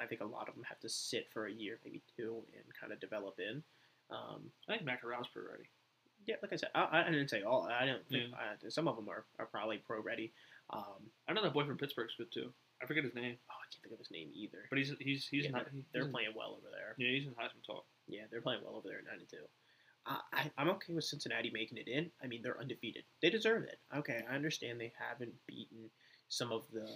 I 0.00 0.06
think 0.06 0.22
a 0.22 0.26
lot 0.26 0.48
of 0.48 0.54
them 0.54 0.64
have 0.64 0.80
to 0.80 0.88
sit 0.88 1.28
for 1.30 1.46
a 1.46 1.52
year, 1.52 1.78
maybe 1.84 2.02
two, 2.16 2.42
and 2.54 2.64
kind 2.78 2.92
of 2.92 3.00
develop 3.00 3.38
in. 3.38 3.62
Um, 4.10 4.50
I 4.68 4.76
think 4.78 4.88
Corral's 5.00 5.28
pretty 5.32 5.48
ready. 5.50 5.64
Yeah, 6.26 6.36
like 6.42 6.52
I 6.52 6.56
said, 6.56 6.70
I, 6.74 7.04
I 7.06 7.10
didn't 7.10 7.28
say 7.30 7.42
all. 7.42 7.66
I 7.70 7.86
don't 7.86 8.06
think 8.08 8.34
I, 8.34 8.68
some 8.68 8.86
of 8.88 8.96
them 8.96 9.08
are, 9.08 9.24
are 9.38 9.46
probably 9.46 9.78
pro 9.78 10.00
ready. 10.02 10.32
Um, 10.70 11.08
I 11.28 11.32
know 11.32 11.42
that 11.42 11.54
boy 11.54 11.64
from 11.64 11.78
Pittsburgh's 11.78 12.14
good 12.18 12.30
too. 12.32 12.52
I 12.82 12.86
forget 12.86 13.04
his 13.04 13.14
name, 13.14 13.36
oh, 13.50 13.54
I 13.54 13.66
can't 13.72 13.82
think 13.82 13.92
of 13.92 13.98
his 13.98 14.10
name 14.10 14.30
either. 14.34 14.64
but 14.70 14.78
he's 14.78 14.92
he's 15.00 15.26
he's 15.28 15.44
Yeah, 15.44 15.50
not. 15.50 15.66
He, 15.72 15.84
They're 15.92 16.02
he's 16.02 16.06
in- 16.08 16.12
playing 16.12 16.30
well 16.36 16.52
over 16.58 16.68
there. 16.70 16.94
Yeah, 16.98 17.12
he's 17.12 17.26
in 17.26 17.32
Heisman 17.34 17.64
talk. 17.66 17.84
Yeah, 18.08 18.22
they're 18.30 18.40
playing 18.42 18.60
well 18.64 18.76
over 18.76 18.88
there 18.88 18.98
at 18.98 19.04
nine 19.04 19.20
and 19.20 19.28
two. 19.28 19.44
I, 20.06 20.18
I, 20.32 20.50
I'm 20.58 20.70
okay 20.70 20.92
with 20.94 21.04
Cincinnati 21.04 21.50
making 21.52 21.78
it 21.78 21.88
in. 21.88 22.10
I 22.22 22.26
mean, 22.26 22.40
they're 22.42 22.60
undefeated. 22.60 23.04
They 23.22 23.30
deserve 23.30 23.64
it. 23.64 23.78
Okay, 23.96 24.22
I 24.30 24.34
understand 24.34 24.80
they 24.80 24.92
haven't 24.98 25.32
beaten 25.46 25.90
some 26.28 26.52
of 26.52 26.62
the 26.72 26.86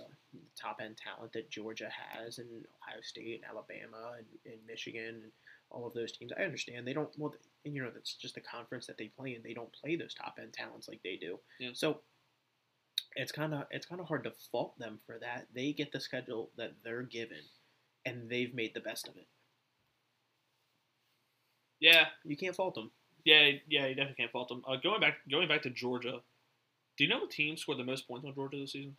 top 0.60 0.78
end 0.82 0.96
talent 0.96 1.32
that 1.32 1.50
Georgia 1.50 1.88
has, 1.90 2.38
and 2.38 2.48
Ohio 2.48 3.00
State, 3.02 3.42
and 3.42 3.44
Alabama, 3.50 4.12
and, 4.16 4.26
and 4.46 4.64
Michigan, 4.66 5.20
and 5.24 5.32
all 5.74 5.86
of 5.86 5.94
those 5.94 6.12
teams. 6.12 6.32
I 6.38 6.42
understand 6.44 6.86
they 6.86 6.92
don't. 6.92 7.10
Well, 7.18 7.34
and 7.64 7.74
you 7.74 7.82
know 7.82 7.90
that's 7.92 8.14
just 8.14 8.34
the 8.34 8.40
conference 8.40 8.86
that 8.86 8.96
they 8.98 9.08
play 9.08 9.34
in. 9.34 9.42
They 9.42 9.54
don't 9.54 9.72
play 9.72 9.96
those 9.96 10.14
top 10.14 10.38
end 10.40 10.52
talents 10.52 10.88
like 10.88 11.00
they 11.02 11.16
do. 11.16 11.38
Yeah. 11.58 11.70
So 11.74 12.00
it's 13.16 13.32
kind 13.32 13.52
of 13.54 13.64
it's 13.70 13.86
kind 13.86 14.00
of 14.00 14.08
hard 14.08 14.24
to 14.24 14.32
fault 14.52 14.78
them 14.78 14.98
for 15.06 15.18
that. 15.20 15.46
They 15.54 15.72
get 15.72 15.92
the 15.92 16.00
schedule 16.00 16.50
that 16.56 16.72
they're 16.84 17.02
given, 17.02 17.40
and 18.06 18.28
they've 18.30 18.54
made 18.54 18.74
the 18.74 18.80
best 18.80 19.08
of 19.08 19.16
it. 19.16 19.26
Yeah, 21.80 22.06
You 22.24 22.36
can't 22.36 22.56
fault 22.56 22.74
them. 22.74 22.90
yeah, 23.24 23.50
yeah. 23.68 23.86
You 23.86 23.94
definitely 23.94 24.16
can't 24.16 24.30
fault 24.32 24.48
them. 24.48 24.62
Uh, 24.66 24.76
going 24.76 25.00
back, 25.00 25.16
going 25.30 25.48
back 25.48 25.62
to 25.62 25.70
Georgia. 25.70 26.20
Do 26.96 27.04
you 27.04 27.10
know 27.10 27.18
what 27.18 27.30
team 27.30 27.56
scored 27.56 27.78
the 27.78 27.84
most 27.84 28.06
points 28.06 28.24
on 28.24 28.34
Georgia 28.34 28.58
this 28.58 28.72
season? 28.72 28.96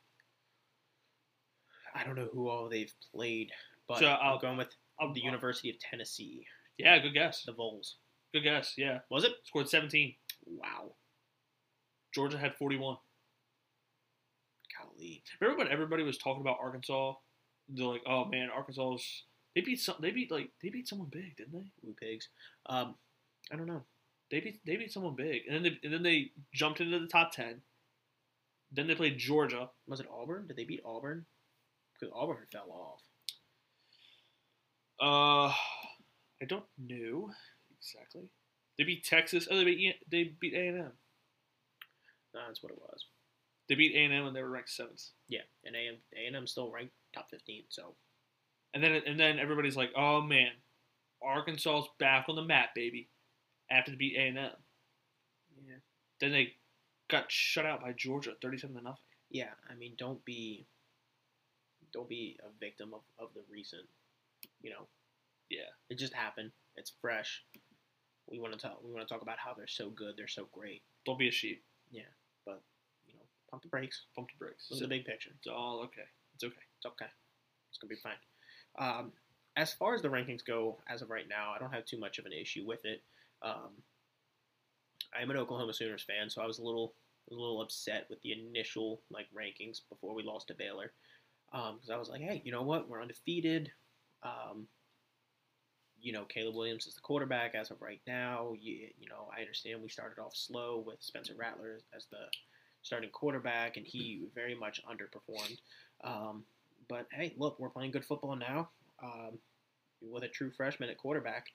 I 1.96 2.04
don't 2.04 2.16
know 2.16 2.28
who 2.32 2.50
all 2.50 2.68
they've 2.68 2.94
played, 3.14 3.52
but 3.88 4.00
So, 4.00 4.08
I'm 4.08 4.20
I'll- 4.22 4.38
going 4.40 4.58
with 4.58 4.76
I'll- 5.00 5.14
the 5.14 5.22
University 5.24 5.70
of 5.70 5.80
Tennessee, 5.80 6.46
Yeah, 6.78 7.00
good 7.00 7.14
guess. 7.14 7.44
the 7.44 7.54
Vols. 7.54 7.96
Good 8.34 8.44
guess. 8.44 8.74
Yeah, 8.78 9.00
Was 9.10 9.24
it? 9.24 9.32
scored 9.46 9.70
17. 9.70 10.16
Wow, 10.46 10.96
Georgia 12.14 12.38
had 12.38 12.56
41. 12.56 12.98
golly. 14.78 15.24
Remember 15.40 15.64
when 15.64 15.72
everybody 15.72 16.04
was 16.04 16.18
talking 16.18 16.42
about 16.42 16.58
Arkansas? 16.62 17.14
They're 17.70 17.86
like, 17.88 18.04
"Oh 18.06 18.26
man, 18.26 18.50
Arkansas's 18.56 19.24
they 19.56 19.62
beat 19.62 19.80
some. 19.80 19.96
They 20.00 20.12
beat 20.12 20.30
like 20.32 20.52
they 20.62 20.70
beat 20.70 20.88
someone 20.88 21.08
big, 21.10 21.36
didn't 21.38 21.54
they? 21.54 21.66
Woo 21.82 21.96
pigs. 22.00 22.28
Um, 22.68 22.96
I 23.52 23.56
don't 23.56 23.66
know. 23.68 23.84
They 24.30 24.40
beat 24.40 24.60
they 24.66 24.76
beat 24.76 24.92
someone 24.92 25.16
big, 25.16 25.44
and 25.48 25.56
then 25.56 25.64
they, 25.64 25.80
and 25.84 25.94
then 25.94 26.04
they 26.04 26.32
jumped 26.54 26.82
into 26.82 27.00
the 27.00 27.08
top 27.08 27.32
ten. 27.32 27.62
Then 28.72 28.88
they 28.88 28.96
played 28.96 29.18
Georgia. 29.18 29.70
Was 29.88 30.00
it 30.00 30.08
Auburn? 30.12 30.48
Did 30.48 30.58
they 30.58 30.64
beat 30.66 30.82
Auburn? 30.86 31.26
Because 31.94 32.14
Auburn 32.16 32.46
fell 32.52 32.70
off. 32.72 33.02
Uh, 35.00 35.54
I 36.42 36.46
don't 36.46 36.66
know 36.78 37.32
exactly. 37.78 38.30
They 38.78 38.84
beat 38.84 39.04
Texas. 39.06 39.48
Oh, 39.50 39.56
they 39.58 39.64
beat 39.66 39.96
they 40.10 40.36
beat 40.40 40.54
A 40.54 40.68
and 40.68 40.78
M. 40.80 40.92
Nah, 42.34 42.48
that's 42.48 42.62
what 42.62 42.72
it 42.72 42.80
was. 42.80 43.06
They 43.70 43.76
beat 43.76 43.96
A 43.96 44.04
and 44.04 44.14
M, 44.14 44.26
and 44.28 44.36
they 44.36 44.44
were 44.44 44.50
ranked 44.50 44.70
seventh. 44.70 45.02
Yeah, 45.28 45.42
and 45.64 45.76
A 45.76 45.88
and 46.28 46.36
M 46.36 46.48
still 46.48 46.72
ranked 46.72 46.94
top 47.14 47.30
fifteen. 47.30 47.64
So 47.70 47.96
And 48.74 48.84
then 48.84 49.02
and 49.08 49.20
then 49.20 49.40
everybody's 49.40 49.78
like, 49.78 49.92
"Oh 49.96 50.22
man, 50.22 50.52
Arkansas's 51.24 51.90
back 52.00 52.26
on 52.30 52.36
the 52.36 52.44
map, 52.44 52.76
baby." 52.76 53.10
After 53.72 53.92
they 53.92 53.98
beat 53.98 54.18
A 54.18 54.28
and 54.28 54.38
M, 54.38 54.52
yeah, 55.66 55.76
then 56.20 56.32
they 56.32 56.54
got 57.10 57.32
shut 57.32 57.66
out 57.66 57.82
by 57.82 57.94
Georgia, 57.94 58.34
thirty-seven 58.42 58.76
to 58.76 58.82
nothing. 58.84 59.00
yeah. 59.30 59.52
I 59.70 59.76
mean, 59.76 59.96
don't 59.98 60.24
be, 60.26 60.68
don't 61.94 62.10
be 62.10 62.38
a 62.44 62.50
victim 62.60 62.94
of, 62.94 63.02
of 63.20 63.34
the 63.34 63.42
recent. 63.50 63.88
You 64.62 64.72
know, 64.72 64.88
Yeah. 65.50 65.70
it 65.90 65.98
just 65.98 66.14
happened. 66.14 66.52
It's 66.76 66.92
fresh. 67.02 67.44
We 68.28 68.40
want 68.40 68.54
to 68.54 68.60
talk. 68.60 68.80
We 68.84 68.92
want 68.92 69.08
to 69.08 69.14
talk 69.14 69.22
about 69.22 69.38
how 69.38 69.54
they're 69.54 69.68
so 69.68 69.90
good. 69.90 70.16
They're 70.18 70.28
so 70.28 70.48
great. 70.52 70.82
Don't 71.06 71.20
be 71.20 71.28
a 71.28 71.32
sheep. 71.32 71.64
Yeah, 71.92 72.10
but 72.46 72.62
you 73.06 73.14
know, 73.14 73.22
pump 73.52 73.62
the 73.64 73.70
brakes. 73.70 74.02
Pump 74.16 74.30
the 74.30 74.44
brakes. 74.44 74.68
Look 74.72 74.82
at 74.82 74.90
the 74.90 74.96
big 74.98 75.06
picture. 75.06 75.30
It's 75.38 75.48
all 75.48 75.82
okay. 75.86 76.08
It's 76.34 76.44
okay. 76.44 76.66
It's 76.78 76.86
okay. 76.86 77.06
It's 77.70 77.78
gonna 77.78 77.90
be 77.90 77.96
fine. 78.02 78.14
Um, 78.78 79.12
as 79.56 79.74
far 79.74 79.94
as 79.94 80.02
the 80.02 80.10
rankings 80.10 80.44
go, 80.46 80.80
as 80.88 81.02
of 81.02 81.10
right 81.10 81.28
now, 81.30 81.54
I 81.56 81.60
don't 81.60 81.72
have 81.72 81.86
too 81.86 82.00
much 82.00 82.18
of 82.18 82.26
an 82.26 82.34
issue 82.34 82.66
with 82.66 82.84
it. 82.84 83.04
Um, 83.42 83.72
I'm 85.18 85.30
an 85.30 85.38
Oklahoma 85.38 85.74
Sooners 85.74 86.04
fan, 86.04 86.30
so 86.30 86.42
I 86.42 86.48
was 86.48 86.60
a 86.60 86.64
little 86.64 86.94
a 87.32 87.34
little 87.34 87.62
upset 87.62 88.08
with 88.10 88.22
the 88.22 88.32
initial 88.34 89.02
like 89.12 89.28
rankings 89.36 89.82
before 89.90 90.14
we 90.14 90.24
lost 90.24 90.48
to 90.48 90.54
Baylor, 90.56 90.92
because 91.52 91.90
I 91.92 91.98
was 91.98 92.10
like, 92.10 92.22
hey, 92.22 92.42
you 92.44 92.52
know 92.52 92.64
what? 92.64 92.90
We're 92.90 93.02
undefeated. 93.02 93.72
Um, 94.24 94.68
you 96.06 96.12
know, 96.12 96.24
Caleb 96.26 96.54
Williams 96.56 96.86
is 96.86 96.94
the 96.94 97.02
quarterback 97.02 97.56
as 97.56 97.72
of 97.72 97.82
right 97.82 98.00
now. 98.06 98.54
You, 98.62 98.74
you 99.00 99.10
know, 99.10 99.28
I 99.36 99.42
understand 99.42 99.82
we 99.82 99.90
started 99.90 100.22
off 100.22 100.36
slow 100.36 100.84
with 100.86 100.98
Spencer 101.02 101.34
Rattler 101.36 101.80
as 101.96 102.06
the 102.12 102.28
starting 102.84 103.10
quarterback, 103.10 103.76
and 103.78 103.88
he 103.88 104.22
very 104.36 104.54
much 104.54 104.80
underperformed. 104.86 105.58
Um, 106.04 106.44
but 106.88 107.08
hey, 107.12 107.34
look, 107.38 107.60
we're 107.60 107.70
playing 107.70 107.90
good 107.90 108.06
football 108.06 108.36
now 108.36 108.70
um, 109.04 109.40
with 110.00 110.24
a 110.24 110.28
true 110.28 110.52
freshman 110.52 110.92
at 110.92 111.00
quarterback. 111.00 111.48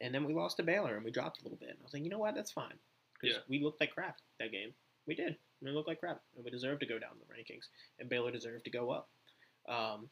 And 0.00 0.12
then 0.12 0.24
we 0.24 0.34
lost 0.34 0.56
to 0.56 0.64
Baylor 0.64 0.96
and 0.96 1.04
we 1.04 1.12
dropped 1.12 1.40
a 1.40 1.44
little 1.44 1.58
bit. 1.58 1.68
And 1.68 1.78
I 1.80 1.84
was 1.84 1.92
like, 1.94 2.02
you 2.02 2.10
know 2.10 2.18
what? 2.18 2.34
That's 2.34 2.50
fine. 2.50 2.74
Because 3.20 3.36
Yeah. 3.36 3.42
we 3.48 3.62
looked 3.62 3.80
like 3.80 3.94
crap 3.94 4.16
that 4.40 4.50
game. 4.50 4.70
We 5.06 5.14
did. 5.14 5.36
We 5.60 5.70
looked 5.70 5.86
like 5.86 6.00
crap. 6.00 6.20
And 6.34 6.44
we 6.44 6.50
deserved 6.50 6.80
to 6.80 6.86
go 6.86 6.98
down 6.98 7.10
the 7.20 7.32
rankings. 7.32 7.66
And 8.00 8.08
Baylor 8.08 8.32
deserved 8.32 8.64
to 8.64 8.70
go 8.70 8.90
up. 8.90 9.08
Um, 9.68 10.08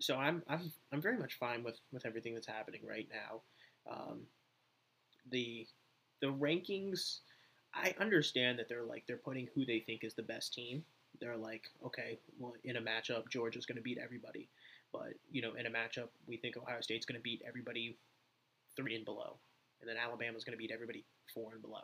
so 0.00 0.16
I'm, 0.16 0.42
I'm, 0.48 0.72
I'm 0.92 1.00
very 1.02 1.18
much 1.18 1.34
fine 1.38 1.62
with, 1.62 1.78
with 1.92 2.06
everything 2.06 2.34
that's 2.34 2.46
happening 2.46 2.80
right 2.88 3.08
now. 3.12 3.42
Um, 3.90 4.20
the 5.30 5.66
the 6.20 6.28
rankings, 6.28 7.18
I 7.74 7.94
understand 8.00 8.58
that 8.58 8.68
they're 8.68 8.84
like 8.84 9.04
they're 9.06 9.16
putting 9.16 9.48
who 9.54 9.66
they 9.66 9.80
think 9.80 10.04
is 10.04 10.14
the 10.14 10.22
best 10.22 10.54
team 10.54 10.84
they're 11.20 11.36
like, 11.36 11.70
okay, 11.84 12.18
well, 12.38 12.54
in 12.64 12.76
a 12.76 12.80
matchup, 12.80 13.28
Georgia's 13.30 13.66
going 13.66 13.76
to 13.76 13.82
beat 13.82 13.98
everybody. 14.02 14.48
But, 14.92 15.14
you 15.30 15.42
know, 15.42 15.54
in 15.54 15.66
a 15.66 15.70
matchup, 15.70 16.08
we 16.26 16.36
think 16.36 16.56
Ohio 16.56 16.80
State's 16.80 17.06
going 17.06 17.18
to 17.18 17.22
beat 17.22 17.42
everybody 17.46 17.96
three 18.76 18.94
and 18.94 19.04
below. 19.04 19.36
And 19.80 19.88
then 19.88 19.96
Alabama's 19.96 20.44
going 20.44 20.56
to 20.56 20.58
beat 20.58 20.70
everybody 20.72 21.04
four 21.32 21.52
and 21.52 21.62
below. 21.62 21.82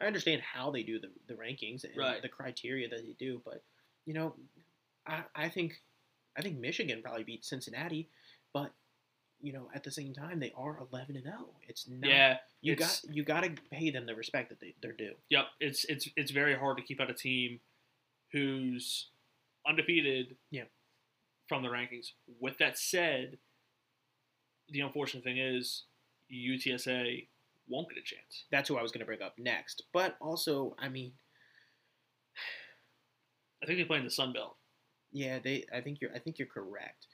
I 0.00 0.06
understand 0.06 0.40
how 0.42 0.70
they 0.70 0.82
do 0.82 0.98
the, 0.98 1.08
the 1.28 1.34
rankings 1.34 1.84
and 1.84 1.92
Right. 1.96 2.22
the 2.22 2.28
criteria 2.28 2.88
that 2.88 3.02
they 3.02 3.14
do, 3.18 3.42
but, 3.44 3.62
you 4.06 4.14
know, 4.14 4.34
I, 5.06 5.22
I 5.34 5.48
think 5.48 5.74
I 6.36 6.42
think 6.42 6.58
Michigan 6.58 7.00
probably 7.02 7.24
beat 7.24 7.44
Cincinnati, 7.44 8.08
but, 8.52 8.72
you 9.40 9.52
know, 9.52 9.68
at 9.74 9.84
the 9.84 9.90
same 9.90 10.12
time, 10.12 10.40
they 10.40 10.52
are 10.56 10.78
11 10.92 11.16
and 11.16 11.24
0. 11.24 11.36
It's 11.68 11.88
not. 11.88 12.08
Yeah. 12.08 12.36
You 12.60 12.76
got 12.76 13.00
you 13.10 13.24
got 13.24 13.42
to 13.42 13.54
pay 13.70 13.90
them 13.90 14.06
the 14.06 14.14
respect 14.14 14.50
that 14.50 14.60
they, 14.60 14.74
they're 14.82 14.92
due. 14.92 15.14
Yep. 15.30 15.44
It's 15.60 15.84
it's 15.84 16.08
it's 16.14 16.30
very 16.30 16.54
hard 16.54 16.76
to 16.76 16.82
keep 16.82 17.00
out 17.00 17.10
a 17.10 17.14
team 17.14 17.60
who's 18.32 19.08
undefeated. 19.66 20.36
Yeah. 20.50 20.64
From 21.48 21.62
the 21.62 21.68
rankings. 21.68 22.12
With 22.38 22.58
that 22.58 22.78
said, 22.78 23.38
the 24.68 24.80
unfortunate 24.80 25.24
thing 25.24 25.38
is 25.38 25.84
UTSA 26.32 27.26
won't 27.68 27.88
get 27.88 27.98
a 27.98 28.02
chance. 28.02 28.44
That's 28.50 28.68
who 28.68 28.76
I 28.76 28.82
was 28.82 28.92
going 28.92 29.00
to 29.00 29.06
bring 29.06 29.22
up 29.22 29.34
next. 29.38 29.84
But 29.92 30.16
also, 30.20 30.76
I 30.78 30.88
mean, 30.88 31.12
I 33.62 33.66
think 33.66 33.78
they 33.78 33.84
play 33.84 33.98
in 33.98 34.04
the 34.04 34.10
Sun 34.10 34.32
Belt. 34.32 34.56
Yeah, 35.12 35.38
they. 35.38 35.64
I 35.74 35.80
think 35.80 36.00
you're. 36.00 36.12
I 36.14 36.18
think 36.18 36.38
you're 36.38 36.48
correct. 36.48 37.06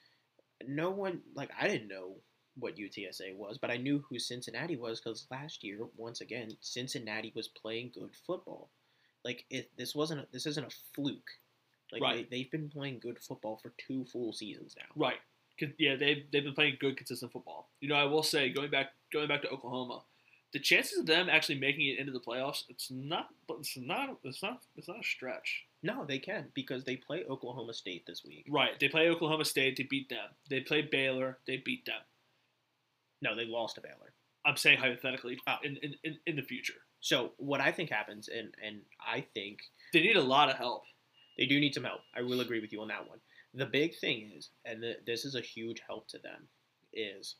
No 0.66 0.90
one 0.90 1.20
like 1.34 1.50
I 1.60 1.68
didn't 1.68 1.88
know 1.88 2.16
what 2.58 2.76
UTSA 2.76 3.36
was, 3.36 3.58
but 3.58 3.70
I 3.70 3.76
knew 3.76 4.02
who 4.08 4.18
Cincinnati 4.18 4.76
was 4.76 5.00
because 5.00 5.26
last 5.30 5.62
year, 5.62 5.78
once 5.96 6.20
again, 6.20 6.50
Cincinnati 6.60 7.32
was 7.34 7.48
playing 7.48 7.92
good 7.94 8.10
football. 8.26 8.70
Like 9.24 9.44
it, 9.50 9.70
this 9.76 9.94
wasn't. 9.94 10.20
A, 10.20 10.26
this 10.32 10.46
isn't 10.46 10.66
a 10.66 10.76
fluke. 10.94 11.30
Like 11.92 12.02
Right. 12.02 12.30
they, 12.30 12.38
they've 12.38 12.50
been 12.50 12.68
playing 12.68 12.98
good 12.98 13.18
football 13.18 13.58
for 13.62 13.72
two 13.78 14.04
full 14.06 14.32
seasons 14.32 14.74
now. 14.76 14.86
Right. 14.96 15.18
Yeah, 15.78 15.96
they've 15.96 16.24
they've 16.32 16.44
been 16.44 16.54
playing 16.54 16.76
good, 16.80 16.96
consistent 16.96 17.32
football. 17.32 17.70
You 17.80 17.88
know, 17.88 17.94
I 17.94 18.04
will 18.04 18.22
say, 18.22 18.50
going 18.50 18.70
back 18.70 18.88
going 19.12 19.28
back 19.28 19.42
to 19.42 19.48
Oklahoma, 19.50 20.02
the 20.52 20.58
chances 20.58 20.98
of 20.98 21.06
them 21.06 21.28
actually 21.30 21.58
making 21.58 21.86
it 21.88 21.98
into 21.98 22.12
the 22.12 22.20
playoffs, 22.20 22.64
it's 22.68 22.90
not, 22.90 23.28
it's 23.60 23.76
not, 23.76 24.18
it's 24.24 24.42
not, 24.42 24.62
it's 24.76 24.88
not 24.88 25.00
a 25.00 25.04
stretch. 25.04 25.64
No, 25.82 26.04
they 26.04 26.18
can 26.18 26.46
because 26.54 26.84
they 26.84 26.96
play 26.96 27.24
Oklahoma 27.28 27.74
State 27.74 28.04
this 28.06 28.22
week. 28.24 28.46
Right. 28.50 28.78
They 28.80 28.88
play 28.88 29.08
Oklahoma 29.08 29.44
State, 29.44 29.76
they 29.76 29.84
beat 29.88 30.08
them. 30.08 30.28
They 30.50 30.60
play 30.60 30.82
Baylor, 30.82 31.38
they 31.46 31.58
beat 31.64 31.84
them. 31.86 32.00
No, 33.22 33.34
they 33.36 33.44
lost 33.46 33.76
to 33.76 33.80
Baylor. 33.80 34.12
I'm 34.44 34.56
saying 34.56 34.78
hypothetically 34.78 35.38
Oh. 35.46 35.56
in, 35.64 35.76
in, 35.82 35.94
in, 36.04 36.18
in 36.26 36.36
the 36.36 36.42
future. 36.42 36.74
So 37.00 37.32
what 37.36 37.60
I 37.60 37.72
think 37.72 37.90
happens, 37.90 38.28
and 38.28 38.54
and 38.64 38.80
I 39.06 39.20
think 39.34 39.60
They 39.92 40.00
need 40.00 40.16
a 40.16 40.20
lot 40.22 40.48
of 40.50 40.56
help. 40.56 40.84
They 41.38 41.46
do 41.46 41.60
need 41.60 41.74
some 41.74 41.84
help. 41.84 42.00
I 42.16 42.22
will 42.22 42.40
agree 42.40 42.60
with 42.60 42.72
you 42.72 42.80
on 42.80 42.88
that 42.88 43.08
one. 43.08 43.18
The 43.54 43.66
big 43.66 43.96
thing 43.98 44.32
is, 44.36 44.50
and 44.64 44.82
the, 44.82 44.94
this 45.06 45.24
is 45.24 45.34
a 45.34 45.40
huge 45.40 45.80
help 45.86 46.08
to 46.08 46.18
them, 46.18 46.48
is 46.92 47.36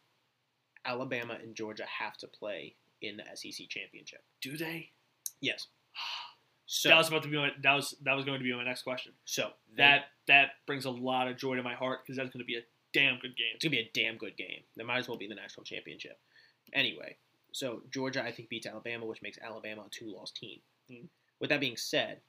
Alabama 0.84 1.39
and 1.43 1.55
Georgia 1.55 1.84
have 1.87 2.16
to 2.18 2.26
play 2.28 2.74
in 3.03 3.16
the 3.16 3.24
SEC 3.34 3.68
championship. 3.68 4.22
Do 4.41 4.57
they? 4.57 4.91
Yes. 5.41 5.66
So 6.66 6.88
that 6.88 6.98
was 6.98 7.08
about 7.08 7.22
to 7.22 7.28
be 7.28 7.36
my, 7.36 7.50
that 7.62 7.74
was 7.74 7.94
that 8.02 8.14
was 8.14 8.24
going 8.24 8.38
to 8.38 8.44
be 8.44 8.52
my 8.54 8.64
next 8.64 8.82
question. 8.82 9.12
so 9.24 9.50
they- 9.70 9.82
That 9.82 10.04
that 10.26 10.50
brings 10.66 10.84
a 10.84 10.90
lot 10.90 11.28
of 11.28 11.36
joy 11.36 11.54
to 11.56 11.62
my 11.62 11.74
heart 11.74 12.00
because 12.04 12.16
that's 12.16 12.30
going 12.30 12.40
to 12.40 12.46
be 12.46 12.56
a 12.56 12.62
damn 12.92 13.18
good 13.20 13.36
game. 13.36 13.52
it's 13.54 13.62
gonna 13.64 13.70
be 13.72 13.78
a 13.80 13.90
damn 13.94 14.16
good 14.16 14.36
game. 14.36 14.62
That 14.76 14.84
might 14.86 14.98
as 14.98 15.08
well 15.08 15.18
be 15.18 15.28
the 15.28 15.34
national 15.34 15.64
championship. 15.64 16.18
Anyway, 16.72 17.16
So 17.52 17.82
Georgia, 17.90 18.22
I 18.24 18.32
think, 18.32 18.48
beats 18.48 18.66
Alabama, 18.66 19.04
which 19.06 19.22
makes 19.22 19.38
Alabama 19.38 19.82
a 19.86 19.90
two-loss 19.90 20.32
team. 20.32 20.60
Mm. 20.90 21.08
With 21.40 21.50
that 21.50 21.60
being 21.60 21.76
said, 21.76 22.20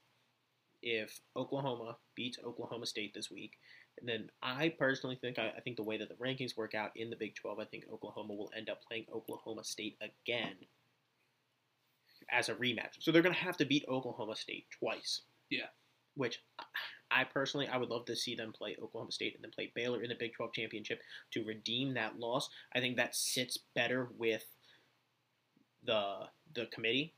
if 0.84 1.20
Oklahoma 1.36 1.98
beats 2.16 2.38
Oklahoma 2.46 2.86
State 2.86 3.14
this 3.14 3.32
week, 3.32 3.54
and 4.00 4.08
then 4.08 4.30
I 4.44 4.70
personally 4.78 5.18
think 5.20 5.40
I, 5.40 5.54
I 5.58 5.62
think 5.62 5.78
the 5.78 5.84
way 5.84 5.98
that 5.98 6.10
the 6.10 6.16
rankings 6.16 6.56
work 6.56 6.76
out 6.76 6.92
in 6.96 7.10
the 7.10 7.16
Big 7.16 7.36
12, 7.36 7.60
I 7.60 7.66
think 7.66 7.86
Oklahoma 7.92 8.34
will 8.36 8.52
end 8.56 8.70
up 8.70 8.84
playing 8.88 9.06
Oklahoma 9.14 9.64
State 9.64 9.98
again 10.02 10.56
as 12.32 12.50
a 12.50 12.56
rematch. 12.56 12.96
So 13.00 13.12
they're 13.12 13.22
going 13.22 13.36
to 13.36 13.42
have 13.42 13.58
to 13.58 13.66
beat 13.66 13.86
Oklahoma 13.88 14.36
State 14.36 14.66
twice. 14.80 15.22
Yeah. 15.50 15.68
Which 16.16 16.42
I 17.12 17.24
personally 17.24 17.68
I 17.68 17.78
would 17.78 17.90
love 17.90 18.06
to 18.06 18.16
see 18.16 18.36
them 18.36 18.52
play 18.52 18.76
Oklahoma 18.82 19.12
State 19.12 19.36
and 19.36 19.44
then 19.44 19.52
play 19.52 19.72
Baylor 19.76 20.02
in 20.02 20.10
the 20.10 20.16
Big 20.16 20.34
12 20.34 20.52
championship 20.54 21.00
to 21.32 21.44
redeem 21.46 21.94
that 21.94 22.20
loss. 22.20 22.50
I 22.76 22.80
think 22.80 22.98
that 22.98 23.16
sits 23.16 23.58
better 23.76 24.10
with 24.18 24.44
the 25.84 26.28
the 26.54 26.66
committee. 26.68 27.14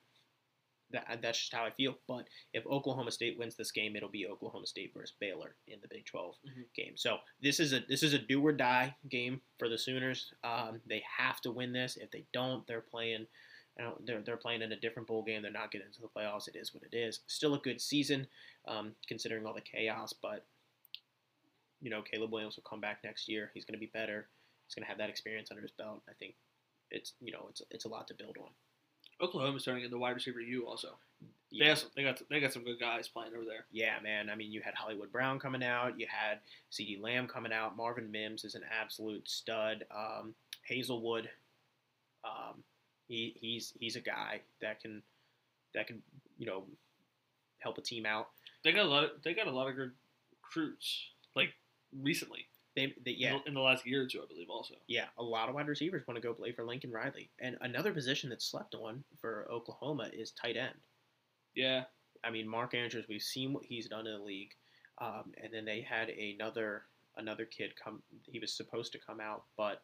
That 0.91 1.19
that's 1.21 1.37
just 1.39 1.53
how 1.53 1.63
I 1.65 1.69
feel. 1.71 1.95
But 2.07 2.25
if 2.53 2.65
Oklahoma 2.65 3.11
State 3.11 3.37
wins 3.37 3.55
this 3.55 3.71
game, 3.71 3.95
it'll 3.95 4.09
be 4.09 4.25
Oklahoma 4.27 4.65
State 4.65 4.91
versus 4.93 5.15
Baylor 5.19 5.55
in 5.67 5.79
the 5.81 5.87
Big 5.87 6.05
12 6.05 6.35
Mhm. 6.47 6.73
game. 6.75 6.97
So 6.97 7.19
this 7.41 7.59
is 7.59 7.73
a 7.73 7.79
this 7.81 8.01
is 8.03 8.13
a 8.13 8.19
do 8.19 8.45
or 8.45 8.51
die 8.51 8.95
game 9.07 9.41
for 9.59 9.69
the 9.69 9.77
Sooners. 9.77 10.33
Um, 10.43 10.81
they 10.87 11.03
have 11.17 11.41
to 11.41 11.51
win 11.51 11.71
this. 11.73 11.95
If 11.95 12.09
they 12.11 12.25
don't, 12.33 12.65
they're 12.67 12.81
playing. 12.81 13.27
They're, 14.05 14.21
they're 14.21 14.37
playing 14.37 14.61
in 14.61 14.71
a 14.71 14.79
different 14.79 15.07
bowl 15.07 15.23
game. 15.23 15.41
They're 15.41 15.51
not 15.51 15.71
getting 15.71 15.87
into 15.87 16.01
the 16.01 16.07
playoffs. 16.07 16.47
It 16.47 16.55
is 16.55 16.73
what 16.73 16.83
it 16.83 16.95
is. 16.95 17.21
Still 17.27 17.53
a 17.53 17.59
good 17.59 17.79
season, 17.79 18.27
um, 18.67 18.91
considering 19.07 19.45
all 19.45 19.53
the 19.53 19.61
chaos. 19.61 20.13
But 20.13 20.45
you 21.81 21.89
know, 21.89 22.01
Caleb 22.01 22.31
Williams 22.31 22.57
will 22.57 22.69
come 22.69 22.81
back 22.81 22.99
next 23.03 23.29
year. 23.29 23.51
He's 23.53 23.65
going 23.65 23.73
to 23.73 23.79
be 23.79 23.91
better. 23.93 24.27
He's 24.67 24.75
going 24.75 24.83
to 24.83 24.89
have 24.89 24.97
that 24.97 25.09
experience 25.09 25.49
under 25.49 25.61
his 25.61 25.71
belt. 25.71 26.01
I 26.09 26.13
think 26.19 26.35
it's 26.91 27.13
you 27.21 27.31
know 27.31 27.45
it's 27.49 27.61
it's 27.71 27.85
a 27.85 27.89
lot 27.89 28.07
to 28.09 28.13
build 28.13 28.37
on. 28.37 28.49
Oklahoma's 29.21 29.63
starting 29.63 29.83
in 29.83 29.91
the 29.91 29.97
wide 29.97 30.15
receiver 30.15 30.39
U 30.39 30.65
also. 30.65 30.97
They, 31.51 31.65
Yeah, 31.65 31.69
have 31.69 31.79
some, 31.79 31.89
they 31.95 32.03
got 32.03 32.21
they 32.29 32.39
got 32.39 32.53
some 32.53 32.63
good 32.63 32.79
guys 32.79 33.07
playing 33.07 33.33
over 33.33 33.45
there. 33.45 33.65
yeah, 33.71 33.95
man. 34.01 34.29
I 34.29 34.35
mean, 34.35 34.51
you 34.51 34.61
had 34.61 34.75
Hollywood 34.75 35.11
Brown 35.11 35.39
coming 35.39 35.63
out. 35.63 35.99
You 35.99 36.07
had 36.09 36.39
CeeDee 36.71 37.01
Lamb 37.01 37.27
coming 37.27 37.51
out. 37.51 37.75
Marvin 37.75 38.11
Mims 38.11 38.43
is 38.43 38.55
an 38.55 38.63
absolute 38.81 39.27
stud. 39.29 39.85
Um, 39.95 40.35
Hazelwood, 40.63 41.29
um, 42.23 42.63
he, 43.09 43.35
he's 43.41 43.73
he's 43.77 43.97
a 43.97 44.01
guy 44.01 44.39
that 44.61 44.79
can 44.81 45.03
that 45.73 45.87
can 45.87 46.01
you 46.37 46.45
know 46.45 46.63
help 47.59 47.77
a 47.77 47.81
team 47.81 48.05
out. 48.05 48.27
They 48.63 48.71
got 48.71 48.85
a 48.85 48.89
lot. 48.89 49.03
Of, 49.03 49.09
they 49.23 49.33
got 49.33 49.47
a 49.47 49.51
lot 49.51 49.67
of 49.67 49.75
good 49.75 49.91
recruits 50.43 51.03
like 51.35 51.49
recently. 52.01 52.45
They, 52.75 52.93
they 53.03 53.11
in 53.11 53.17
yeah 53.19 53.37
the- 53.43 53.47
in 53.49 53.53
the 53.55 53.59
last 53.61 53.85
year 53.85 54.03
or 54.03 54.07
two, 54.07 54.21
I 54.21 54.25
believe. 54.27 54.49
Also, 54.49 54.75
yeah 54.87 55.05
a 55.17 55.23
lot 55.23 55.49
of 55.49 55.55
wide 55.55 55.67
receivers 55.67 56.07
want 56.07 56.15
to 56.21 56.25
go 56.25 56.33
play 56.33 56.51
for 56.53 56.63
Lincoln 56.63 56.91
Riley. 56.91 57.29
And 57.39 57.57
another 57.61 57.91
position 57.91 58.29
that's 58.29 58.45
slept 58.45 58.75
on 58.75 59.03
for 59.19 59.47
Oklahoma 59.51 60.09
is 60.13 60.31
tight 60.31 60.55
end. 60.55 60.75
yeah, 61.55 61.83
I 62.23 62.29
mean, 62.31 62.47
Mark 62.47 62.73
Andrews, 62.75 63.05
we've 63.09 63.21
seen 63.21 63.53
what 63.53 63.65
he's 63.65 63.87
done 63.87 64.05
in 64.07 64.13
the 64.17 64.23
league, 64.23 64.51
um, 65.01 65.31
and 65.43 65.51
then 65.53 65.65
they 65.65 65.81
had 65.81 66.09
another 66.09 66.83
another 67.17 67.45
kid 67.45 67.71
come. 67.83 68.01
He 68.31 68.39
was 68.39 68.53
supposed 68.55 68.91
to 68.93 68.99
come 68.99 69.19
out, 69.19 69.43
but 69.57 69.81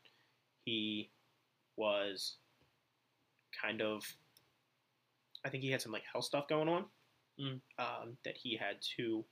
he 0.64 1.10
was 1.76 2.36
kind 3.62 3.82
of. 3.82 4.04
I 5.44 5.50
think 5.50 5.64
he 5.64 5.70
had 5.72 5.82
some 5.82 5.92
like 5.92 6.04
health 6.12 6.26
stuff 6.26 6.48
going 6.48 6.68
on, 6.70 6.86
Mm. 7.40 7.62
um, 7.78 8.18
that 8.26 8.36
he 8.38 8.56
had 8.58 8.82
to. 8.98 9.26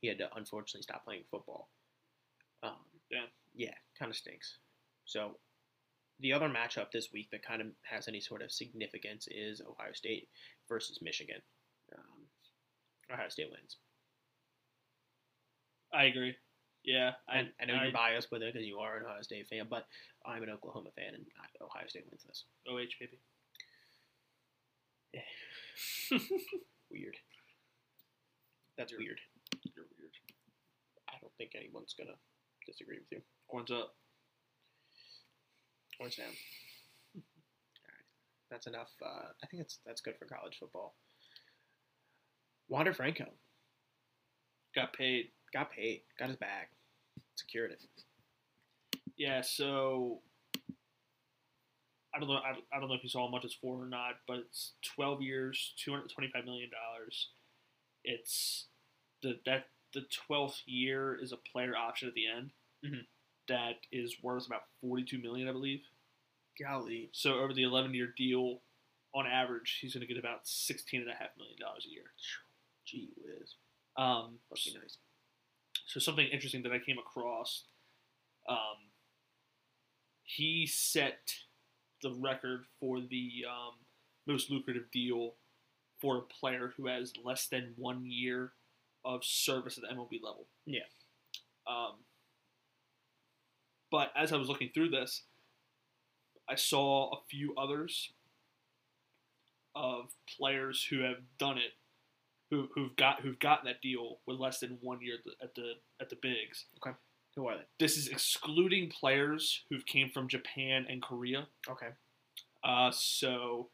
He 0.00 0.08
had 0.08 0.18
to 0.18 0.28
unfortunately 0.36 0.82
stop 0.82 1.04
playing 1.04 1.24
football. 1.30 1.70
Um, 2.62 2.84
Yeah. 3.10 3.26
yeah, 3.54 3.74
kind 3.98 4.10
of 4.10 4.16
stinks. 4.16 4.58
So, 5.06 5.38
the 6.20 6.32
other 6.32 6.48
matchup 6.48 6.90
this 6.92 7.12
week 7.12 7.30
that 7.30 7.42
kind 7.42 7.60
of 7.62 7.68
has 7.82 8.06
any 8.08 8.20
sort 8.20 8.42
of 8.42 8.52
significance 8.52 9.26
is 9.30 9.60
Ohio 9.62 9.92
State 9.92 10.28
versus 10.68 11.00
Michigan. 11.02 11.40
Um, 11.96 12.28
Ohio 13.10 13.28
State 13.28 13.50
wins. 13.50 13.78
I 15.92 16.04
agree. 16.04 16.36
Yeah, 16.82 17.12
I, 17.28 17.38
I, 17.38 17.48
I 17.60 17.64
know 17.64 17.74
I, 17.74 17.84
you're 17.84 17.92
biased 17.92 18.30
with 18.30 18.42
it 18.42 18.52
because 18.52 18.66
you 18.66 18.78
are 18.78 18.98
an 18.98 19.06
Ohio 19.06 19.22
State 19.22 19.48
fan, 19.48 19.66
but 19.70 19.86
I'm 20.26 20.42
an 20.42 20.50
Oklahoma 20.50 20.90
fan, 20.94 21.14
and 21.14 21.24
Ohio 21.62 21.86
State 21.86 22.04
wins 22.10 22.24
this. 22.24 22.44
OH 22.68 22.92
baby. 23.00 23.18
Weird. 26.90 27.16
That's 28.78 28.92
You're- 28.92 29.04
weird. 29.04 29.20
You're 29.74 29.86
weird. 29.98 30.12
I 31.08 31.14
don't 31.20 31.32
think 31.38 31.52
anyone's 31.56 31.94
gonna 31.98 32.16
disagree 32.66 32.98
with 32.98 33.10
you. 33.10 33.20
Horns 33.48 33.70
up. 33.70 33.94
Horns 35.98 36.16
down. 36.16 36.26
All 37.16 37.22
right, 37.88 38.04
that's 38.50 38.66
enough. 38.66 38.90
Uh, 39.04 39.28
I 39.42 39.46
think 39.46 39.62
that's 39.62 39.78
that's 39.86 40.00
good 40.00 40.14
for 40.18 40.26
college 40.26 40.56
football. 40.58 40.94
Wander 42.68 42.92
Franco 42.94 43.26
Got 44.74 44.92
paid. 44.92 45.30
got 45.52 45.70
paid, 45.70 46.02
got 46.18 46.28
his 46.28 46.36
bag, 46.36 46.66
secured 47.36 47.70
it. 47.72 47.82
Yeah, 49.16 49.40
so 49.42 50.20
I 52.14 52.20
don't 52.20 52.28
know. 52.28 52.34
I, 52.36 52.54
I 52.74 52.78
don't 52.80 52.88
know 52.88 52.94
if 52.94 53.02
you 53.02 53.08
saw 53.08 53.26
how 53.26 53.30
much 53.30 53.44
it's 53.44 53.54
for 53.54 53.82
or 53.82 53.86
not, 53.86 54.14
but 54.28 54.38
it's 54.38 54.72
twelve 54.94 55.20
years, 55.22 55.74
two 55.76 55.90
hundred 55.92 56.10
twenty-five 56.10 56.44
million 56.44 56.70
dollars. 56.70 57.28
It's 58.04 58.66
the 59.22 59.38
that 59.46 59.66
the 59.94 60.02
twelfth 60.26 60.62
year 60.66 61.18
is 61.20 61.32
a 61.32 61.36
player 61.36 61.76
option 61.76 62.08
at 62.08 62.14
the 62.14 62.26
end 62.26 62.50
Mhm. 62.84 63.06
that 63.48 63.76
is 63.92 64.22
worth 64.22 64.46
about 64.46 64.62
forty-two 64.80 65.18
million, 65.18 65.48
I 65.48 65.52
believe. 65.52 65.82
Golly, 66.60 67.08
So 67.12 67.40
over 67.40 67.52
the 67.52 67.64
eleven-year 67.64 68.14
deal, 68.16 68.60
on 69.12 69.26
average, 69.26 69.78
he's 69.80 69.92
going 69.94 70.06
to 70.06 70.12
get 70.12 70.18
about 70.22 70.46
sixteen 70.46 71.00
and 71.00 71.10
a 71.10 71.14
half 71.14 71.36
million 71.36 71.58
dollars 71.58 71.84
a 71.86 71.90
year. 71.90 72.12
gee 72.84 73.08
whiz, 73.16 73.54
Um, 73.96 74.38
must 74.50 74.66
be 74.66 74.78
nice. 74.78 74.98
so 75.86 75.98
something 75.98 76.26
interesting 76.28 76.62
that 76.62 76.72
I 76.72 76.78
came 76.78 76.98
across, 76.98 77.64
um, 78.48 78.90
he 80.22 80.66
set 80.66 81.34
the 82.04 82.14
record 82.20 82.66
for 82.78 83.00
the 83.00 83.44
um, 83.48 83.74
most 84.26 84.50
lucrative 84.50 84.90
deal 84.92 85.34
for 86.00 86.18
a 86.18 86.20
player 86.20 86.72
who 86.76 86.86
has 86.86 87.12
less 87.24 87.46
than 87.48 87.72
one 87.76 88.04
year 88.04 88.52
of 89.04 89.24
service 89.24 89.78
at 89.78 89.82
the 89.82 89.94
MLB 89.94 90.22
level. 90.22 90.46
Yeah. 90.66 90.80
Um, 91.66 91.94
but 93.90 94.10
as 94.16 94.32
I 94.32 94.36
was 94.36 94.48
looking 94.48 94.70
through 94.74 94.90
this, 94.90 95.22
I 96.48 96.56
saw 96.56 97.10
a 97.10 97.18
few 97.30 97.54
others 97.56 98.12
of 99.74 100.10
players 100.38 100.86
who 100.90 101.00
have 101.00 101.16
done 101.38 101.56
it, 101.56 101.72
who, 102.50 102.68
who've 102.74 102.94
got 102.96 103.22
who've 103.22 103.38
gotten 103.38 103.66
that 103.66 103.80
deal 103.80 104.18
with 104.26 104.38
less 104.38 104.60
than 104.60 104.78
one 104.82 105.00
year 105.00 105.14
at 105.16 105.24
the 105.24 105.44
at 105.44 105.54
the, 105.54 105.72
at 106.00 106.10
the 106.10 106.16
bigs. 106.20 106.66
Who 107.36 107.48
are 107.48 107.56
they? 107.56 107.64
This 107.80 107.96
is 107.96 108.08
excluding 108.08 108.90
players 108.90 109.62
who've 109.68 109.84
came 109.86 110.08
from 110.10 110.28
Japan 110.28 110.86
and 110.88 111.02
Korea. 111.02 111.48
Okay, 111.68 111.88
Uh, 112.62 112.90
so 112.92 113.70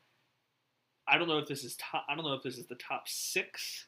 I 1.07 1.19
don't 1.19 1.29
know 1.29 1.39
if 1.39 1.47
this 1.49 1.65
is 1.65 1.77
top. 1.77 2.07
I 2.09 2.15
don't 2.15 2.25
know 2.25 2.35
if 2.35 2.43
this 2.43 2.57
is 2.59 2.67
the 2.69 2.77
top 2.77 3.03
six 3.07 3.87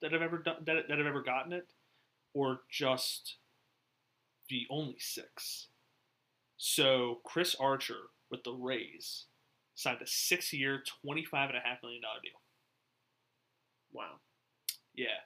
that 0.00 0.12
have 0.12 0.22
ever 0.22 0.38
done 0.38 0.56
that, 0.66 0.88
that 0.88 0.98
have 0.98 1.06
ever 1.06 1.22
gotten 1.22 1.52
it, 1.52 1.68
or 2.34 2.60
just 2.70 3.36
the 4.48 4.66
only 4.70 4.96
six. 4.98 5.68
So 6.56 7.20
Chris 7.24 7.54
Archer 7.60 8.08
with 8.30 8.44
the 8.44 8.52
Rays 8.52 9.26
signed 9.74 10.00
a 10.02 10.06
six-year, 10.06 10.82
twenty-five 11.04 11.50
and 11.50 11.58
a 11.58 11.60
half 11.60 11.82
million 11.82 12.02
dollar 12.02 12.20
deal. 12.22 12.40
wow. 13.92 14.20
Yeah. 14.94 15.20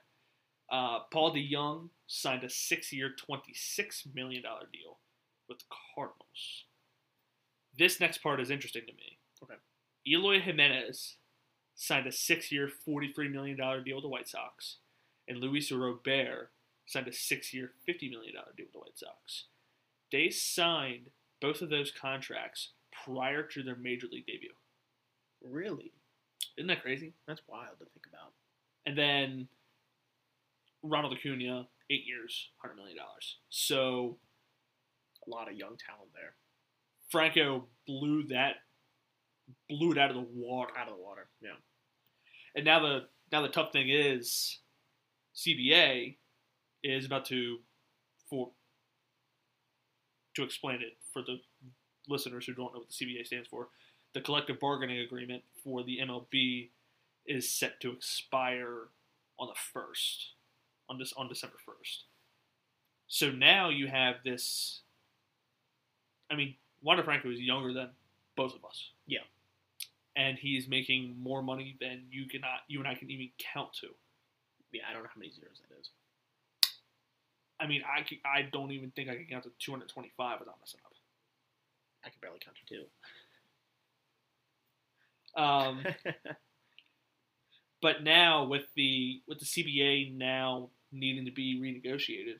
Uh, 0.71 0.99
Paul 1.11 1.33
DeJong 1.33 1.89
signed 2.07 2.43
a 2.43 2.49
six-year, 2.49 3.11
twenty-six 3.17 4.05
million 4.13 4.43
dollar 4.43 4.67
deal 4.71 4.97
with 5.47 5.59
the 5.59 5.65
Cardinals. 5.95 6.65
This 7.77 7.99
next 7.99 8.19
part 8.19 8.41
is 8.41 8.49
interesting 8.51 8.83
to 8.87 8.93
me. 8.93 9.17
Okay. 9.43 9.55
Eloy 10.07 10.39
Jimenez 10.41 11.15
signed 11.75 12.07
a 12.07 12.11
six-year, 12.11 12.69
forty-three 12.85 13.29
million 13.29 13.57
dollar 13.57 13.81
deal 13.81 13.97
with 13.97 14.03
the 14.03 14.09
White 14.09 14.27
Sox, 14.27 14.77
and 15.27 15.37
Luis 15.39 15.71
Robert 15.71 16.49
signed 16.85 17.07
a 17.07 17.13
six-year, 17.13 17.71
fifty 17.85 18.09
million 18.09 18.33
dollar 18.35 18.51
deal 18.57 18.65
with 18.65 18.73
the 18.73 18.79
White 18.79 18.97
Sox. 18.97 19.45
They 20.11 20.29
signed 20.29 21.09
both 21.41 21.61
of 21.61 21.69
those 21.69 21.91
contracts 21.91 22.71
prior 23.05 23.43
to 23.43 23.63
their 23.63 23.75
major 23.75 24.07
league 24.11 24.25
debut. 24.25 24.53
Really, 25.43 25.91
Isn't 26.57 26.67
that 26.67 26.81
crazy? 26.81 27.13
that's 27.27 27.41
wild 27.47 27.77
to 27.79 27.85
think 27.85 28.07
about. 28.11 28.31
And 28.85 28.97
then 28.97 29.47
Ronald 30.89 31.13
Acuna, 31.13 31.67
eight 31.89 32.05
years, 32.05 32.49
hundred 32.61 32.75
million 32.75 32.97
dollars. 32.97 33.37
So 33.49 34.17
A 35.27 35.29
lot 35.29 35.49
of 35.49 35.55
young 35.57 35.77
talent 35.77 36.11
there, 36.13 36.35
Franco 37.09 37.67
blew 37.85 38.23
that, 38.27 38.55
blew 39.69 39.91
it 39.91 39.97
out 39.97 40.09
of 40.09 40.15
the 40.15 40.27
water. 40.33 40.71
out 40.77 40.87
of 40.87 40.95
the 40.97 41.01
water. 41.03 41.29
Yeah. 41.41 41.51
And 42.55 42.65
now 42.65 42.79
the 42.79 43.07
now 43.31 43.41
the 43.41 43.49
tough 43.49 43.71
thing 43.71 43.89
is, 43.89 44.59
CBA 45.35 46.17
is 46.83 47.05
about 47.05 47.25
to 47.25 47.59
for 48.29 48.51
to 50.35 50.43
explain 50.43 50.75
it 50.81 50.97
for 51.13 51.21
the 51.21 51.39
listeners 52.07 52.45
who 52.45 52.53
don't 52.53 52.73
know 52.73 52.79
what 52.79 52.89
the 52.89 53.05
CBA 53.05 53.25
stands 53.25 53.47
for. 53.47 53.69
the 54.13 54.21
collective 54.21 54.59
bargaining 54.59 54.99
agreement 54.99 55.43
for 55.63 55.83
the 55.83 55.99
MLB 56.01 56.69
is 57.25 57.51
set 57.51 57.79
to 57.81 57.91
expire 57.91 58.87
on 59.39 59.47
the 59.47 59.59
first, 59.73 60.31
on 60.89 60.97
this 60.97 61.13
on 61.17 61.27
December 61.27 61.57
first. 61.65 62.05
So 63.07 63.31
now 63.31 63.69
you 63.69 63.87
have 63.87 64.15
this. 64.23 64.81
I 66.29 66.35
mean, 66.35 66.55
Wander 66.81 67.03
Franco 67.03 67.31
is 67.31 67.39
younger 67.39 67.73
than 67.73 67.89
both 68.35 68.55
of 68.55 68.63
us. 68.65 68.91
Yeah. 69.05 69.19
And 70.15 70.37
he's 70.37 70.67
making 70.67 71.15
more 71.21 71.41
money 71.41 71.77
than 71.79 72.03
you 72.11 72.25
cannot, 72.27 72.61
you 72.67 72.79
and 72.79 72.87
I 72.87 72.95
can 72.95 73.09
even 73.09 73.29
count 73.37 73.73
to. 73.81 73.87
Yeah, 74.71 74.81
I 74.89 74.93
don't 74.93 75.03
know 75.03 75.09
how 75.13 75.19
many 75.19 75.31
zeros 75.31 75.61
that 75.61 75.79
is. 75.79 75.89
I 77.59 77.67
mean, 77.67 77.81
I, 77.85 78.05
I 78.27 78.41
don't 78.43 78.71
even 78.71 78.91
think 78.91 79.09
I 79.09 79.15
can 79.15 79.25
count 79.25 79.43
to 79.43 79.51
225 79.59 80.39
without 80.39 80.55
messing 80.59 80.79
up. 80.85 80.91
I 82.03 82.09
can 82.09 82.17
barely 82.21 82.39
count 82.39 82.57
to 82.67 82.75
two. 82.75 82.83
Um, 85.41 85.83
but 87.81 88.03
now 88.03 88.45
with 88.45 88.65
the 88.75 89.21
with 89.27 89.39
the 89.39 89.45
CBA 89.45 90.15
now 90.15 90.69
needing 90.99 91.25
to 91.25 91.31
be 91.31 91.59
renegotiated, 91.59 92.39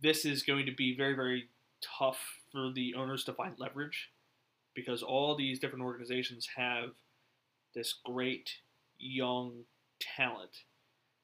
this 0.00 0.24
is 0.24 0.42
going 0.42 0.66
to 0.66 0.74
be 0.74 0.96
very 0.96 1.14
very 1.14 1.48
tough 1.98 2.18
for 2.50 2.72
the 2.74 2.94
owners 2.94 3.24
to 3.24 3.32
find 3.32 3.54
leverage 3.58 4.10
because 4.74 5.02
all 5.02 5.36
these 5.36 5.58
different 5.58 5.84
organizations 5.84 6.48
have 6.56 6.90
this 7.74 7.94
great 8.04 8.50
young 8.98 9.64
talent 10.00 10.64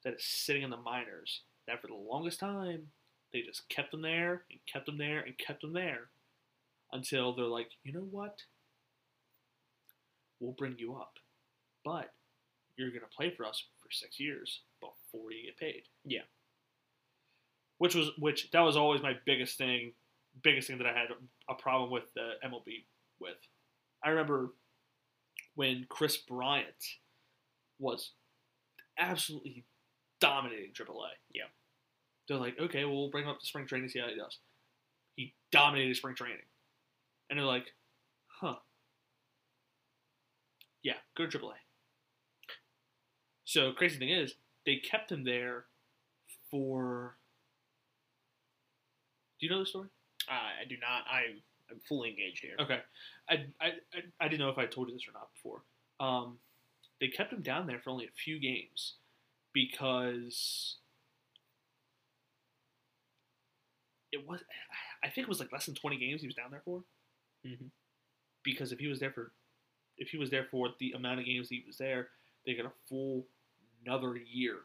that 0.03 0.13
is 0.13 0.23
sitting 0.23 0.63
in 0.63 0.69
the 0.69 0.77
minors 0.77 1.41
that 1.67 1.81
for 1.81 1.87
the 1.87 1.93
longest 1.93 2.39
time 2.39 2.87
they 3.31 3.41
just 3.41 3.67
kept 3.69 3.91
them 3.91 4.01
there 4.01 4.43
and 4.49 4.59
kept 4.71 4.85
them 4.85 4.97
there 4.97 5.21
and 5.21 5.37
kept 5.37 5.61
them 5.61 5.73
there 5.73 6.09
until 6.91 7.33
they're 7.33 7.45
like, 7.45 7.69
you 7.83 7.93
know 7.93 8.07
what? 8.11 8.39
We'll 10.39 10.51
bring 10.53 10.75
you 10.77 10.95
up, 10.95 11.13
but 11.85 12.13
you're 12.75 12.89
going 12.89 13.01
to 13.01 13.15
play 13.15 13.33
for 13.35 13.45
us 13.45 13.63
for 13.81 13.91
six 13.91 14.19
years 14.19 14.61
before 14.79 15.31
you 15.31 15.45
get 15.45 15.57
paid. 15.57 15.83
Yeah. 16.03 16.21
Which 17.81 17.95
was 17.95 18.11
which 18.19 18.51
that 18.51 18.59
was 18.59 18.77
always 18.77 19.01
my 19.01 19.13
biggest 19.25 19.57
thing, 19.57 19.93
biggest 20.43 20.67
thing 20.67 20.77
that 20.77 20.85
I 20.85 20.93
had 20.93 21.07
a 21.49 21.55
problem 21.55 21.89
with 21.89 22.13
the 22.13 22.33
MLB 22.45 22.85
with. 23.19 23.37
I 24.03 24.09
remember 24.09 24.51
when 25.55 25.87
Kris 25.89 26.15
Bryant 26.17 26.67
was 27.79 28.11
absolutely 28.99 29.65
dominating 30.19 30.73
AAA. 30.73 31.09
Yeah. 31.33 31.45
They're 32.27 32.37
like, 32.37 32.59
okay, 32.59 32.85
well, 32.85 32.97
we'll 32.97 33.09
bring 33.09 33.23
him 33.23 33.31
up 33.31 33.39
to 33.39 33.47
spring 33.47 33.65
training, 33.65 33.89
see 33.89 33.97
how 33.97 34.09
he 34.09 34.15
does. 34.15 34.37
He 35.15 35.33
dominated 35.51 35.97
spring 35.97 36.13
training. 36.13 36.37
And 37.31 37.39
they're 37.39 37.47
like, 37.47 37.73
huh. 38.27 38.57
Yeah, 40.83 40.97
go 41.17 41.25
to 41.25 41.39
AAA. 41.39 41.53
So, 43.45 43.71
crazy 43.71 43.97
thing 43.97 44.11
is, 44.11 44.35
they 44.67 44.75
kept 44.75 45.11
him 45.11 45.23
there 45.23 45.65
for. 46.51 47.15
Do 49.41 49.47
you 49.47 49.51
know 49.51 49.59
the 49.59 49.65
story? 49.65 49.89
Uh, 50.29 50.33
I 50.61 50.65
do 50.69 50.75
not. 50.79 51.03
I'm 51.11 51.41
I'm 51.71 51.79
fully 51.87 52.09
engaged 52.09 52.41
here. 52.43 52.55
Okay, 52.59 52.79
I, 53.29 53.33
I, 53.59 53.67
I, 53.93 53.99
I 54.19 54.27
didn't 54.27 54.39
know 54.41 54.49
if 54.49 54.57
I 54.57 54.65
told 54.67 54.87
you 54.89 54.93
this 54.93 55.07
or 55.07 55.13
not 55.13 55.29
before. 55.33 55.63
Um, 55.99 56.37
they 56.99 57.07
kept 57.07 57.33
him 57.33 57.41
down 57.41 57.65
there 57.65 57.79
for 57.79 57.89
only 57.89 58.05
a 58.05 58.11
few 58.23 58.39
games 58.39 58.95
because 59.53 60.77
it 64.11 64.27
was. 64.27 64.39
I 65.03 65.07
think 65.09 65.25
it 65.25 65.29
was 65.29 65.39
like 65.39 65.51
less 65.51 65.65
than 65.65 65.75
twenty 65.75 65.97
games 65.97 66.21
he 66.21 66.27
was 66.27 66.35
down 66.35 66.51
there 66.51 66.61
for. 66.63 66.83
Mhm. 67.45 67.71
Because 68.43 68.71
if 68.71 68.79
he 68.79 68.87
was 68.87 68.99
there 68.99 69.11
for, 69.11 69.31
if 69.97 70.09
he 70.09 70.17
was 70.17 70.29
there 70.29 70.45
for 70.51 70.69
the 70.79 70.91
amount 70.91 71.19
of 71.19 71.25
games 71.25 71.49
he 71.49 71.63
was 71.65 71.77
there, 71.77 72.09
they 72.45 72.53
got 72.53 72.65
a 72.65 72.71
full 72.87 73.25
another 73.85 74.17
year 74.17 74.57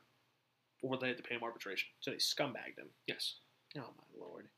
before 0.75 0.99
they 0.99 1.09
had 1.09 1.17
to 1.17 1.23
pay 1.23 1.35
him 1.37 1.43
arbitration. 1.43 1.89
So 2.01 2.11
they 2.11 2.17
scumbagged 2.19 2.77
him. 2.79 2.89
Yes, 3.07 3.37
Oh 3.79 3.81
my 3.97 4.21
lord. 4.27 4.49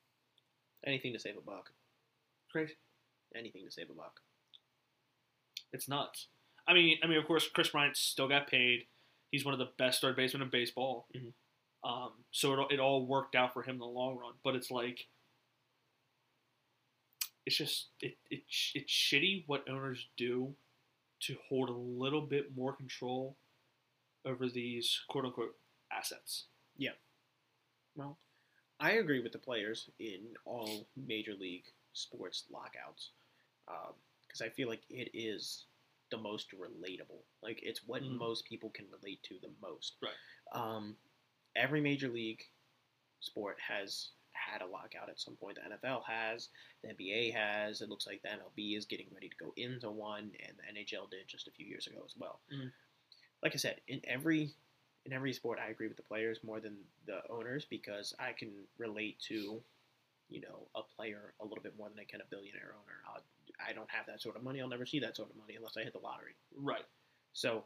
Anything 0.89 1.13
to 1.13 1.19
save 1.19 1.37
a 1.37 1.41
buck. 1.41 1.71
crazy. 2.51 2.73
Anything 3.37 3.65
to 3.67 3.71
save 3.71 3.91
a 3.91 3.93
buck. 3.93 4.21
It's 5.73 5.87
nuts. 5.89 6.29
I 6.67 6.73
mean, 6.73 6.97
I 7.03 7.07
mean, 7.07 7.19
of 7.19 7.27
course, 7.27 7.47
Kris 7.55 7.69
Bryant 7.69 7.97
still 7.97 8.27
got 8.29 8.47
paid. 8.49 8.87
He's 9.31 9.45
one 9.45 9.53
of 9.53 9.59
the 9.61 9.69
best 9.77 10.01
third 10.01 10.17
basemen 10.17 10.43
in 10.43 10.49
baseball. 10.51 11.07
Mhm. 11.15 11.33
Um, 11.85 12.13
so 12.31 12.53
it, 12.55 12.59
all- 12.59 12.69
it 12.71 12.81
all 12.81 13.07
worked 13.07 13.35
out 13.37 13.53
for 13.53 13.63
him 13.63 13.75
in 13.75 13.81
the 13.81 13.87
long 13.87 14.17
run. 14.17 14.33
But 14.43 14.57
it's 14.57 14.71
like, 14.71 15.07
it's 17.47 17.57
just 17.57 17.89
it, 18.01 18.17
it 18.31 18.43
it's 18.75 18.93
shitty 18.93 19.45
what 19.47 19.69
owners 19.69 20.09
do 20.17 20.55
to 21.21 21.37
hold 21.49 21.69
a 21.69 21.73
little 21.73 22.23
bit 22.23 22.55
more 22.57 22.73
control 22.75 23.37
over 24.25 24.49
these 24.49 25.01
quote 25.09 25.25
unquote 25.27 25.55
assets. 25.93 26.47
Yeah. 26.77 26.93
Well, 27.97 28.19
I 28.81 28.93
agree 28.93 29.21
with 29.21 29.33
the 29.33 29.39
players 29.39 29.89
in 29.99 30.21
all 30.45 30.87
major 30.97 31.35
league 31.35 31.65
sports 31.93 32.45
lockouts 32.51 33.11
because 34.27 34.41
I 34.43 34.49
feel 34.51 34.69
like 34.69 34.83
it 34.89 35.11
is 35.15 35.65
the 36.11 36.19
most 36.19 36.53
relatable. 36.53 37.23
Like 37.43 37.61
it's 37.63 37.87
what 37.87 38.03
Mm. 38.03 38.17
most 38.19 38.45
people 38.47 38.71
can 38.71 38.87
relate 38.91 39.23
to 39.25 39.39
the 39.41 39.51
most. 39.61 39.97
Right. 40.01 40.13
Um, 40.53 40.97
every 41.57 41.81
major 41.81 42.09
league 42.09 42.43
sport 43.21 43.59
has 43.61 44.11
had 44.33 44.63
a 44.63 44.67
lockout 44.67 45.09
at 45.11 45.19
some 45.21 45.37
point. 45.37 45.57
The 45.57 45.63
NFL 45.77 46.05
has, 46.05 46.49
the 46.83 46.89
NBA 46.91 47.33
has. 47.35 47.83
It 47.83 47.89
looks 47.91 48.07
like 48.07 48.23
the 48.23 48.29
MLB 48.29 48.77
is 48.77 48.87
getting 48.87 49.09
ready 49.13 49.29
to 49.29 49.37
go 49.37 49.53
into 49.57 49.91
one, 49.91 50.31
and 50.47 50.57
the 50.57 50.81
NHL 50.81 51.11
did 51.11 51.27
just 51.27 51.49
a 51.49 51.51
few 51.51 51.67
years 51.67 51.87
ago 51.89 52.03
as 52.07 52.17
well. 52.17 52.41
Mhm. 52.51 52.73
Like 53.43 53.55
I 53.55 53.57
said, 53.59 53.81
in 53.89 54.01
every 54.07 54.55
in 55.09 55.15
every 55.15 55.33
sport, 55.33 55.59
I 55.65 55.71
agree 55.71 55.89
with 55.89 55.97
the 55.97 56.03
players 56.03 56.39
more 56.45 56.61
than 56.61 56.77
the 57.07 57.21
owners 57.31 57.65
because 57.65 58.15
I 58.19 58.33
can 58.33 58.51
relate 58.77 59.19
to, 59.29 59.59
you 60.29 60.41
know, 60.43 60.69
a 60.77 60.83
player 60.83 61.33
a 61.41 61.45
little 61.45 61.63
bit 61.63 61.73
more 61.79 61.89
than 61.89 61.99
I 61.99 62.05
can 62.05 62.21
a 62.21 62.25
billionaire 62.29 62.75
owner. 62.75 62.99
I'll, 63.09 63.23
I 63.67 63.73
don't 63.73 63.91
have 63.91 64.05
that 64.07 64.21
sort 64.21 64.37
of 64.37 64.43
money. 64.43 64.61
I'll 64.61 64.69
never 64.69 64.85
see 64.85 65.01
that 65.01 65.17
sort 65.17 65.31
of 65.31 65.37
money 65.37 65.55
unless 65.57 65.79
I 65.79 65.83
hit 65.83 65.95
the 65.95 65.99
lottery. 65.99 66.37
Right. 66.55 66.85
So 67.33 67.65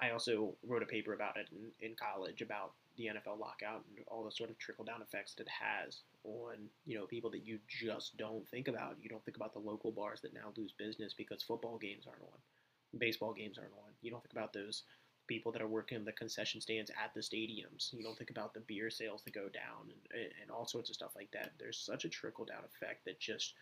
I 0.00 0.10
also 0.10 0.54
wrote 0.64 0.84
a 0.84 0.86
paper 0.86 1.14
about 1.14 1.36
it 1.36 1.48
in, 1.50 1.90
in 1.90 1.96
college 1.96 2.42
about 2.42 2.74
the 2.96 3.06
NFL 3.06 3.40
lockout 3.40 3.82
and 3.88 4.04
all 4.06 4.22
the 4.22 4.30
sort 4.30 4.50
of 4.50 4.58
trickle 4.58 4.84
down 4.84 5.02
effects 5.02 5.34
that 5.34 5.48
it 5.48 5.48
has 5.48 6.02
on 6.22 6.54
you 6.86 6.96
know 6.96 7.06
people 7.06 7.28
that 7.30 7.44
you 7.44 7.58
just 7.66 8.16
don't 8.16 8.46
think 8.48 8.68
about. 8.68 8.96
You 9.02 9.08
don't 9.08 9.24
think 9.24 9.36
about 9.36 9.52
the 9.52 9.58
local 9.58 9.90
bars 9.90 10.20
that 10.20 10.32
now 10.32 10.52
lose 10.56 10.72
business 10.72 11.12
because 11.12 11.42
football 11.42 11.76
games 11.76 12.06
aren't 12.06 12.22
on, 12.22 12.98
baseball 13.00 13.32
games 13.32 13.58
aren't 13.58 13.72
on. 13.72 13.90
You 14.00 14.12
don't 14.12 14.22
think 14.22 14.32
about 14.32 14.52
those 14.52 14.84
people 15.26 15.52
that 15.52 15.62
are 15.62 15.68
working 15.68 15.96
in 15.96 16.04
the 16.04 16.12
concession 16.12 16.60
stands 16.60 16.90
at 16.90 17.14
the 17.14 17.20
stadiums. 17.20 17.92
You 17.92 18.02
don't 18.02 18.16
think 18.16 18.30
about 18.30 18.54
the 18.54 18.60
beer 18.60 18.90
sales 18.90 19.22
that 19.24 19.34
go 19.34 19.48
down 19.48 19.90
and, 20.12 20.28
and 20.40 20.50
all 20.50 20.66
sorts 20.66 20.90
of 20.90 20.94
stuff 20.94 21.12
like 21.16 21.30
that. 21.32 21.52
There's 21.58 21.78
such 21.78 22.04
a 22.04 22.08
trickle 22.08 22.44
down 22.44 22.62
effect 22.64 23.04
that 23.06 23.20
just 23.20 23.54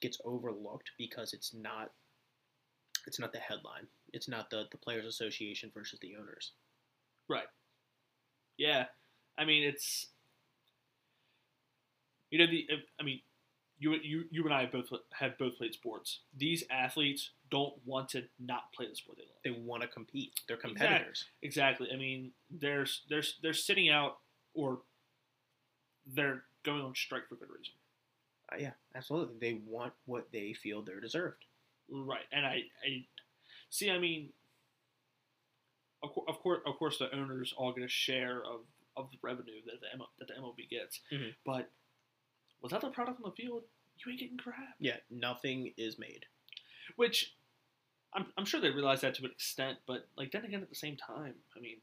gets 0.00 0.20
overlooked 0.24 0.90
because 0.98 1.32
it's 1.32 1.54
not 1.54 1.92
it's 3.06 3.18
not 3.18 3.32
the 3.32 3.38
headline. 3.38 3.86
It's 4.12 4.28
not 4.28 4.50
the 4.50 4.64
the 4.70 4.78
players 4.78 5.06
association 5.06 5.70
versus 5.74 5.98
the 6.00 6.14
owners. 6.20 6.52
Right. 7.28 7.46
Yeah. 8.56 8.86
I 9.38 9.44
mean, 9.44 9.62
it's 9.62 10.08
you 12.30 12.38
know 12.38 12.46
the. 12.46 12.66
I 13.00 13.02
mean, 13.02 13.20
you 13.78 13.94
you 14.02 14.24
you 14.30 14.44
and 14.44 14.52
I 14.52 14.66
both 14.66 14.86
have 15.18 15.38
both 15.38 15.56
played 15.56 15.74
sports. 15.74 16.20
These 16.36 16.64
athletes 16.70 17.30
don't 17.50 17.74
want 17.84 18.08
to 18.10 18.24
not 18.38 18.72
play 18.72 18.86
the 18.88 18.94
sport 18.96 19.18
they 19.18 19.24
love. 19.24 19.38
They 19.44 19.62
want 19.62 19.82
to 19.82 19.88
compete. 19.88 20.32
They're 20.46 20.56
competitors. 20.56 21.24
Exactly. 21.42 21.88
I 21.92 21.96
mean, 21.96 22.32
they're 22.50 22.86
they're 23.08 23.22
they're 23.42 23.52
sitting 23.52 23.88
out 23.90 24.18
or 24.54 24.80
they're 26.06 26.44
going 26.64 26.82
on 26.82 26.94
strike 26.94 27.28
for 27.28 27.36
good 27.36 27.48
reason. 27.50 27.74
Uh, 28.52 28.56
yeah, 28.58 28.70
absolutely. 28.94 29.36
They 29.40 29.60
want 29.66 29.92
what 30.06 30.28
they 30.32 30.52
feel 30.54 30.82
they're 30.82 31.00
deserved. 31.00 31.44
Right. 31.90 32.24
And 32.32 32.46
I, 32.46 32.62
I 32.84 33.04
see. 33.70 33.90
I 33.90 33.98
mean, 33.98 34.30
of, 36.02 36.10
of 36.28 36.38
course, 36.40 36.60
of 36.66 36.76
course, 36.78 36.98
the 36.98 37.14
owners 37.14 37.54
all 37.56 37.72
get 37.72 37.84
a 37.84 37.88
share 37.88 38.42
of, 38.44 38.60
of 38.96 39.10
the 39.10 39.18
revenue 39.22 39.60
that 39.66 39.80
the 39.80 40.04
that 40.18 40.28
the 40.28 40.34
MLB 40.40 40.68
gets. 40.68 41.00
Mhm. 41.12 41.34
But 41.44 41.70
without 42.62 42.80
the 42.80 42.90
product 42.90 43.20
on 43.22 43.30
the 43.30 43.42
field, 43.42 43.64
you 44.04 44.10
ain't 44.12 44.20
getting 44.20 44.38
crap. 44.38 44.74
Yeah, 44.78 44.96
nothing 45.10 45.72
is 45.76 45.98
made. 45.98 46.24
Which 46.96 47.34
I'm, 48.14 48.26
I'm 48.36 48.44
sure 48.44 48.60
they 48.60 48.70
realize 48.70 49.02
that 49.02 49.14
to 49.16 49.24
an 49.24 49.30
extent. 49.30 49.78
But 49.86 50.08
like 50.16 50.32
then 50.32 50.44
again, 50.44 50.62
at 50.62 50.68
the 50.68 50.74
same 50.74 50.96
time, 50.96 51.34
I 51.56 51.60
mean, 51.60 51.78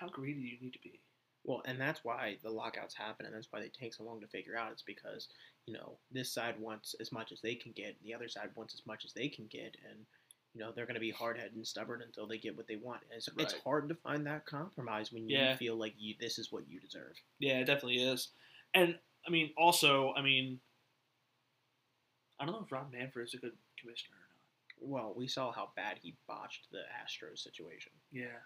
how 0.00 0.08
greedy 0.08 0.40
do 0.40 0.46
you 0.46 0.58
need 0.60 0.72
to 0.72 0.80
be? 0.82 1.00
Well, 1.44 1.62
and 1.64 1.80
that's 1.80 2.04
why 2.04 2.36
the 2.42 2.50
lockouts 2.50 2.94
happen, 2.94 3.24
and 3.24 3.34
that's 3.34 3.48
why 3.50 3.60
they 3.60 3.68
take 3.68 3.94
so 3.94 4.04
long 4.04 4.20
to 4.20 4.26
figure 4.26 4.56
out. 4.56 4.72
It's 4.72 4.82
because 4.82 5.28
you 5.66 5.72
know 5.72 5.96
this 6.10 6.32
side 6.32 6.60
wants 6.60 6.94
as 7.00 7.12
much 7.12 7.32
as 7.32 7.40
they 7.40 7.54
can 7.54 7.72
get, 7.72 7.96
the 8.02 8.14
other 8.14 8.28
side 8.28 8.50
wants 8.54 8.74
as 8.74 8.86
much 8.86 9.04
as 9.04 9.12
they 9.12 9.28
can 9.28 9.46
get, 9.46 9.76
and 9.88 10.00
you 10.52 10.60
know 10.60 10.72
they're 10.74 10.84
going 10.84 10.94
to 10.94 11.00
be 11.00 11.10
hard 11.10 11.38
headed 11.38 11.54
and 11.54 11.66
stubborn 11.66 12.02
until 12.02 12.26
they 12.26 12.38
get 12.38 12.56
what 12.56 12.66
they 12.66 12.76
want. 12.76 13.00
And 13.04 13.12
it's, 13.16 13.28
it's 13.38 13.62
hard 13.64 13.88
to 13.88 13.94
find 13.94 14.26
that 14.26 14.44
compromise 14.44 15.12
when 15.12 15.26
you 15.28 15.36
Yeah. 15.36 15.56
feel 15.56 15.76
like 15.76 15.94
you 15.96 16.14
this 16.20 16.38
is 16.38 16.52
what 16.52 16.68
you 16.68 16.80
deserve. 16.80 17.14
Yeah, 17.38 17.60
it 17.60 17.64
definitely 17.64 18.02
is. 18.02 18.28
And 18.74 18.98
I 19.26 19.30
mean, 19.30 19.52
also, 19.56 20.12
I 20.14 20.22
mean, 20.22 20.60
I 22.40 22.44
don't 22.44 22.54
know 22.54 22.64
if 22.64 22.72
Rob 22.72 22.92
Manfred 22.92 23.26
is 23.26 23.34
a 23.34 23.38
good 23.38 23.56
commissioner 23.78 24.16
or 24.16 24.28
not. 24.28 24.90
Well, 24.90 25.14
we 25.16 25.26
saw 25.26 25.50
how 25.52 25.70
bad 25.74 25.98
he 26.00 26.14
botched 26.26 26.68
the 26.70 26.82
Astros 27.02 27.38
situation. 27.38 27.92
Yeah. 28.12 28.40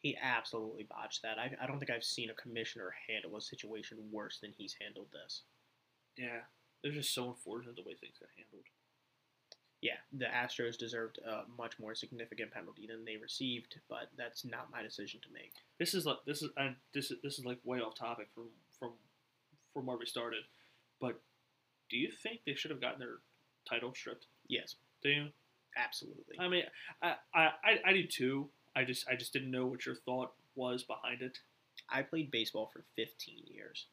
He 0.00 0.16
absolutely 0.20 0.84
botched 0.84 1.22
that. 1.22 1.38
I, 1.38 1.52
I 1.62 1.66
don't 1.66 1.78
think 1.78 1.90
I've 1.90 2.04
seen 2.04 2.30
a 2.30 2.34
commissioner 2.34 2.92
handle 3.08 3.36
a 3.36 3.40
situation 3.40 3.98
worse 4.10 4.38
than 4.40 4.52
he's 4.56 4.76
handled 4.80 5.08
this. 5.12 5.42
Yeah. 6.16 6.42
Was 6.84 6.94
just 6.94 7.14
so 7.14 7.28
unfortunate 7.28 7.76
the 7.76 7.82
way 7.82 7.94
things 7.94 8.18
got 8.18 8.28
handled. 8.36 8.64
Yeah, 9.82 9.98
the 10.12 10.24
Astros 10.26 10.78
deserved 10.78 11.18
a 11.18 11.42
much 11.58 11.78
more 11.78 11.94
significant 11.94 12.50
penalty 12.50 12.86
than 12.86 13.04
they 13.04 13.16
received, 13.16 13.76
but 13.88 14.08
that's 14.16 14.44
not 14.44 14.70
my 14.72 14.82
decision 14.82 15.20
to 15.22 15.32
make. 15.32 15.52
This 15.78 15.94
is 15.94 16.06
like 16.06 16.18
this 16.26 16.42
is 16.42 16.50
and 16.56 16.76
this 16.94 17.10
is 17.10 17.18
this 17.22 17.38
is 17.38 17.44
like 17.44 17.58
way 17.62 17.80
off 17.80 17.94
topic 17.94 18.28
from 18.34 18.48
from 18.78 18.92
from 19.74 19.86
where 19.86 19.98
we 19.98 20.06
started. 20.06 20.42
But 21.00 21.20
do 21.90 21.98
you 21.98 22.10
think 22.10 22.40
they 22.46 22.54
should 22.54 22.70
have 22.70 22.80
gotten 22.80 23.00
their 23.00 23.18
title 23.68 23.92
stripped? 23.94 24.26
Yes, 24.48 24.76
Do 25.02 25.08
you? 25.10 25.28
absolutely. 25.76 26.36
I 26.38 26.48
mean, 26.48 26.64
I, 27.02 27.14
I, 27.34 27.44
I, 27.64 27.78
I 27.86 27.92
do 27.92 28.06
too. 28.06 28.48
I 28.74 28.84
just 28.84 29.06
I 29.08 29.16
just 29.16 29.32
didn't 29.32 29.50
know 29.50 29.66
what 29.66 29.84
your 29.86 29.94
thought 29.94 30.32
was 30.54 30.82
behind 30.84 31.22
it. 31.22 31.38
I 31.90 32.02
played 32.02 32.30
baseball 32.30 32.70
for 32.72 32.84
15 32.96 33.44
years. 33.46 33.86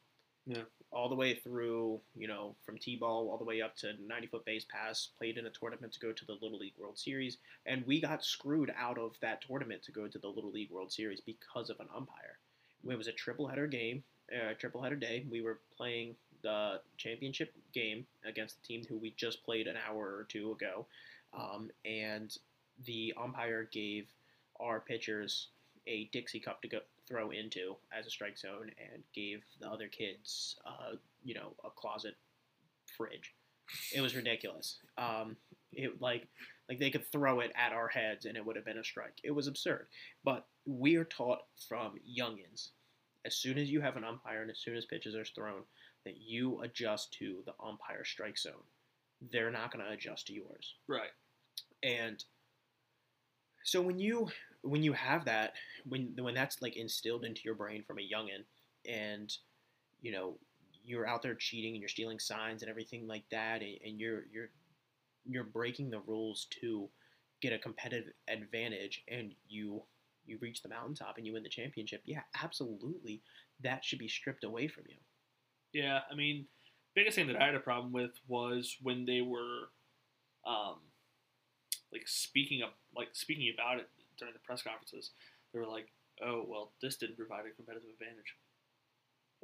Yeah. 0.46 0.62
All 0.90 1.08
the 1.08 1.14
way 1.14 1.34
through, 1.34 2.00
you 2.14 2.28
know, 2.28 2.54
from 2.66 2.76
T-ball 2.78 3.30
all 3.30 3.38
the 3.38 3.44
way 3.44 3.62
up 3.62 3.76
to 3.78 3.86
90-foot 4.10 4.44
base 4.44 4.66
pass, 4.70 5.08
played 5.18 5.38
in 5.38 5.46
a 5.46 5.50
tournament 5.50 5.92
to 5.94 6.00
go 6.00 6.12
to 6.12 6.24
the 6.26 6.34
Little 6.34 6.58
League 6.58 6.74
World 6.78 6.98
Series, 6.98 7.38
and 7.64 7.84
we 7.86 8.00
got 8.00 8.22
screwed 8.24 8.70
out 8.78 8.98
of 8.98 9.16
that 9.22 9.40
tournament 9.46 9.82
to 9.84 9.92
go 9.92 10.06
to 10.06 10.18
the 10.18 10.28
Little 10.28 10.50
League 10.52 10.70
World 10.70 10.92
Series 10.92 11.20
because 11.20 11.70
of 11.70 11.80
an 11.80 11.88
umpire. 11.96 12.38
It 12.86 12.98
was 12.98 13.06
a 13.08 13.12
triple 13.12 13.48
header 13.48 13.66
game, 13.66 14.04
uh, 14.34 14.52
triple 14.58 14.82
header 14.82 14.96
day. 14.96 15.24
We 15.30 15.40
were 15.40 15.60
playing 15.76 16.16
the 16.44 16.80
championship 16.96 17.52
game 17.72 18.06
against 18.24 18.60
the 18.60 18.66
team 18.68 18.84
who 18.88 18.96
we 18.96 19.12
just 19.16 19.44
played 19.44 19.66
an 19.66 19.76
hour 19.88 20.04
or 20.04 20.26
two 20.28 20.52
ago, 20.52 20.86
um, 21.36 21.70
and 21.84 22.36
the 22.84 23.12
umpire 23.20 23.68
gave 23.72 24.06
our 24.60 24.78
pitchers 24.78 25.48
a 25.86 26.08
Dixie 26.12 26.40
cup 26.40 26.62
to 26.62 26.68
go 26.68 26.78
throw 27.08 27.30
into 27.30 27.76
as 27.96 28.06
a 28.06 28.10
strike 28.10 28.38
zone 28.38 28.70
and 28.92 29.02
gave 29.14 29.42
the 29.60 29.68
other 29.68 29.88
kids, 29.88 30.56
uh, 30.64 30.96
you 31.24 31.34
know, 31.34 31.52
a 31.64 31.70
closet 31.70 32.14
fridge. 32.96 33.34
It 33.94 34.00
was 34.00 34.14
ridiculous. 34.14 34.78
Um, 34.98 35.36
it 35.72 36.00
like 36.00 36.28
like 36.68 36.78
they 36.78 36.90
could 36.90 37.10
throw 37.10 37.40
it 37.40 37.52
at 37.56 37.72
our 37.72 37.88
heads 37.88 38.24
and 38.24 38.36
it 38.36 38.44
would 38.44 38.56
have 38.56 38.64
been 38.64 38.78
a 38.78 38.84
strike. 38.84 39.18
It 39.22 39.32
was 39.32 39.46
absurd. 39.46 39.86
But 40.24 40.46
we 40.66 40.96
are 40.96 41.04
taught 41.04 41.40
from 41.68 41.94
youngins, 42.08 42.68
as 43.24 43.36
soon 43.36 43.58
as 43.58 43.70
you 43.70 43.80
have 43.80 43.96
an 43.96 44.04
umpire 44.04 44.42
and 44.42 44.50
as 44.50 44.58
soon 44.58 44.76
as 44.76 44.86
pitches 44.86 45.14
are 45.14 45.24
thrown, 45.24 45.62
that 46.04 46.20
you 46.20 46.60
adjust 46.62 47.12
to 47.14 47.42
the 47.46 47.52
umpire 47.64 48.04
strike 48.04 48.38
zone. 48.38 48.52
They're 49.32 49.50
not 49.50 49.72
going 49.72 49.84
to 49.84 49.92
adjust 49.92 50.26
to 50.26 50.32
yours. 50.34 50.74
Right. 50.88 51.10
And 51.82 52.22
so 53.64 53.80
when 53.80 53.98
you 53.98 54.28
when 54.62 54.82
you 54.82 54.92
have 54.92 55.24
that 55.24 55.54
when 55.86 56.14
when 56.18 56.34
that's 56.34 56.62
like 56.62 56.76
instilled 56.76 57.24
into 57.24 57.40
your 57.44 57.54
brain 57.54 57.82
from 57.86 57.98
a 57.98 58.02
youngin 58.02 58.44
and 58.86 59.32
you 60.00 60.12
know 60.12 60.38
you're 60.84 61.06
out 61.06 61.22
there 61.22 61.34
cheating 61.34 61.72
and 61.72 61.80
you're 61.80 61.88
stealing 61.88 62.18
signs 62.18 62.62
and 62.62 62.70
everything 62.70 63.06
like 63.08 63.24
that 63.30 63.62
and, 63.62 63.78
and 63.84 63.98
you're 63.98 64.24
you're 64.32 64.50
you're 65.26 65.44
breaking 65.44 65.90
the 65.90 66.00
rules 66.00 66.46
to 66.60 66.88
get 67.40 67.52
a 67.52 67.58
competitive 67.58 68.12
advantage 68.28 69.02
and 69.08 69.34
you 69.48 69.82
you 70.26 70.38
reach 70.40 70.62
the 70.62 70.68
mountaintop 70.68 71.16
and 71.16 71.26
you 71.26 71.32
win 71.32 71.42
the 71.42 71.48
championship 71.48 72.02
yeah 72.04 72.20
absolutely 72.42 73.22
that 73.62 73.84
should 73.84 73.98
be 73.98 74.08
stripped 74.08 74.44
away 74.44 74.68
from 74.68 74.84
you 74.88 74.96
Yeah, 75.74 76.00
I 76.10 76.14
mean, 76.14 76.46
biggest 76.94 77.16
thing 77.16 77.26
that 77.26 77.36
I 77.36 77.46
had 77.46 77.54
a 77.56 77.60
problem 77.60 77.92
with 77.92 78.12
was 78.28 78.78
when 78.82 79.04
they 79.04 79.20
were, 79.20 79.70
um, 80.46 80.78
like 81.92 82.06
speaking 82.08 82.62
up, 82.62 82.78
like 82.96 83.08
speaking 83.12 83.52
about 83.52 83.80
it 83.80 83.90
during 84.18 84.32
the 84.34 84.40
press 84.40 84.62
conferences. 84.62 85.10
They 85.52 85.58
were 85.60 85.66
like, 85.66 85.92
"Oh, 86.22 86.44
well, 86.48 86.72
this 86.80 86.96
didn't 86.96 87.16
provide 87.16 87.46
a 87.46 87.50
competitive 87.50 87.90
advantage." 87.90 88.36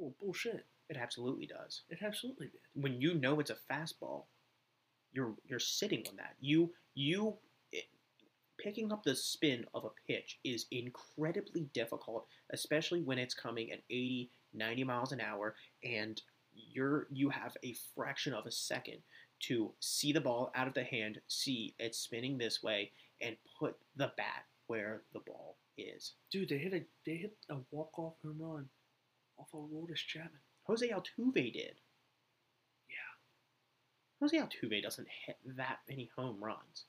Oh, 0.01 0.13
bullshit! 0.19 0.65
it 0.89 0.97
absolutely 0.97 1.45
does 1.45 1.83
It 1.89 1.99
absolutely 2.01 2.47
did. 2.47 2.59
when 2.73 2.99
you 2.99 3.13
know 3.13 3.39
it's 3.39 3.51
a 3.51 3.57
fastball, 3.71 4.25
you're 5.13 5.35
you're 5.45 5.59
sitting 5.59 6.05
on 6.09 6.15
that. 6.17 6.35
You 6.39 6.73
you 6.95 7.37
it, 7.71 7.85
picking 8.57 8.91
up 8.91 9.03
the 9.03 9.15
spin 9.15 9.65
of 9.73 9.85
a 9.85 9.89
pitch 10.07 10.39
is 10.43 10.65
incredibly 10.71 11.61
difficult, 11.73 12.27
especially 12.51 13.01
when 13.01 13.19
it's 13.19 13.33
coming 13.33 13.71
at 13.71 13.83
80, 13.89 14.31
90 14.53 14.83
miles 14.83 15.11
an 15.11 15.21
hour 15.21 15.55
and 15.83 16.21
you're 16.53 17.07
you 17.11 17.29
have 17.29 17.55
a 17.63 17.75
fraction 17.95 18.33
of 18.33 18.45
a 18.45 18.51
second 18.51 18.97
to 19.41 19.71
see 19.79 20.11
the 20.11 20.21
ball 20.21 20.51
out 20.55 20.67
of 20.67 20.73
the 20.73 20.83
hand, 20.83 21.19
see 21.27 21.73
it's 21.79 21.97
spinning 21.97 22.37
this 22.37 22.61
way 22.61 22.91
and 23.21 23.35
put 23.57 23.75
the 23.95 24.11
bat 24.17 24.45
where 24.67 25.01
the 25.13 25.19
ball 25.19 25.57
is. 25.77 26.13
Dude, 26.31 26.49
they 26.49 26.57
hit 26.57 26.73
a 26.73 26.83
they 27.05 27.15
hit 27.17 27.35
a 27.49 27.55
walk 27.71 27.97
off 27.97 28.13
home 28.23 28.37
run 28.39 28.69
off 29.37 29.47
of 29.53 29.61
Aroldis 29.61 30.05
Chapman. 30.05 30.39
Jose 30.65 30.87
Altuve 30.87 31.53
did. 31.53 31.75
Yeah. 32.89 34.19
Jose 34.19 34.37
Altuve 34.37 34.83
doesn't 34.83 35.07
hit 35.25 35.37
that 35.57 35.79
many 35.89 36.09
home 36.15 36.37
runs. 36.43 36.85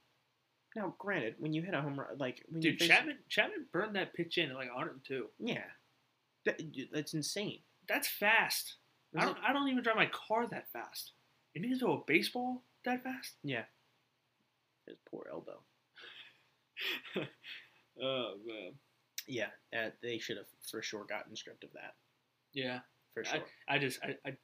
Now, 0.77 0.95
granted, 0.99 1.35
when 1.39 1.53
you 1.53 1.63
hit 1.63 1.75
a 1.75 1.81
home 1.83 1.99
run, 1.99 2.17
like 2.19 2.45
when 2.49 2.63
you 2.63 2.71
Dude, 2.73 2.81
face, 2.81 2.89
Chapman 2.89 3.19
Chapman 3.29 3.67
burned 3.73 3.97
that 3.97 4.15
pitch 4.15 4.39
in 4.39 4.51
at 4.51 4.57
like 4.57 4.69
102. 4.75 5.27
yeah, 5.39 5.63
that, 6.45 6.61
that's 6.93 7.15
insane. 7.15 7.61
That's 7.89 8.09
fast. 8.09 8.77
I 9.17 9.25
don't 9.25 9.37
I 9.47 9.53
don't 9.53 9.69
even 9.69 9.83
drive 9.83 9.97
my 9.97 10.07
car 10.07 10.47
that 10.49 10.71
fast. 10.73 11.13
You 11.55 11.61
need 11.61 11.75
to 11.75 11.79
throw 11.79 11.99
a 11.99 12.05
baseball 12.07 12.63
that 12.85 13.03
fast? 13.05 13.35
Yeah, 13.43 13.65
his 14.87 14.97
poor 15.11 15.27
elbow. 15.31 15.61
oh 18.03 18.35
man. 18.47 18.73
Yeah, 19.29 19.51
uh, 19.77 19.91
they 20.03 20.19
should 20.19 20.37
have 20.37 20.47
for 20.71 20.83
sure 20.83 21.05
gotten 21.05 21.37
stripped 21.37 21.63
of 21.63 21.73
that 21.75 21.95
Yeah. 22.53 22.81
for 23.15 23.23
sure. 23.25 23.43
I, 23.69 23.77
I 23.77 23.79
just 23.79 24.01
I, 24.03 24.17
I 24.27 24.37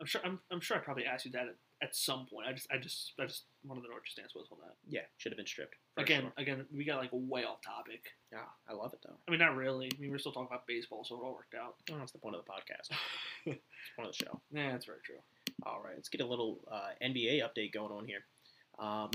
I'm 0.00 0.06
sure 0.06 0.20
I'm, 0.24 0.38
I'm 0.50 0.60
sure 0.60 0.76
I 0.76 0.80
probably 0.80 1.04
asked 1.04 1.24
you 1.26 1.32
that 1.32 1.48
at, 1.48 1.56
at 1.82 1.94
some 1.94 2.26
point. 2.26 2.46
I 2.46 2.52
just 2.52 2.66
I 2.72 2.78
just 2.78 3.12
I 3.20 3.24
just 3.26 3.44
wanted 3.64 3.82
to 3.82 3.88
know 3.88 3.94
what 3.94 4.02
your 4.02 4.10
stance 4.10 4.34
was 4.34 4.46
on 4.50 4.58
that. 4.60 4.74
yeah, 4.88 5.02
should 5.16 5.32
have 5.32 5.36
been 5.36 5.46
stripped. 5.46 5.76
Again, 5.96 6.22
sure. 6.22 6.32
again, 6.36 6.66
we 6.74 6.84
got 6.84 6.98
like 6.98 7.10
way 7.12 7.44
off 7.44 7.60
topic. 7.62 8.02
yeah, 8.32 8.48
I 8.68 8.74
love 8.74 8.92
it 8.92 9.00
though. 9.06 9.16
I 9.26 9.30
mean, 9.30 9.40
not 9.40 9.56
really. 9.56 9.90
I 9.96 10.00
mean, 10.00 10.10
we're 10.10 10.18
still 10.18 10.32
talking 10.32 10.48
about 10.50 10.66
baseball, 10.66 11.04
so 11.04 11.16
it 11.16 11.24
all 11.24 11.34
worked 11.34 11.54
out. 11.54 11.74
Oh, 11.90 11.98
that's 11.98 12.12
the 12.12 12.18
point 12.18 12.36
of 12.36 12.44
the 12.44 12.50
podcast. 12.50 12.90
it's 12.90 12.98
the 13.46 13.96
point 13.96 14.08
of 14.08 14.16
the 14.16 14.24
show. 14.24 14.40
Yeah, 14.52 14.72
that's 14.72 14.86
very 14.86 15.00
true. 15.04 15.22
All 15.64 15.80
right, 15.84 15.94
let's 15.94 16.08
get 16.08 16.20
a 16.20 16.26
little 16.26 16.60
uh, 16.70 16.90
NBA 17.02 17.42
update 17.42 17.72
going 17.72 17.92
on 17.92 18.06
here. 18.06 18.24
Um, 18.78 19.10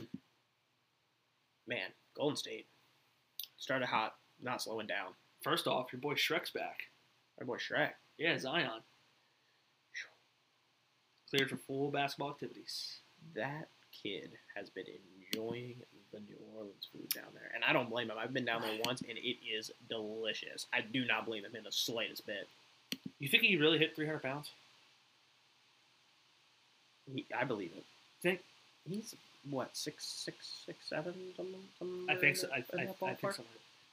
man, 1.68 1.90
Golden 2.16 2.36
State 2.36 2.68
started 3.58 3.88
hot, 3.88 4.16
not 4.42 4.62
slowing 4.62 4.88
down. 4.88 5.14
First 5.42 5.68
off, 5.68 5.92
your 5.92 6.02
boy 6.02 6.14
Shrek's 6.14 6.52
back. 6.52 6.80
Our 7.40 7.46
boy 7.46 7.58
Shrek. 7.58 7.92
Yeah, 8.18 8.38
Zion. 8.38 8.82
Cleared 11.34 11.50
for 11.50 11.58
full 11.58 11.90
basketball 11.90 12.30
activities. 12.30 13.00
That 13.36 13.70
kid 14.04 14.32
has 14.56 14.70
been 14.70 14.86
enjoying 15.32 15.78
the 16.12 16.20
New 16.20 16.38
Orleans 16.56 16.88
food 16.92 17.10
down 17.10 17.32
there, 17.34 17.50
and 17.56 17.64
I 17.64 17.74
don't 17.74 17.90
blame 17.90 18.12
him. 18.12 18.18
I've 18.20 18.34
been 18.34 18.46
down 18.46 18.62
there 18.62 18.78
once, 18.86 19.02
and 19.02 19.18
it 19.18 19.38
is 19.44 19.72
delicious. 19.90 20.68
I 20.72 20.82
do 20.82 21.06
not 21.06 21.26
blame 21.26 21.44
him 21.44 21.56
in 21.56 21.64
the 21.64 21.72
slightest 21.72 22.28
bit. 22.28 22.48
You 23.20 23.28
think 23.30 23.44
he 23.44 23.58
really 23.58 23.80
hit 23.80 23.96
300 23.96 24.22
pounds? 24.22 24.52
He, 27.12 27.26
I 27.36 27.46
believe 27.46 27.72
it. 27.76 27.84
Think 28.22 28.42
He's 28.88 29.16
what 29.50 29.76
six, 29.76 30.06
six, 30.06 30.64
six, 30.66 30.90
seven, 30.90 31.14
something. 31.36 31.56
something 31.80 32.06
I 32.10 32.16
think 32.16 32.38
so. 32.38 32.48
I, 32.54 32.64
I, 32.78 32.84
I 33.06 33.14
think 33.16 33.34
so. 33.34 33.44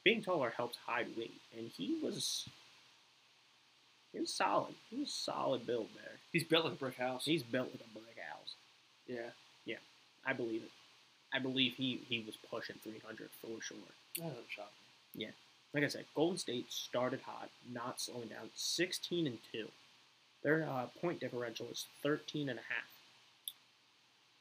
being 0.05 0.23
taller 0.23 0.53
helps 0.57 0.79
hide 0.87 1.09
weight, 1.17 1.41
and 1.57 1.69
he 1.69 1.99
was 2.03 2.49
he 4.13 4.21
was 4.21 4.33
solid. 4.33 4.75
He 4.91 4.99
was 4.99 5.13
solid 5.13 5.67
build 5.67 5.89
there. 5.95 6.10
He's 6.33 6.45
built 6.45 6.65
like 6.65 6.75
a 6.75 6.77
brick 6.77 6.97
house. 6.97 7.25
He's 7.25 7.43
built 7.43 7.69
like 7.73 7.81
a 7.81 7.93
brick 7.99 8.17
house. 8.31 8.55
yeah, 9.07 9.31
Yeah. 9.65 9.77
I 10.25 10.33
believe 10.33 10.63
it. 10.63 10.71
I 11.33 11.39
believe 11.39 11.75
he 11.75 12.01
he 12.09 12.21
was 12.27 12.37
pushing 12.51 12.77
300 12.83 13.29
for 13.41 13.61
sure. 13.63 13.77
that 14.17 14.29
doesn't 14.29 14.51
shock 14.51 14.73
me. 15.15 15.25
Yeah. 15.25 15.31
Like 15.73 15.85
I 15.85 15.89
said, 15.89 16.05
Golden 16.15 16.37
State 16.39 16.71
started 16.73 17.21
hot, 17.21 17.49
not 17.73 18.01
slowing 18.01 18.29
down. 18.29 18.51
16 18.55 19.27
and 19.27 19.39
two. 19.53 19.69
Their 20.43 20.65
uh, 20.69 20.87
point 21.01 21.21
differential 21.21 21.67
is 21.71 21.87
13 22.03 22.49
and 22.49 22.59
a 22.59 22.63
half. 22.63 22.89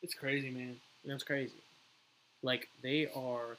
It's 0.01 0.13
crazy, 0.13 0.49
man. 0.49 0.77
That's 1.05 1.23
crazy. 1.23 1.53
Like 2.41 2.67
they 2.81 3.07
are 3.15 3.57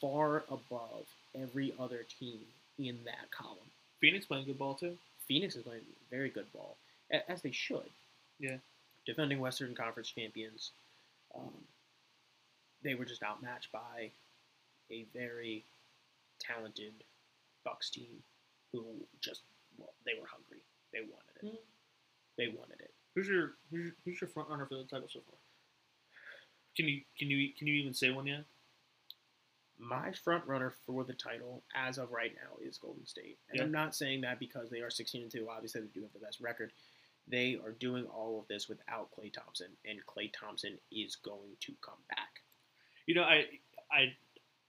far 0.00 0.44
above 0.50 1.06
every 1.34 1.74
other 1.78 2.04
team 2.20 2.38
in 2.78 2.98
that 3.04 3.30
column. 3.30 3.58
Phoenix 4.00 4.26
playing 4.26 4.46
good 4.46 4.58
ball 4.58 4.74
too. 4.74 4.96
Phoenix 5.26 5.56
is 5.56 5.62
playing 5.62 5.82
very 6.10 6.28
good 6.30 6.50
ball, 6.52 6.76
as 7.28 7.42
they 7.42 7.52
should. 7.52 7.88
Yeah. 8.38 8.56
Defending 9.06 9.40
Western 9.40 9.74
Conference 9.74 10.10
champions. 10.10 10.70
Um, 11.34 11.52
they 12.82 12.94
were 12.94 13.04
just 13.04 13.22
outmatched 13.22 13.72
by 13.72 14.10
a 14.90 15.04
very 15.14 15.64
talented 16.40 16.92
Bucks 17.64 17.90
team 17.90 18.22
who 18.72 18.84
just, 19.20 19.40
well, 19.78 19.90
they 20.04 20.12
were 20.20 20.26
hungry. 20.26 20.58
They 20.92 21.00
wanted 21.00 21.42
it. 21.42 21.46
Mm. 21.46 21.58
They 22.36 22.48
wanted 22.48 22.80
it. 22.80 22.90
Who's 23.14 23.28
your 23.28 23.52
who's 23.70 23.84
your, 23.84 23.92
who's 24.04 24.20
your 24.20 24.28
front 24.28 24.48
runner 24.48 24.66
for 24.66 24.74
the 24.76 24.84
title 24.84 25.08
so 25.08 25.20
far? 25.20 25.38
Can 26.76 26.88
you 26.88 27.00
can 27.18 27.30
you 27.30 27.50
can 27.56 27.66
you 27.68 27.74
even 27.74 27.94
say 27.94 28.10
one 28.10 28.26
yet? 28.26 28.44
My 29.78 30.12
front 30.12 30.46
runner 30.46 30.72
for 30.86 31.04
the 31.04 31.12
title 31.12 31.62
as 31.74 31.98
of 31.98 32.10
right 32.12 32.32
now 32.34 32.58
is 32.66 32.78
Golden 32.78 33.06
State. 33.06 33.38
And 33.50 33.58
Yeah. 33.58 33.64
I'm 33.64 33.72
not 33.72 33.94
saying 33.94 34.20
that 34.22 34.38
because 34.38 34.70
they 34.70 34.80
are 34.80 34.90
16 34.90 35.22
and 35.22 35.30
2. 35.30 35.48
Obviously, 35.50 35.80
they 35.80 35.86
do 35.88 36.02
have 36.02 36.12
the 36.12 36.20
best 36.20 36.40
record. 36.40 36.70
They 37.26 37.58
are 37.64 37.72
doing 37.72 38.04
all 38.04 38.38
of 38.38 38.48
this 38.48 38.68
without 38.68 39.08
Klay 39.16 39.32
Thompson, 39.32 39.68
and 39.86 39.98
Klay 40.06 40.30
Thompson 40.32 40.78
is 40.92 41.16
going 41.16 41.56
to 41.60 41.72
come 41.80 41.98
back. 42.10 42.40
You 43.06 43.14
know, 43.14 43.22
I 43.22 43.46
I 43.90 44.12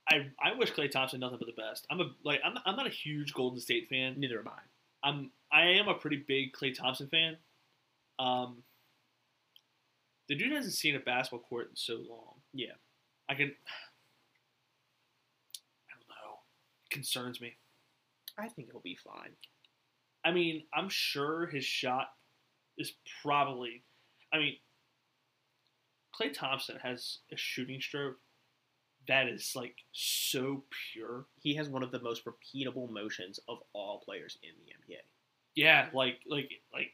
I, 0.08 0.26
I 0.42 0.54
wish 0.54 0.72
Klay 0.72 0.90
Thompson 0.90 1.20
nothing 1.20 1.38
but 1.38 1.46
the 1.46 1.60
best. 1.60 1.86
I'm 1.90 2.00
a 2.00 2.10
like 2.24 2.40
I'm 2.44 2.56
I'm 2.64 2.76
not 2.76 2.86
a 2.86 2.90
huge 2.90 3.34
Golden 3.34 3.60
State 3.60 3.88
fan. 3.88 4.14
Neither 4.18 4.38
am 4.38 4.48
I. 4.48 5.08
I'm 5.08 5.30
I 5.52 5.62
am 5.62 5.88
a 5.88 5.94
pretty 5.94 6.24
big 6.26 6.52
Klay 6.52 6.74
Thompson 6.74 7.08
fan. 7.08 7.36
Um, 8.18 8.62
the 10.28 10.34
dude 10.34 10.52
hasn't 10.52 10.74
seen 10.74 10.96
a 10.96 11.00
basketball 11.00 11.46
court 11.48 11.68
in 11.70 11.76
so 11.76 11.94
long. 12.08 12.34
Yeah. 12.52 12.72
I 13.28 13.34
can. 13.34 13.48
I 15.88 15.92
don't 15.92 16.08
know. 16.08 16.38
It 16.84 16.94
concerns 16.94 17.40
me. 17.40 17.56
I 18.38 18.48
think 18.48 18.68
he'll 18.70 18.80
be 18.80 18.96
fine. 18.96 19.32
I 20.24 20.32
mean, 20.32 20.64
I'm 20.74 20.88
sure 20.88 21.46
his 21.46 21.64
shot 21.64 22.08
is 22.78 22.92
probably. 23.22 23.82
I 24.32 24.38
mean, 24.38 24.56
Klay 26.14 26.32
Thompson 26.32 26.78
has 26.82 27.18
a 27.32 27.36
shooting 27.36 27.80
stroke 27.80 28.16
that 29.08 29.28
is 29.28 29.52
like 29.54 29.76
so 29.92 30.64
pure. 30.92 31.26
He 31.40 31.54
has 31.54 31.68
one 31.68 31.82
of 31.82 31.92
the 31.92 32.00
most 32.00 32.24
repeatable 32.24 32.90
motions 32.90 33.38
of 33.48 33.58
all 33.72 34.00
players 34.04 34.38
in 34.42 34.50
the 34.64 34.72
NBA. 34.72 34.98
Yeah, 35.54 35.88
like 35.94 36.18
like 36.28 36.50
like 36.72 36.92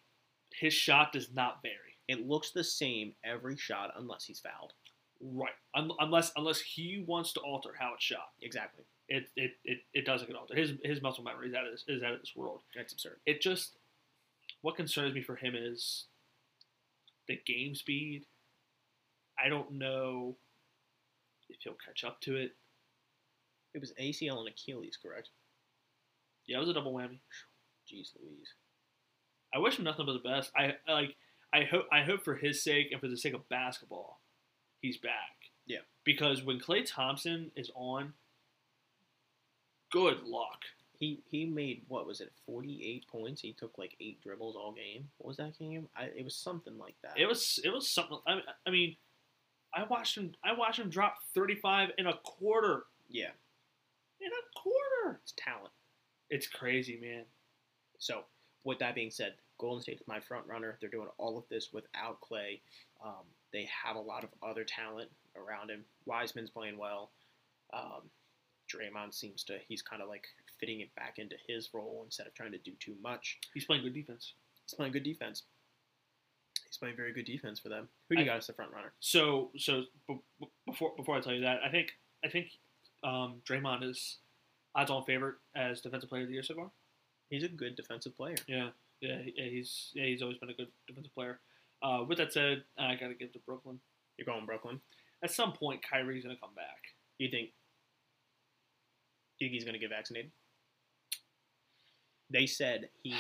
his 0.53 0.75
shot 0.75 1.13
does 1.13 1.33
not 1.33 1.63
vary. 1.63 1.97
It 2.09 2.27
looks 2.27 2.51
the 2.51 2.65
same 2.65 3.15
every 3.25 3.57
shot 3.57 3.93
unless 3.97 4.25
he's 4.25 4.41
fouled. 4.41 4.73
Right. 5.21 5.53
Un- 5.75 5.91
unless 6.01 6.33
unless 6.37 6.61
he 6.61 7.05
wants 7.07 7.33
to 7.35 7.41
alter 7.41 7.71
how 7.79 7.95
it's 7.95 8.05
shot. 8.05 8.31
Exactly. 8.43 8.85
It 9.09 9.29
it, 9.37 9.53
it, 9.65 9.79
it 9.95 10.05
doesn't 10.05 10.27
get 10.27 10.37
altered. 10.37 10.59
His 10.59 10.73
his 10.85 11.03
muscle 11.03 11.25
memory 11.25 11.49
is 11.49 11.55
out 11.55 11.65
of 11.65 11.73
this 11.73 11.85
is 11.89 12.03
out 12.03 12.15
of 12.15 12.21
this 12.21 12.35
world. 12.37 12.63
That's 12.75 12.93
absurd. 12.93 13.21
It 13.27 13.41
just 13.41 13.79
what 14.63 14.77
concerns 14.77 15.15
me 15.15 15.23
for 15.23 15.37
him 15.37 15.55
is 15.57 16.07
the 17.29 17.39
game 17.47 17.75
speed. 17.75 18.25
I 19.43 19.49
don't 19.49 19.73
know 19.73 20.37
if 21.49 21.57
he'll 21.61 21.77
catch 21.85 22.05
up 22.05 22.21
to 22.23 22.37
it. 22.37 22.53
It 23.75 23.81
was 23.81 23.93
ACL 24.01 24.39
and 24.39 24.49
Achilles, 24.49 24.99
correct? 25.03 25.31
Yeah, 26.47 26.57
it 26.57 26.61
was 26.61 26.69
a 26.69 26.75
double 26.75 26.93
whammy. 26.93 27.21
Jeez 27.91 28.11
Louise. 28.21 28.55
I 29.55 29.59
wish 29.59 29.79
him 29.79 29.85
nothing 29.85 30.07
but 30.07 30.15
the 30.15 30.29
best. 30.29 30.51
I, 30.57 30.75
I 30.89 30.93
like 30.93 31.17
I 31.53 31.65
hope 31.65 31.87
I 31.93 32.03
hope 32.03 32.25
for 32.25 32.37
his 32.37 32.63
sake 32.63 32.89
and 32.93 33.01
for 33.01 33.09
the 33.09 33.17
sake 33.17 33.35
of 33.35 33.49
basketball, 33.49 34.21
he's 34.81 34.97
back. 34.97 35.13
Yeah. 35.67 35.81
Because 36.05 36.43
when 36.43 36.59
Klay 36.59 36.85
Thompson 36.87 37.51
is 37.55 37.71
on, 37.75 38.15
good 39.91 40.23
luck. 40.25 40.61
He 41.03 41.21
he 41.29 41.47
made 41.47 41.83
what 41.89 42.07
was 42.07 42.21
it, 42.21 42.31
forty 42.47 42.81
eight 42.87 43.09
points? 43.09 43.41
He 43.43 43.53
took 43.53 43.77
like 43.77 43.97
eight 44.01 44.23
dribbles 44.23 44.55
all 44.55 44.71
game. 44.71 45.09
What 45.19 45.27
was 45.27 45.37
that 45.39 45.59
game? 45.59 45.89
I, 45.97 46.05
it 46.17 46.23
was 46.23 46.37
something 46.37 46.79
like 46.79 46.95
that. 47.03 47.19
It 47.19 47.27
was 47.27 47.59
it 47.65 47.71
was 47.71 47.89
something. 47.89 48.19
I, 48.25 48.39
I 48.65 48.71
mean, 48.71 48.95
I 49.75 49.83
watched 49.83 50.17
him. 50.17 50.33
I 50.45 50.53
watched 50.53 50.79
him 50.79 50.91
drop 50.91 51.17
thirty 51.35 51.57
five 51.57 51.89
in 51.99 52.07
a 52.07 52.13
quarter. 52.23 52.85
yeah, 53.11 53.31
In 54.21 54.29
a 54.29 54.59
quarter. 54.61 55.19
it's 55.25 55.35
talent. 55.37 55.73
It's 56.31 56.47
crazy, 56.47 56.97
man. 57.03 57.25
So 57.99 58.21
with 58.63 58.79
that 58.79 58.95
being 58.95 59.11
said, 59.11 59.35
Golden 59.59 59.83
State 59.83 59.97
is 59.97 60.07
my 60.07 60.21
front 60.21 60.47
runner. 60.47 60.79
They're 60.81 60.89
doing 60.89 61.09
all 61.19 61.37
of 61.37 61.43
this 61.51 61.71
without 61.73 62.19
Klay. 62.21 62.61
Um, 63.05 63.25
they 63.53 63.69
have 63.85 63.97
a 63.97 64.01
lot 64.01 64.23
of 64.23 64.31
other 64.41 64.63
talent 64.63 65.11
around 65.35 65.69
him. 65.69 65.85
Wiseman's 66.07 66.51
playing 66.51 66.79
well. 66.79 67.11
Um, 67.73 68.03
Draymond 68.73 69.13
seems 69.15 69.45
to 69.45 69.59
he's 69.69 69.83
kind 69.83 70.01
of 70.03 70.09
like 70.09 70.25
fitting 70.59 70.81
it 70.81 70.95
back 70.95 71.19
into 71.19 71.37
his 71.49 71.69
role 71.75 72.03
instead 72.05 72.27
of 72.27 72.35
trying 72.35 72.53
to 72.53 72.59
do 72.59 72.73
too 72.81 72.95
much. 73.03 73.39
He's 73.55 73.65
playing 73.65 73.83
good 73.83 73.95
defense. 73.95 74.35
He's 74.67 74.75
playing 74.75 74.93
good 74.93 75.03
defense. 75.05 75.43
He's 76.67 76.79
playing 76.79 76.97
very 76.97 77.13
good 77.13 77.27
defense 77.27 77.61
for 77.61 77.69
them. 77.69 77.89
Who 78.09 78.17
do 78.17 78.23
you 78.23 78.27
I- 78.27 78.33
got 78.35 78.39
as 78.39 78.47
the 78.47 78.53
front 78.55 78.73
runner? 78.73 78.93
So 79.01 79.51
so 79.59 79.83
b- 80.09 80.19
b- 80.41 80.47
before 80.67 80.93
before 80.97 81.17
I 81.17 81.21
tell 81.21 81.35
you 81.35 81.43
that, 81.43 81.61
I 81.65 81.69
think 81.71 81.93
I 82.25 82.29
think 82.29 82.47
um, 83.05 83.43
Draymond 83.49 83.83
is 83.89 84.19
odds 84.75 84.91
on 84.91 85.05
favorite 85.05 85.35
as 85.55 85.81
defensive 85.81 86.09
player 86.09 86.23
of 86.23 86.29
the 86.29 86.35
year 86.35 86.43
so 86.43 86.55
far. 86.55 86.71
He's 87.29 87.43
a 87.45 87.49
good 87.49 87.77
defensive 87.77 88.17
player. 88.17 88.37
Yeah, 88.47 88.71
yeah, 89.01 89.19
he's 89.35 89.91
yeah 89.95 90.05
he's 90.07 90.23
always 90.23 90.39
been 90.39 90.51
a 90.51 90.55
good 90.55 90.69
defensive 90.87 91.15
player. 91.15 91.41
Uh, 91.83 92.05
with 92.09 92.19
that 92.19 92.33
said, 92.33 92.63
I 92.79 92.95
gotta 92.95 93.15
give 93.15 93.33
to 93.33 93.39
Brooklyn. 93.41 93.81
You're 94.17 94.27
going 94.27 94.47
Brooklyn. 94.47 94.81
At 95.23 95.31
some 95.31 95.53
point, 95.53 95.81
Kyrie's 95.89 96.23
gonna 96.25 96.37
come 96.41 96.55
back. 96.55 96.79
You 97.19 97.29
think? 97.31 97.51
Do 99.39 99.45
you 99.45 99.51
think 99.51 99.55
he's 99.55 99.65
going 99.65 99.75
to 99.75 99.81
get 99.81 99.91
vaccinated? 99.91 100.31
They 102.31 102.47
said 102.47 102.89
he 103.03 103.15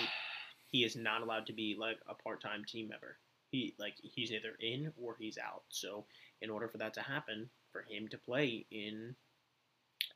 he 0.70 0.84
is 0.84 0.96
not 0.96 1.22
allowed 1.22 1.46
to 1.46 1.52
be 1.52 1.76
like 1.78 1.98
a 2.08 2.14
part 2.14 2.40
time 2.40 2.64
team 2.66 2.88
member. 2.88 3.18
He 3.50 3.74
like 3.78 3.94
he's 4.02 4.32
either 4.32 4.56
in 4.60 4.92
or 5.00 5.16
he's 5.18 5.38
out. 5.38 5.64
So 5.68 6.06
in 6.40 6.50
order 6.50 6.68
for 6.68 6.78
that 6.78 6.94
to 6.94 7.02
happen, 7.02 7.50
for 7.72 7.82
him 7.88 8.08
to 8.08 8.18
play 8.18 8.66
in 8.70 9.14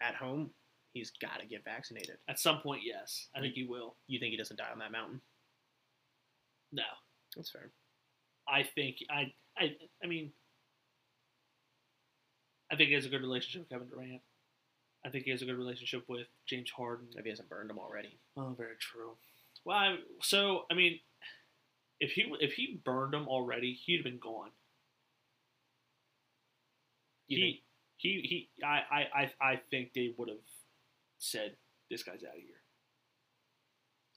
at 0.00 0.14
home, 0.14 0.50
he's 0.92 1.10
got 1.20 1.40
to 1.40 1.46
get 1.46 1.64
vaccinated. 1.64 2.16
At 2.28 2.38
some 2.38 2.60
point, 2.60 2.82
yes, 2.84 3.28
I 3.34 3.40
think 3.40 3.54
he 3.54 3.64
will. 3.64 3.96
You 4.06 4.18
think 4.18 4.30
he 4.30 4.36
doesn't 4.36 4.56
die 4.56 4.70
on 4.72 4.78
that 4.78 4.92
mountain? 4.92 5.20
No, 6.72 6.82
That's 7.36 7.50
fair. 7.50 7.70
I 8.48 8.62
think 8.62 8.98
I 9.10 9.32
I 9.58 9.76
I 10.02 10.06
mean, 10.06 10.32
I 12.70 12.76
think 12.76 12.88
he 12.88 12.94
has 12.94 13.06
a 13.06 13.08
good 13.08 13.22
relationship 13.22 13.62
with 13.62 13.68
Kevin 13.70 13.88
Durant. 13.88 14.22
I 15.06 15.08
think 15.08 15.24
he 15.24 15.30
has 15.30 15.40
a 15.40 15.44
good 15.44 15.56
relationship 15.56 16.04
with 16.08 16.26
James 16.46 16.70
Harden. 16.70 17.06
If 17.16 17.22
he 17.22 17.30
hasn't 17.30 17.48
burned 17.48 17.70
him 17.70 17.78
already. 17.78 18.18
Oh, 18.36 18.54
very 18.58 18.74
true. 18.80 19.12
Well, 19.64 19.76
I, 19.76 19.96
so 20.20 20.64
I 20.68 20.74
mean, 20.74 20.98
if 22.00 22.10
he 22.10 22.26
if 22.40 22.54
he 22.54 22.80
burned 22.84 23.14
him 23.14 23.28
already, 23.28 23.72
he'd 23.72 23.98
have 23.98 24.04
been 24.04 24.18
gone. 24.18 24.50
You 27.28 27.36
he, 27.36 27.42
think? 27.42 27.62
he 27.96 28.48
he 28.58 28.64
I, 28.66 28.80
I 28.90 29.00
I 29.14 29.52
I 29.52 29.60
think 29.70 29.92
they 29.94 30.12
would 30.18 30.28
have 30.28 30.38
said 31.18 31.56
this 31.88 32.02
guy's 32.02 32.24
out 32.24 32.36
of 32.36 32.42
here. 32.42 32.62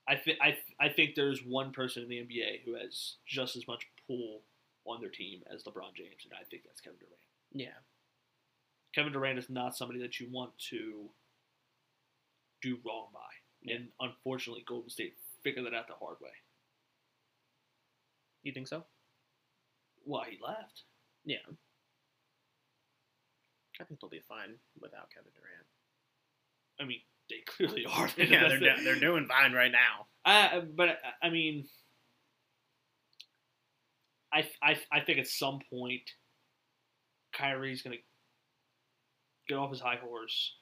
I 0.08 0.16
think 0.16 0.40
I 0.42 0.58
I 0.80 0.90
think 0.90 1.14
there's 1.14 1.42
one 1.46 1.72
person 1.72 2.02
in 2.02 2.10
the 2.10 2.18
NBA 2.18 2.66
who 2.66 2.74
has 2.74 3.18
just 3.28 3.56
as 3.56 3.68
much 3.68 3.86
pull 4.08 4.42
on 4.88 5.02
their 5.02 5.12
team 5.12 5.42
as 5.54 5.64
LeBron 5.64 5.94
James, 5.96 6.24
and 6.24 6.34
I 6.34 6.44
think 6.50 6.64
that's 6.66 6.82
Kevin 6.82 6.98
Durant. 6.98 7.22
Yeah. 7.54 7.78
Kevin 8.96 9.14
Durant 9.14 9.38
is 9.40 9.50
not 9.50 9.76
somebody 9.78 10.00
that 10.02 10.20
you 10.20 10.28
want 10.32 10.52
to 10.70 11.10
do 12.62 12.78
wrong 12.86 13.08
by, 13.14 13.72
and 13.74 13.88
unfortunately, 14.00 14.64
Golden 14.68 14.90
State 14.90 15.14
figured 15.44 15.66
that 15.66 15.74
out 15.74 15.88
the 15.88 15.94
hard 15.94 16.18
way. 16.22 16.32
You 18.44 18.52
think 18.54 18.68
so? 18.68 18.84
Why 20.06 20.30
he 20.32 20.38
left? 20.46 20.84
Yeah. 21.26 21.38
I 23.80 23.84
think 23.86 24.00
they'll 24.02 24.10
be 24.10 24.22
fine 24.28 24.56
without 24.82 25.10
Kevin 25.14 25.32
Durant. 25.36 25.68
I 26.82 26.86
mean, 26.86 27.00
they 27.30 27.44
clearly 27.48 27.86
are. 27.92 28.10
Yeah, 28.18 28.48
they're, 28.50 28.60
do- 28.78 28.84
they're 28.84 29.00
doing 29.00 29.28
fine 29.28 29.54
right 29.54 29.72
now. 29.72 30.08
Uh, 30.26 30.62
but 30.76 30.90
I- 31.22 31.28
I 31.28 31.30
mean, 31.30 31.66
I, 34.34 34.48
I 34.62 34.78
I 34.92 35.00
think 35.02 35.20
at 35.20 35.28
some 35.28 35.60
point, 35.72 36.10
Kyrie's 37.34 37.82
gonna 37.82 37.96
get 39.50 39.58
off 39.58 39.72
his 39.72 39.82
high 39.82 39.98
horse 39.98 40.54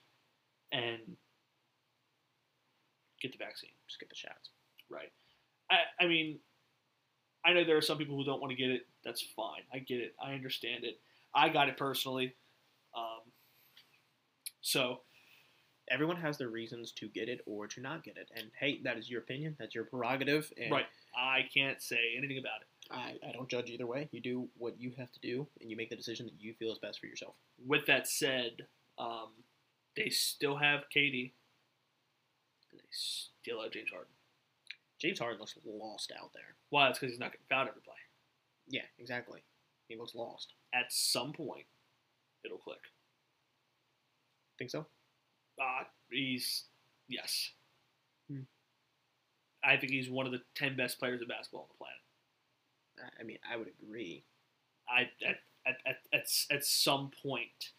and 0.71 0.97
get 3.21 3.31
the 3.31 3.37
vaccine. 3.37 3.69
Just 3.87 3.99
get 3.99 4.09
the 4.09 4.15
shots. 4.15 4.49
Right. 4.89 5.11
I 5.69 6.03
I 6.03 6.07
mean, 6.07 6.39
I 7.45 7.53
know 7.53 7.63
there 7.63 7.77
are 7.77 7.81
some 7.81 7.99
people 7.99 8.15
who 8.15 8.23
don't 8.23 8.41
want 8.41 8.51
to 8.51 8.57
get 8.57 8.71
it. 8.71 8.87
That's 9.05 9.21
fine. 9.21 9.61
I 9.71 9.79
get 9.79 9.99
it. 9.99 10.15
I 10.23 10.33
understand 10.33 10.83
it. 10.83 10.99
I 11.35 11.49
got 11.49 11.69
it 11.69 11.77
personally. 11.77 12.33
Um, 12.95 13.31
so 14.61 15.01
Everyone 15.89 16.17
has 16.17 16.37
their 16.37 16.49
reasons 16.49 16.91
to 16.93 17.07
get 17.07 17.29
it 17.29 17.41
or 17.45 17.65
to 17.67 17.79
not 17.79 18.03
get 18.03 18.17
it, 18.17 18.29
and 18.35 18.51
hey, 18.59 18.81
that 18.83 18.97
is 18.97 19.09
your 19.09 19.21
opinion. 19.21 19.55
That's 19.57 19.73
your 19.73 19.85
prerogative, 19.85 20.51
and 20.61 20.69
right, 20.69 20.85
I 21.15 21.47
can't 21.53 21.81
say 21.81 21.99
anything 22.17 22.39
about 22.39 22.61
it. 22.61 22.67
I, 22.91 23.27
I 23.27 23.31
don't 23.31 23.47
judge 23.47 23.69
either 23.69 23.87
way. 23.87 24.09
You 24.11 24.19
do 24.19 24.49
what 24.57 24.79
you 24.79 24.91
have 24.97 25.11
to 25.13 25.19
do, 25.21 25.47
and 25.61 25.71
you 25.71 25.77
make 25.77 25.89
the 25.89 25.95
decision 25.95 26.25
that 26.25 26.35
you 26.39 26.53
feel 26.55 26.73
is 26.73 26.79
best 26.79 26.99
for 26.99 27.05
yourself. 27.05 27.35
With 27.65 27.85
that 27.85 28.05
said, 28.07 28.67
um, 28.97 29.29
they 29.95 30.09
still 30.09 30.57
have 30.57 30.81
KD. 30.95 31.31
They 32.71 32.79
still 32.91 33.61
have 33.61 33.71
James 33.71 33.89
Harden. 33.91 34.11
James 34.99 35.19
Harden 35.19 35.39
looks 35.39 35.55
lost 35.65 36.11
out 36.19 36.31
there. 36.33 36.55
Why? 36.69 36.89
It's 36.89 36.99
because 36.99 37.13
he's 37.13 37.19
not 37.19 37.31
getting 37.31 37.45
fouled 37.49 37.67
every 37.69 37.81
play. 37.81 37.93
Yeah, 38.67 38.85
exactly. 38.99 39.43
He 39.87 39.95
looks 39.95 40.15
lost. 40.15 40.53
At 40.73 40.91
some 40.91 41.33
point, 41.33 41.65
it'll 42.43 42.57
click. 42.57 42.81
Think 44.57 44.71
so? 44.71 44.85
Uh, 45.61 45.83
he's 46.09 46.65
yes. 47.07 47.51
Hmm. 48.29 48.41
I 49.63 49.77
think 49.77 49.91
he's 49.91 50.09
one 50.09 50.25
of 50.25 50.31
the 50.31 50.41
ten 50.55 50.75
best 50.75 50.99
players 50.99 51.21
of 51.21 51.27
basketball 51.27 51.61
on 51.61 51.67
the 51.69 51.77
planet. 51.77 52.01
I- 53.17 53.21
I 53.21 53.23
mean, 53.23 53.39
I 53.49 53.55
would 53.57 53.67
agree. 53.67 54.23
I 54.89 55.09
at, 55.25 55.39
at, 55.65 55.77
at, 55.85 55.97
at, 56.13 56.27
at 56.51 56.65
some 56.65 57.11
point 57.11 57.71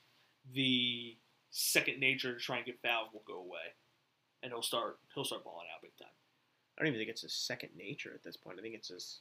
the 0.55 1.17
second 1.51 1.99
nature 2.01 2.35
to 2.35 2.41
try 2.41 2.59
and 2.59 2.67
get 2.67 2.81
fouled 2.83 3.09
will 3.13 3.23
go 3.27 3.41
away, 3.41 3.75
and 4.43 4.53
he'll 4.53 4.63
start 4.63 4.99
he'll 5.15 5.25
start 5.25 5.45
balling 5.45 5.67
out 5.75 5.83
big 5.83 5.97
time. 5.99 6.09
I 6.77 6.83
don't 6.83 6.89
even 6.89 7.01
think 7.01 7.11
it's 7.11 7.23
his 7.23 7.35
second 7.35 7.71
nature 7.77 8.13
at 8.15 8.23
this 8.23 8.37
point. 8.37 8.59
I 8.59 8.63
think 8.63 8.75
it's 8.75 8.89
his 8.89 9.21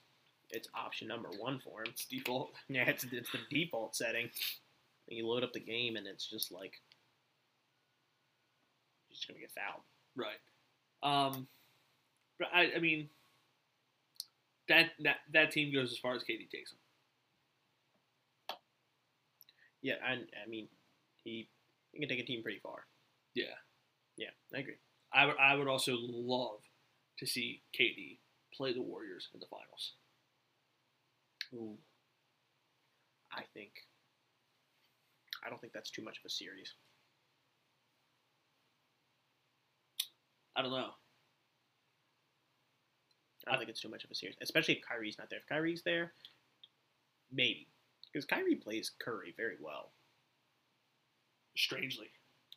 it's 0.52 0.70
option 0.76 1.08
number 1.08 1.30
one 1.40 1.60
for 1.60 1.82
him. 1.82 1.88
It's 1.90 2.06
default. 2.06 2.52
Yeah, 2.70 2.88
it's 2.88 3.06
it's 3.12 3.32
the 3.32 3.40
default 3.50 3.96
setting. 3.96 4.30
You 5.08 5.28
load 5.28 5.44
up 5.44 5.54
the 5.54 5.60
game 5.60 5.96
and 5.96 6.06
it's 6.06 6.30
just 6.30 6.52
like 6.52 6.74
you're 9.10 9.16
just 9.16 9.28
gonna 9.28 9.40
get 9.40 9.52
fouled. 9.52 9.84
Right. 10.16 10.38
Um, 11.04 11.48
but 12.40 12.50
I, 12.54 12.74
I 12.76 12.80
mean, 12.80 13.10
that 14.68 14.92
that 15.04 15.18
that 15.34 15.52
team 15.52 15.74
goes 15.74 15.92
as 15.92 15.98
far 15.98 16.14
as 16.14 16.24
KD 16.24 16.50
takes 16.50 16.72
them. 16.72 16.80
Yeah, 19.82 19.96
and 20.06 20.26
I 20.46 20.50
mean 20.50 20.68
he 21.28 21.50
he 21.92 22.00
can 22.00 22.10
take 22.10 22.20
a 22.20 22.26
team 22.26 22.42
pretty 22.42 22.60
far. 22.60 22.86
Yeah. 23.34 23.56
Yeah, 24.18 24.32
I 24.56 24.60
agree. 24.60 24.78
I 25.14 25.26
would 25.26 25.38
I 25.38 25.56
would 25.56 25.68
also 25.68 25.96
love 26.00 26.62
to 27.20 27.26
see 27.28 27.64
KD 27.78 28.20
play 28.54 28.74
the 28.74 28.82
Warriors 28.82 29.30
in 29.34 29.40
the 29.40 29.48
finals. 29.48 29.94
Ooh. 31.54 31.78
I 33.32 33.44
think 33.54 33.88
I 35.44 35.50
don't 35.50 35.60
think 35.60 35.74
that's 35.74 35.90
too 35.90 36.04
much 36.04 36.20
of 36.20 36.26
a 36.26 36.30
series. 36.30 36.76
I 40.56 40.62
don't 40.62 40.72
know. 40.72 40.92
I 43.48 43.52
don't 43.52 43.60
think 43.60 43.70
it's 43.70 43.82
too 43.82 43.90
much 43.90 44.04
of 44.04 44.12
a 44.12 44.16
series, 44.16 44.36
especially 44.42 44.76
if 44.76 44.82
Kyrie's 44.88 45.18
not 45.18 45.30
there. 45.30 45.40
If 45.40 45.48
Kyrie's 45.48 45.82
there, 45.84 46.14
maybe 47.32 47.68
because 48.12 48.26
Kyrie 48.26 48.56
plays 48.56 48.92
Curry 49.00 49.34
very 49.38 49.56
well, 49.60 49.92
Strangely, 51.58 52.08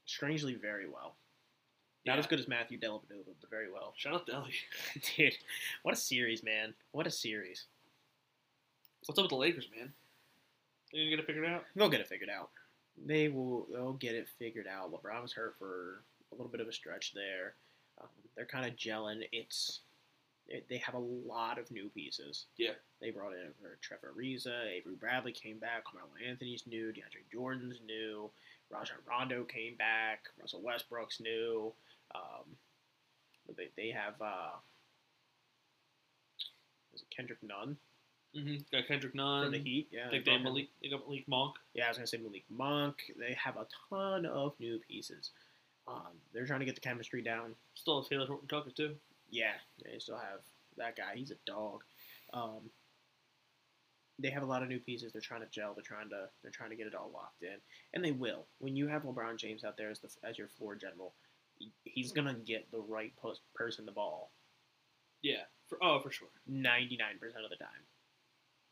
strangely 0.04 0.54
very 0.54 0.86
well. 0.86 1.16
Not 2.06 2.14
Yeah. 2.14 2.18
as 2.20 2.26
good 2.26 2.38
as 2.38 2.46
Matthew 2.48 2.78
Dellavedova, 2.78 3.34
but 3.40 3.48
very 3.50 3.70
well. 3.72 3.94
shout 3.96 4.14
out 4.14 4.26
Delly. 4.26 4.52
Dude, 5.16 5.36
what 5.82 5.94
a 5.94 5.96
series, 5.96 6.42
man! 6.42 6.74
What 6.92 7.06
a 7.06 7.10
series. 7.10 7.64
What's 9.06 9.18
up 9.18 9.24
with 9.24 9.30
the 9.30 9.36
Lakers, 9.36 9.68
man? 9.76 9.92
You 10.92 11.00
gonna 11.04 11.10
get 11.10 11.18
it 11.20 11.26
figured 11.26 11.46
out? 11.46 11.64
They'll 11.74 11.88
get 11.88 12.00
it 12.00 12.08
figured 12.08 12.30
out. 12.30 12.50
They 13.06 13.28
will. 13.28 13.66
They'll 13.72 13.94
get 13.94 14.14
it 14.14 14.28
figured 14.38 14.66
out. 14.66 14.92
LeBron 14.92 15.22
was 15.22 15.32
hurt 15.32 15.56
for 15.58 16.02
a 16.32 16.34
little 16.34 16.50
bit 16.50 16.60
of 16.60 16.68
a 16.68 16.72
stretch 16.72 17.12
there. 17.14 17.54
Um, 18.00 18.08
they're 18.36 18.44
kind 18.44 18.66
of 18.70 18.76
gelling. 18.76 19.26
It's 19.32 19.80
they- 20.48 20.64
they 20.68 20.76
have 20.78 20.94
a 20.94 20.98
lot 20.98 21.58
of 21.58 21.70
new 21.70 21.88
pieces. 21.90 22.46
Yeah. 22.58 22.74
They 23.00 23.10
brought 23.10 23.32
in 23.32 23.46
uh, 23.64 23.68
Trevor 23.80 24.12
Ariza, 24.16 24.66
Avery 24.66 24.96
Bradley 24.96 25.32
came 25.32 25.58
back, 25.58 25.84
Carmelo 25.84 26.10
Anthony's 26.26 26.66
new, 26.66 26.92
DeAndre 26.92 27.30
Jordan's 27.32 27.80
new, 27.86 28.30
Rajon 28.70 28.96
Rondo 29.08 29.44
came 29.44 29.74
back, 29.76 30.24
Russell 30.40 30.62
Westbrook's 30.62 31.20
new. 31.20 31.72
Um, 32.14 32.56
they 33.56 33.68
they 33.76 33.90
have 33.90 34.14
uh, 34.20 34.56
was 36.92 37.02
it 37.02 37.14
Kendrick 37.14 37.42
Nunn 37.42 37.76
Mm-hmm. 38.36 38.56
Got 38.70 38.86
Kendrick 38.86 39.14
Nunn. 39.14 39.50
the 39.50 39.58
Heat? 39.58 39.88
Yeah, 39.90 40.06
they 40.10 40.20
they. 40.20 40.38
Malik. 40.38 40.68
They 40.82 40.88
got 40.88 41.06
Malik 41.06 41.26
Monk. 41.26 41.56
Yeah, 41.74 41.86
I 41.86 41.88
was 41.88 41.96
gonna 41.96 42.06
say 42.06 42.18
Malik 42.18 42.44
Monk. 42.48 42.96
They 43.18 43.36
have 43.42 43.56
a 43.56 43.66
ton 43.88 44.24
of 44.24 44.54
new 44.60 44.78
pieces. 44.88 45.30
Um, 45.88 46.12
they're 46.32 46.46
trying 46.46 46.60
to 46.60 46.66
get 46.66 46.76
the 46.76 46.80
chemistry 46.80 47.22
down. 47.22 47.54
Still 47.74 48.00
have 48.02 48.08
Talen 48.10 48.28
Horton 48.28 48.48
Tucker 48.48 48.70
too. 48.70 48.94
Yeah, 49.30 49.54
they 49.84 49.98
still 49.98 50.16
have 50.18 50.40
that 50.76 50.96
guy. 50.96 51.14
He's 51.16 51.32
a 51.32 51.36
dog. 51.44 51.82
Um, 52.32 52.70
they 54.20 54.30
have 54.30 54.42
a 54.42 54.46
lot 54.46 54.62
of 54.62 54.68
new 54.68 54.80
pieces. 54.80 55.12
They're 55.12 55.20
trying 55.22 55.42
to 55.42 55.48
gel. 55.50 55.74
They're 55.74 55.82
trying 55.84 56.10
to 56.10 56.28
they're 56.42 56.52
trying 56.52 56.70
to 56.70 56.76
get 56.76 56.86
it 56.86 56.94
all 56.94 57.10
locked 57.12 57.42
in, 57.42 57.56
and 57.94 58.04
they 58.04 58.12
will. 58.12 58.46
When 58.58 58.76
you 58.76 58.88
have 58.88 59.02
LeBron 59.04 59.38
James 59.38 59.64
out 59.64 59.76
there 59.76 59.90
as 59.90 60.00
the 60.00 60.10
as 60.24 60.38
your 60.38 60.48
floor 60.48 60.76
general, 60.76 61.14
he's 61.84 62.12
gonna 62.12 62.34
get 62.34 62.70
the 62.70 62.80
right 62.80 63.12
pos- 63.20 63.40
person 63.54 63.86
the 63.86 63.92
ball 63.92 64.32
Yeah. 65.22 65.44
For 65.68 65.78
oh, 65.82 66.00
for 66.00 66.10
sure. 66.10 66.28
ninety 66.46 66.96
nine 66.96 67.18
percent 67.18 67.44
of 67.44 67.50
the 67.50 67.56
time. 67.56 67.86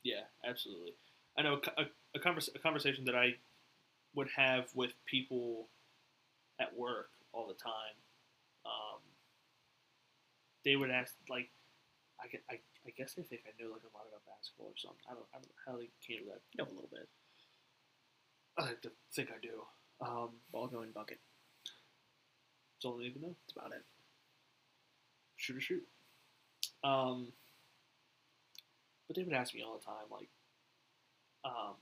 Yeah, 0.04 0.22
absolutely. 0.48 0.94
I 1.38 1.42
know 1.42 1.60
a, 1.78 1.82
a, 1.82 1.86
a, 2.16 2.20
convers- 2.20 2.50
a 2.54 2.58
conversation 2.58 3.04
that 3.06 3.14
I 3.16 3.34
would 4.14 4.28
have 4.36 4.66
with 4.74 4.92
people 5.06 5.68
at 6.60 6.76
work 6.76 7.10
all 7.32 7.46
the 7.48 7.54
time. 7.54 7.96
Um, 8.66 9.00
they 10.64 10.76
would 10.76 10.90
ask 10.90 11.14
like, 11.28 11.50
I, 12.20 12.54
I, 12.54 12.58
I 12.88 12.92
guess 12.96 13.14
they 13.14 13.22
think 13.22 13.42
I 13.46 13.52
know 13.60 13.70
like 13.72 13.84
a 13.84 13.92
lot 13.92 14.08
about 14.08 14.24
basketball 14.24 14.72
or 14.72 14.78
something. 14.80 15.04
I 15.08 15.14
don't, 15.14 15.28
I 15.32 15.38
don't 15.38 15.48
know 15.52 15.62
how 15.68 15.76
they 15.76 15.90
came 16.00 16.24
to 16.24 16.32
that. 16.32 16.42
You 16.52 16.64
know, 16.64 16.70
a 16.70 16.74
little 16.74 16.90
bit. 16.92 17.08
I 18.58 18.62
like 18.72 18.82
to 18.82 18.90
think 19.14 19.28
I 19.30 19.38
do. 19.40 19.62
Um, 20.00 20.30
Ball 20.52 20.68
going 20.68 20.90
bucket. 20.92 21.18
that's 22.74 22.84
all 22.84 22.98
I 22.98 23.04
need 23.04 23.14
to 23.14 23.20
know. 23.20 23.34
That's 23.44 23.56
about 23.56 23.76
it. 23.76 23.84
shoot 25.36 25.56
or 25.56 25.60
shoot. 25.60 25.84
Um, 26.82 27.32
but 29.06 29.16
they 29.16 29.22
would 29.22 29.34
ask 29.34 29.54
me 29.54 29.62
all 29.62 29.78
the 29.78 29.84
time, 29.84 30.08
like, 30.10 30.28
um, 31.44 31.74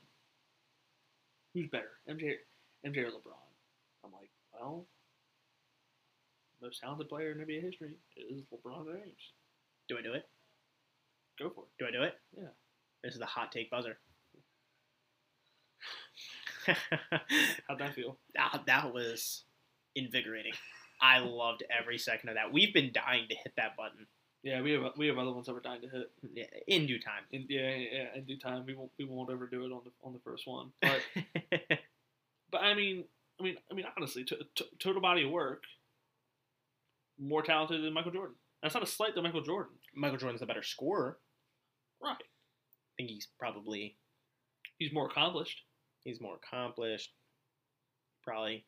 who's 1.55 1.69
better, 1.69 1.91
MJ, 2.09 2.35
MJ 2.87 2.99
or 2.99 3.11
LeBron? 3.11 3.47
I'm 4.05 4.13
like, 4.13 4.31
well, 4.53 4.87
most 6.63 6.81
talented 6.81 7.09
player 7.09 7.33
in 7.33 7.39
NBA 7.39 7.63
history 7.63 7.97
is 8.17 8.43
LeBron 8.53 8.87
James. 8.87 9.33
Do 9.89 9.99
I 9.99 10.03
do 10.03 10.13
it? 10.15 10.25
Go 11.39 11.51
for 11.51 11.65
it. 11.65 11.71
Do 11.79 11.87
I 11.87 11.91
do 11.91 12.03
it? 12.03 12.15
Yeah. 12.37 12.49
This 13.03 13.15
is 13.15 13.21
the 13.21 13.27
hot 13.27 13.53
take 13.53 13.71
buzzer. 13.71 13.99
How'd 17.69 17.79
that 17.79 17.95
feel? 17.95 18.19
that, 18.35 18.63
that 18.67 18.93
was 18.93 19.45
invigorating. 19.95 20.53
I 21.01 21.19
loved 21.19 21.63
every 21.71 21.99
second 21.99 22.31
of 22.31 22.35
that. 22.37 22.53
We've 22.53 22.73
been 22.73 22.91
dying 22.93 23.29
to 23.29 23.35
hit 23.35 23.53
that 23.57 23.77
button 23.77 24.07
Yeah, 24.43 24.63
we 24.63 24.73
have 24.73 24.93
we 24.97 25.09
have 25.09 25.19
other 25.19 25.33
ones 25.33 25.47
that 25.47 25.55
we're 25.55 25.61
dying 25.61 25.83
to 25.83 25.89
hit. 25.89 26.11
Yeah, 26.35 26.45
in 26.67 26.87
due 26.87 26.99
time. 26.99 27.23
In, 27.33 27.47
yeah, 27.49 27.75
yeah, 27.75 28.07
in 28.17 28.25
due 28.25 28.39
time. 28.39 28.65
We 28.67 28.75
won't 28.75 28.91
we 28.99 29.05
won't 29.05 29.31
overdo 29.31 29.65
it 29.65 29.73
on 29.73 29.83
the 29.85 29.91
on 30.03 30.13
the 30.13 30.21
first 30.21 30.47
one. 30.47 30.71
But 30.81 31.01
but 32.51 32.63
I 32.63 32.75
mean 32.75 33.05
I 33.39 33.43
mean 33.43 33.57
I 33.71 33.75
mean 33.75 33.87
honestly, 33.97 34.25
total 34.79 35.03
body 35.03 35.25
of 35.25 35.31
work, 35.31 35.65
more 37.19 37.43
talented 37.43 37.83
than 37.83 37.93
Michael 37.93 38.13
Jordan. 38.13 38.37
That's 38.63 38.75
not 38.75 38.83
a 38.83 38.87
slight 38.87 39.15
to 39.15 39.23
Michael 39.23 39.43
Jordan. 39.43 39.73
Michael 39.95 40.19
Jordan's 40.19 40.41
the 40.41 40.47
better 40.47 40.63
scorer. 40.63 41.19
Right. 42.07 42.15
I 42.23 42.93
think 42.97 43.11
he's 43.11 43.29
probably 43.39 43.97
He's 44.79 44.93
more 44.93 45.07
accomplished. 45.07 45.63
he's 46.05 46.21
more 46.21 46.37
accomplished. 46.37 47.13
Probably 48.23 48.65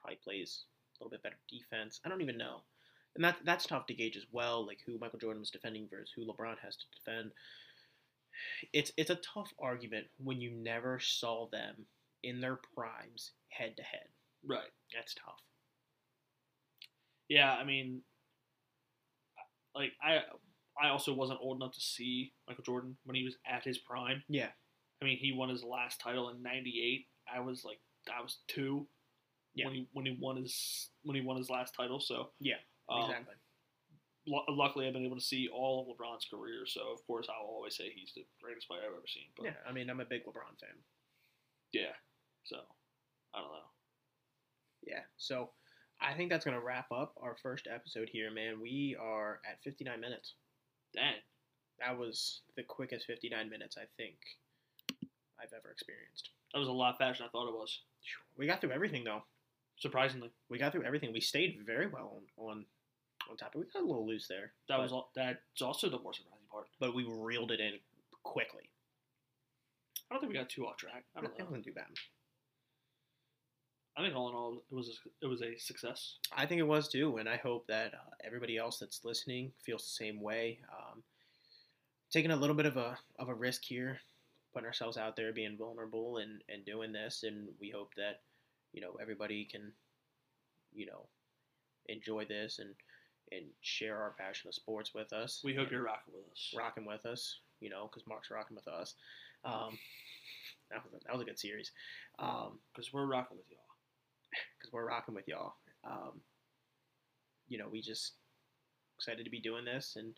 probably 0.00 0.18
plays 0.22 0.64
a 1.00 1.04
little 1.04 1.10
bit 1.10 1.22
better 1.22 1.38
defense. 1.48 2.00
I 2.04 2.08
don't 2.08 2.22
even 2.22 2.38
know. 2.38 2.62
And 3.16 3.24
that 3.24 3.36
that's 3.44 3.66
tough 3.66 3.86
to 3.86 3.94
gauge 3.94 4.16
as 4.16 4.26
well, 4.32 4.64
like 4.66 4.78
who 4.86 4.98
Michael 4.98 5.18
Jordan 5.18 5.40
was 5.40 5.50
defending 5.50 5.88
versus 5.90 6.12
who 6.14 6.24
LeBron 6.26 6.56
has 6.62 6.76
to 6.76 6.84
defend. 6.96 7.32
It's 8.72 8.92
it's 8.96 9.10
a 9.10 9.16
tough 9.16 9.52
argument 9.60 10.06
when 10.18 10.40
you 10.40 10.50
never 10.52 11.00
saw 11.00 11.48
them 11.50 11.86
in 12.22 12.40
their 12.40 12.60
primes 12.74 13.32
head 13.48 13.76
to 13.76 13.82
head. 13.82 14.08
Right. 14.46 14.70
That's 14.94 15.14
tough. 15.14 15.40
Yeah, 17.28 17.52
I 17.52 17.64
mean, 17.64 18.02
like 19.74 19.92
I, 20.02 20.20
I 20.82 20.88
also 20.90 21.12
wasn't 21.12 21.40
old 21.42 21.56
enough 21.60 21.72
to 21.74 21.80
see 21.80 22.32
Michael 22.46 22.64
Jordan 22.64 22.96
when 23.04 23.16
he 23.16 23.24
was 23.24 23.36
at 23.46 23.64
his 23.64 23.78
prime. 23.78 24.22
Yeah. 24.28 24.48
I 25.00 25.04
mean, 25.04 25.18
he 25.18 25.32
won 25.32 25.48
his 25.48 25.62
last 25.64 26.00
title 26.00 26.28
in 26.30 26.42
'98. 26.42 27.06
I 27.32 27.40
was 27.40 27.64
like, 27.64 27.78
I 28.12 28.20
was 28.22 28.38
two 28.48 28.86
Yeah. 29.54 29.66
when 29.66 29.74
he 29.74 29.88
when 29.92 30.06
he 30.06 30.16
won 30.20 30.36
his 30.36 30.90
when 31.02 31.14
he 31.16 31.22
won 31.22 31.36
his 31.36 31.50
last 31.50 31.74
title. 31.74 32.00
So 32.00 32.30
Yeah, 32.40 32.56
um, 32.88 33.02
exactly. 33.02 33.34
lu- 34.26 34.44
luckily, 34.48 34.86
I've 34.86 34.92
been 34.92 35.04
able 35.06 35.16
to 35.18 35.22
see 35.24 35.48
all 35.48 35.80
of 35.82 35.96
LeBron's 35.96 36.26
career. 36.26 36.64
So 36.66 36.92
of 36.92 37.04
course, 37.06 37.28
I'll 37.28 37.46
always 37.46 37.76
say 37.76 37.90
he's 37.90 38.12
the 38.14 38.24
greatest 38.42 38.66
player 38.68 38.80
I've 38.82 38.92
ever 38.96 39.06
seen. 39.06 39.24
But 39.36 39.46
Yeah, 39.46 39.54
I 39.68 39.72
mean, 39.72 39.88
I'm 39.90 40.00
a 40.00 40.04
big 40.04 40.24
LeBron 40.24 40.58
fan. 40.60 40.76
yeah, 41.72 41.94
so 42.44 42.56
I 43.34 43.40
don't 43.40 43.52
know. 43.52 43.70
Yeah, 44.86 45.02
so 45.16 45.50
I 46.00 46.14
think 46.14 46.30
that's 46.30 46.44
gonna 46.44 46.60
wrap 46.60 46.90
up 46.92 47.14
our 47.20 47.36
first 47.42 47.66
episode 47.72 48.08
here, 48.08 48.30
man. 48.30 48.60
We 48.60 48.96
are 49.00 49.40
at 49.48 49.62
59 49.64 50.00
minutes. 50.00 50.34
Dang. 50.94 51.14
That 51.80 51.96
was 51.96 52.40
the 52.56 52.62
quickest 52.62 53.06
59 53.06 53.48
minutes 53.48 53.76
I 53.78 53.84
think 53.96 54.16
I've 55.40 55.52
ever 55.56 55.70
experienced. 55.70 56.30
That 56.52 56.58
was 56.58 56.68
a 56.68 56.72
lot 56.72 56.98
faster 56.98 57.22
than 57.22 57.28
I 57.28 57.30
thought 57.30 57.48
it 57.48 57.54
was. 57.54 57.80
We 58.36 58.46
got 58.46 58.60
through 58.60 58.72
everything 58.72 59.04
though. 59.04 59.22
Surprisingly, 59.78 60.30
We 60.48 60.58
got 60.58 60.72
through 60.72 60.82
everything. 60.84 61.12
We 61.12 61.20
stayed 61.20 61.60
very 61.64 61.86
well 61.86 62.20
on 62.38 62.50
on, 62.50 62.64
on 63.30 63.36
topic. 63.36 63.60
We 63.60 63.64
got 63.72 63.82
a 63.82 63.86
little 63.86 64.06
loose 64.06 64.26
there, 64.26 64.52
that 64.68 64.78
was 64.80 64.90
all, 64.92 65.10
that's 65.14 65.62
also 65.62 65.88
the 65.88 65.98
more 66.00 66.12
surprising 66.14 66.46
part. 66.50 66.66
but 66.80 66.94
we 66.94 67.04
reeled 67.08 67.52
it 67.52 67.60
in 67.60 67.74
quickly. 68.24 68.70
I 70.10 70.14
don't 70.14 70.20
think 70.20 70.32
we 70.32 70.38
got 70.38 70.48
too 70.48 70.66
off 70.66 70.78
track. 70.78 71.04
I 71.14 71.20
don't 71.20 71.32
It 71.34 71.38
know. 71.38 71.44
wasn't 71.44 71.64
too 71.66 71.72
bad. 71.74 71.86
I 73.98 74.02
think 74.02 74.14
all 74.14 74.28
in 74.28 74.34
all, 74.36 74.62
it 74.70 74.74
was 74.74 74.88
a, 74.88 75.26
it 75.26 75.28
was 75.28 75.42
a 75.42 75.58
success. 75.58 76.18
I 76.36 76.46
think 76.46 76.60
it 76.60 76.66
was 76.66 76.88
too, 76.88 77.16
and 77.16 77.28
I 77.28 77.36
hope 77.36 77.66
that 77.66 77.94
uh, 77.94 78.14
everybody 78.24 78.56
else 78.56 78.78
that's 78.78 79.04
listening 79.04 79.50
feels 79.66 79.82
the 79.82 80.04
same 80.04 80.20
way. 80.20 80.60
Um, 80.72 81.02
taking 82.12 82.30
a 82.30 82.36
little 82.36 82.54
bit 82.54 82.66
of 82.66 82.76
a 82.76 82.96
of 83.18 83.28
a 83.28 83.34
risk 83.34 83.64
here, 83.64 83.98
putting 84.52 84.68
ourselves 84.68 84.96
out 84.96 85.16
there, 85.16 85.32
being 85.32 85.56
vulnerable, 85.58 86.18
and 86.18 86.42
and 86.48 86.64
doing 86.64 86.92
this, 86.92 87.24
and 87.24 87.48
we 87.60 87.70
hope 87.70 87.92
that 87.96 88.20
you 88.72 88.80
know 88.80 88.92
everybody 89.02 89.44
can, 89.44 89.72
you 90.72 90.86
know, 90.86 91.06
enjoy 91.86 92.24
this 92.24 92.60
and 92.60 92.70
and 93.32 93.46
share 93.62 93.96
our 93.96 94.14
passion 94.16 94.46
of 94.46 94.54
sports 94.54 94.94
with 94.94 95.12
us. 95.12 95.42
We 95.44 95.56
hope 95.56 95.72
you're 95.72 95.82
rocking 95.82 96.14
with 96.14 96.30
us. 96.30 96.54
rocking 96.56 96.86
with 96.86 97.04
us, 97.04 97.40
you 97.60 97.68
know, 97.68 97.88
because 97.90 98.06
Mark's 98.06 98.30
rocking 98.30 98.54
with 98.54 98.68
us. 98.68 98.94
Um, 99.44 99.76
that 100.70 100.84
was 100.84 100.94
a, 100.94 101.04
that 101.04 101.12
was 101.12 101.22
a 101.22 101.24
good 101.24 101.38
series. 101.38 101.72
Um, 102.20 102.60
Because 102.74 102.92
we're 102.92 103.06
rocking 103.06 103.36
with 103.36 103.50
y'all. 103.50 103.67
Because 104.30 104.72
we're 104.72 104.86
rocking 104.86 105.14
with 105.14 105.28
y'all. 105.28 105.54
Um, 105.84 106.20
you 107.48 107.58
know, 107.58 107.66
we 107.70 107.80
just 107.80 108.12
excited 108.96 109.24
to 109.24 109.30
be 109.30 109.40
doing 109.40 109.64
this, 109.64 109.94
and 109.96 110.14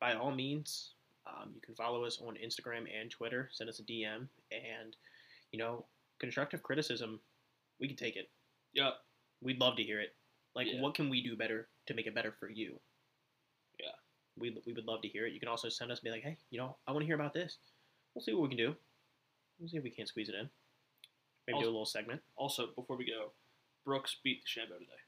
by 0.00 0.14
all 0.14 0.32
means, 0.32 0.92
um, 1.26 1.50
you 1.54 1.60
can 1.60 1.74
follow 1.74 2.04
us 2.04 2.20
on 2.26 2.34
Instagram 2.34 2.84
and 2.98 3.10
Twitter. 3.10 3.48
Send 3.52 3.70
us 3.70 3.78
a 3.78 3.84
DM, 3.84 4.26
and 4.50 4.96
you 5.52 5.58
know, 5.58 5.84
constructive 6.18 6.62
criticism, 6.62 7.20
we 7.78 7.86
can 7.86 7.96
take 7.96 8.16
it. 8.16 8.30
Yep. 8.72 8.94
We'd 9.42 9.60
love 9.60 9.76
to 9.76 9.82
hear 9.82 10.00
it. 10.00 10.14
Like, 10.54 10.66
Yeah. 10.72 10.80
what 10.80 10.94
can 10.94 11.08
we 11.10 11.22
do 11.22 11.36
better 11.36 11.68
to 11.86 11.94
make 11.94 12.06
it 12.06 12.14
better 12.14 12.32
for 12.32 12.48
you? 12.48 12.80
Yeah. 13.78 13.90
We, 14.38 14.56
we 14.66 14.72
would 14.72 14.86
love 14.86 15.02
to 15.02 15.08
hear 15.08 15.26
it. 15.26 15.34
You 15.34 15.40
can 15.40 15.48
also 15.48 15.68
send 15.68 15.92
us 15.92 15.98
and 15.98 16.04
be 16.04 16.10
like, 16.10 16.22
hey, 16.22 16.38
you 16.50 16.58
know, 16.58 16.76
I 16.86 16.92
want 16.92 17.02
to 17.02 17.06
hear 17.06 17.16
about 17.16 17.34
this. 17.34 17.58
We'll 18.14 18.22
see 18.22 18.32
what 18.32 18.42
we 18.42 18.48
can 18.48 18.56
do. 18.58 18.74
We'll 19.58 19.68
see 19.68 19.76
if 19.76 19.82
we 19.82 19.90
can't 19.90 20.08
squeeze 20.08 20.28
it 20.28 20.34
in. 20.34 20.48
Maybe 21.46 21.58
do 21.58 21.64
a 21.64 21.66
little 21.66 21.84
segment. 21.84 22.22
Also, 22.36 22.68
before 22.74 22.96
we 22.96 23.04
go, 23.04 23.32
Brooks 23.84 24.16
beat 24.22 24.42
DeChambeau 24.44 24.78
today. 24.78 25.02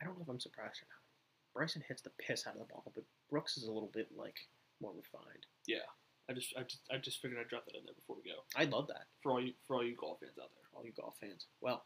I 0.00 0.04
don't 0.04 0.16
know 0.16 0.22
if 0.22 0.28
I'm 0.28 0.40
surprised 0.40 0.80
or 0.82 0.86
not. 0.88 1.02
Bryson 1.54 1.82
hits 1.88 2.02
the 2.02 2.10
piss 2.20 2.46
out 2.46 2.54
of 2.54 2.60
the 2.60 2.66
ball, 2.72 2.84
but 2.94 3.04
Brooks 3.30 3.56
is 3.56 3.64
a 3.64 3.72
little 3.72 3.90
bit 3.92 4.08
like 4.16 4.36
more 4.80 4.92
refined. 4.92 5.44
Yeah, 5.66 5.86
I 6.30 6.34
just, 6.34 6.54
I 6.56 6.62
just, 6.62 6.82
I 6.92 6.98
just 6.98 7.20
figured 7.20 7.40
I'd 7.40 7.48
drop 7.48 7.64
that 7.66 7.76
in 7.76 7.84
there 7.84 7.94
before 7.94 8.16
we 8.16 8.30
go 8.30 8.38
I 8.56 8.64
love 8.64 8.86
that. 8.88 9.06
for 9.22 9.32
all 9.32 9.42
you, 9.42 9.54
for 9.66 9.76
all 9.76 9.84
you 9.84 9.96
golf 9.96 10.20
fans 10.20 10.38
out 10.40 10.50
there. 10.54 10.68
all 10.74 10.84
you 10.84 10.92
golf 10.92 11.14
fans. 11.20 11.46
Well, 11.60 11.82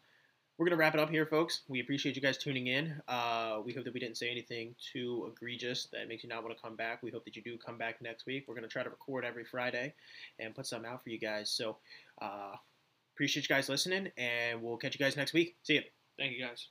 we're 0.59 0.67
gonna 0.67 0.77
wrap 0.77 0.93
it 0.93 1.01
up 1.01 1.09
here, 1.09 1.25
folks. 1.25 1.63
We 1.69 1.81
appreciate 1.81 2.15
you 2.15 2.21
guys 2.21 2.37
tuning 2.37 2.67
in. 2.67 3.01
Uh, 3.09 3.61
we 3.65 3.73
hope 3.73 3.85
that 3.85 3.95
we 3.95 4.01
didn't 4.01 4.19
say 4.19 4.31
anything 4.31 4.75
too 4.93 5.33
egregious 5.35 5.89
that 5.93 6.07
makes 6.07 6.23
you 6.23 6.29
not 6.29 6.45
want 6.45 6.55
to 6.55 6.63
come 6.63 6.77
back. 6.77 7.03
We 7.03 7.11
hope 7.11 7.25
that 7.25 7.35
you 7.35 7.43
do 7.43 7.57
come 7.57 7.79
back 7.79 8.03
next 8.03 8.27
week. 8.27 8.45
We're 8.47 8.55
gonna 8.55 8.69
try 8.69 8.83
to 8.83 8.91
record 8.91 9.25
every 9.25 9.45
Friday 9.45 9.95
and 10.39 10.55
put 10.55 10.67
something 10.67 10.91
out 10.91 11.03
for 11.03 11.09
you 11.09 11.19
guys. 11.19 11.49
So, 11.51 11.79
uh, 12.21 12.53
appreciate 13.15 13.49
you 13.49 13.55
guys 13.55 13.69
listening, 13.69 14.09
and 14.17 14.63
we'll 14.63 14.77
catch 14.77 14.95
you 14.95 15.05
guys 15.05 15.17
next 15.17 15.33
week. 15.33 15.57
See 15.63 15.75
you. 15.75 15.83
Thank 16.19 16.33
you 16.33 16.45
guys. 16.45 16.69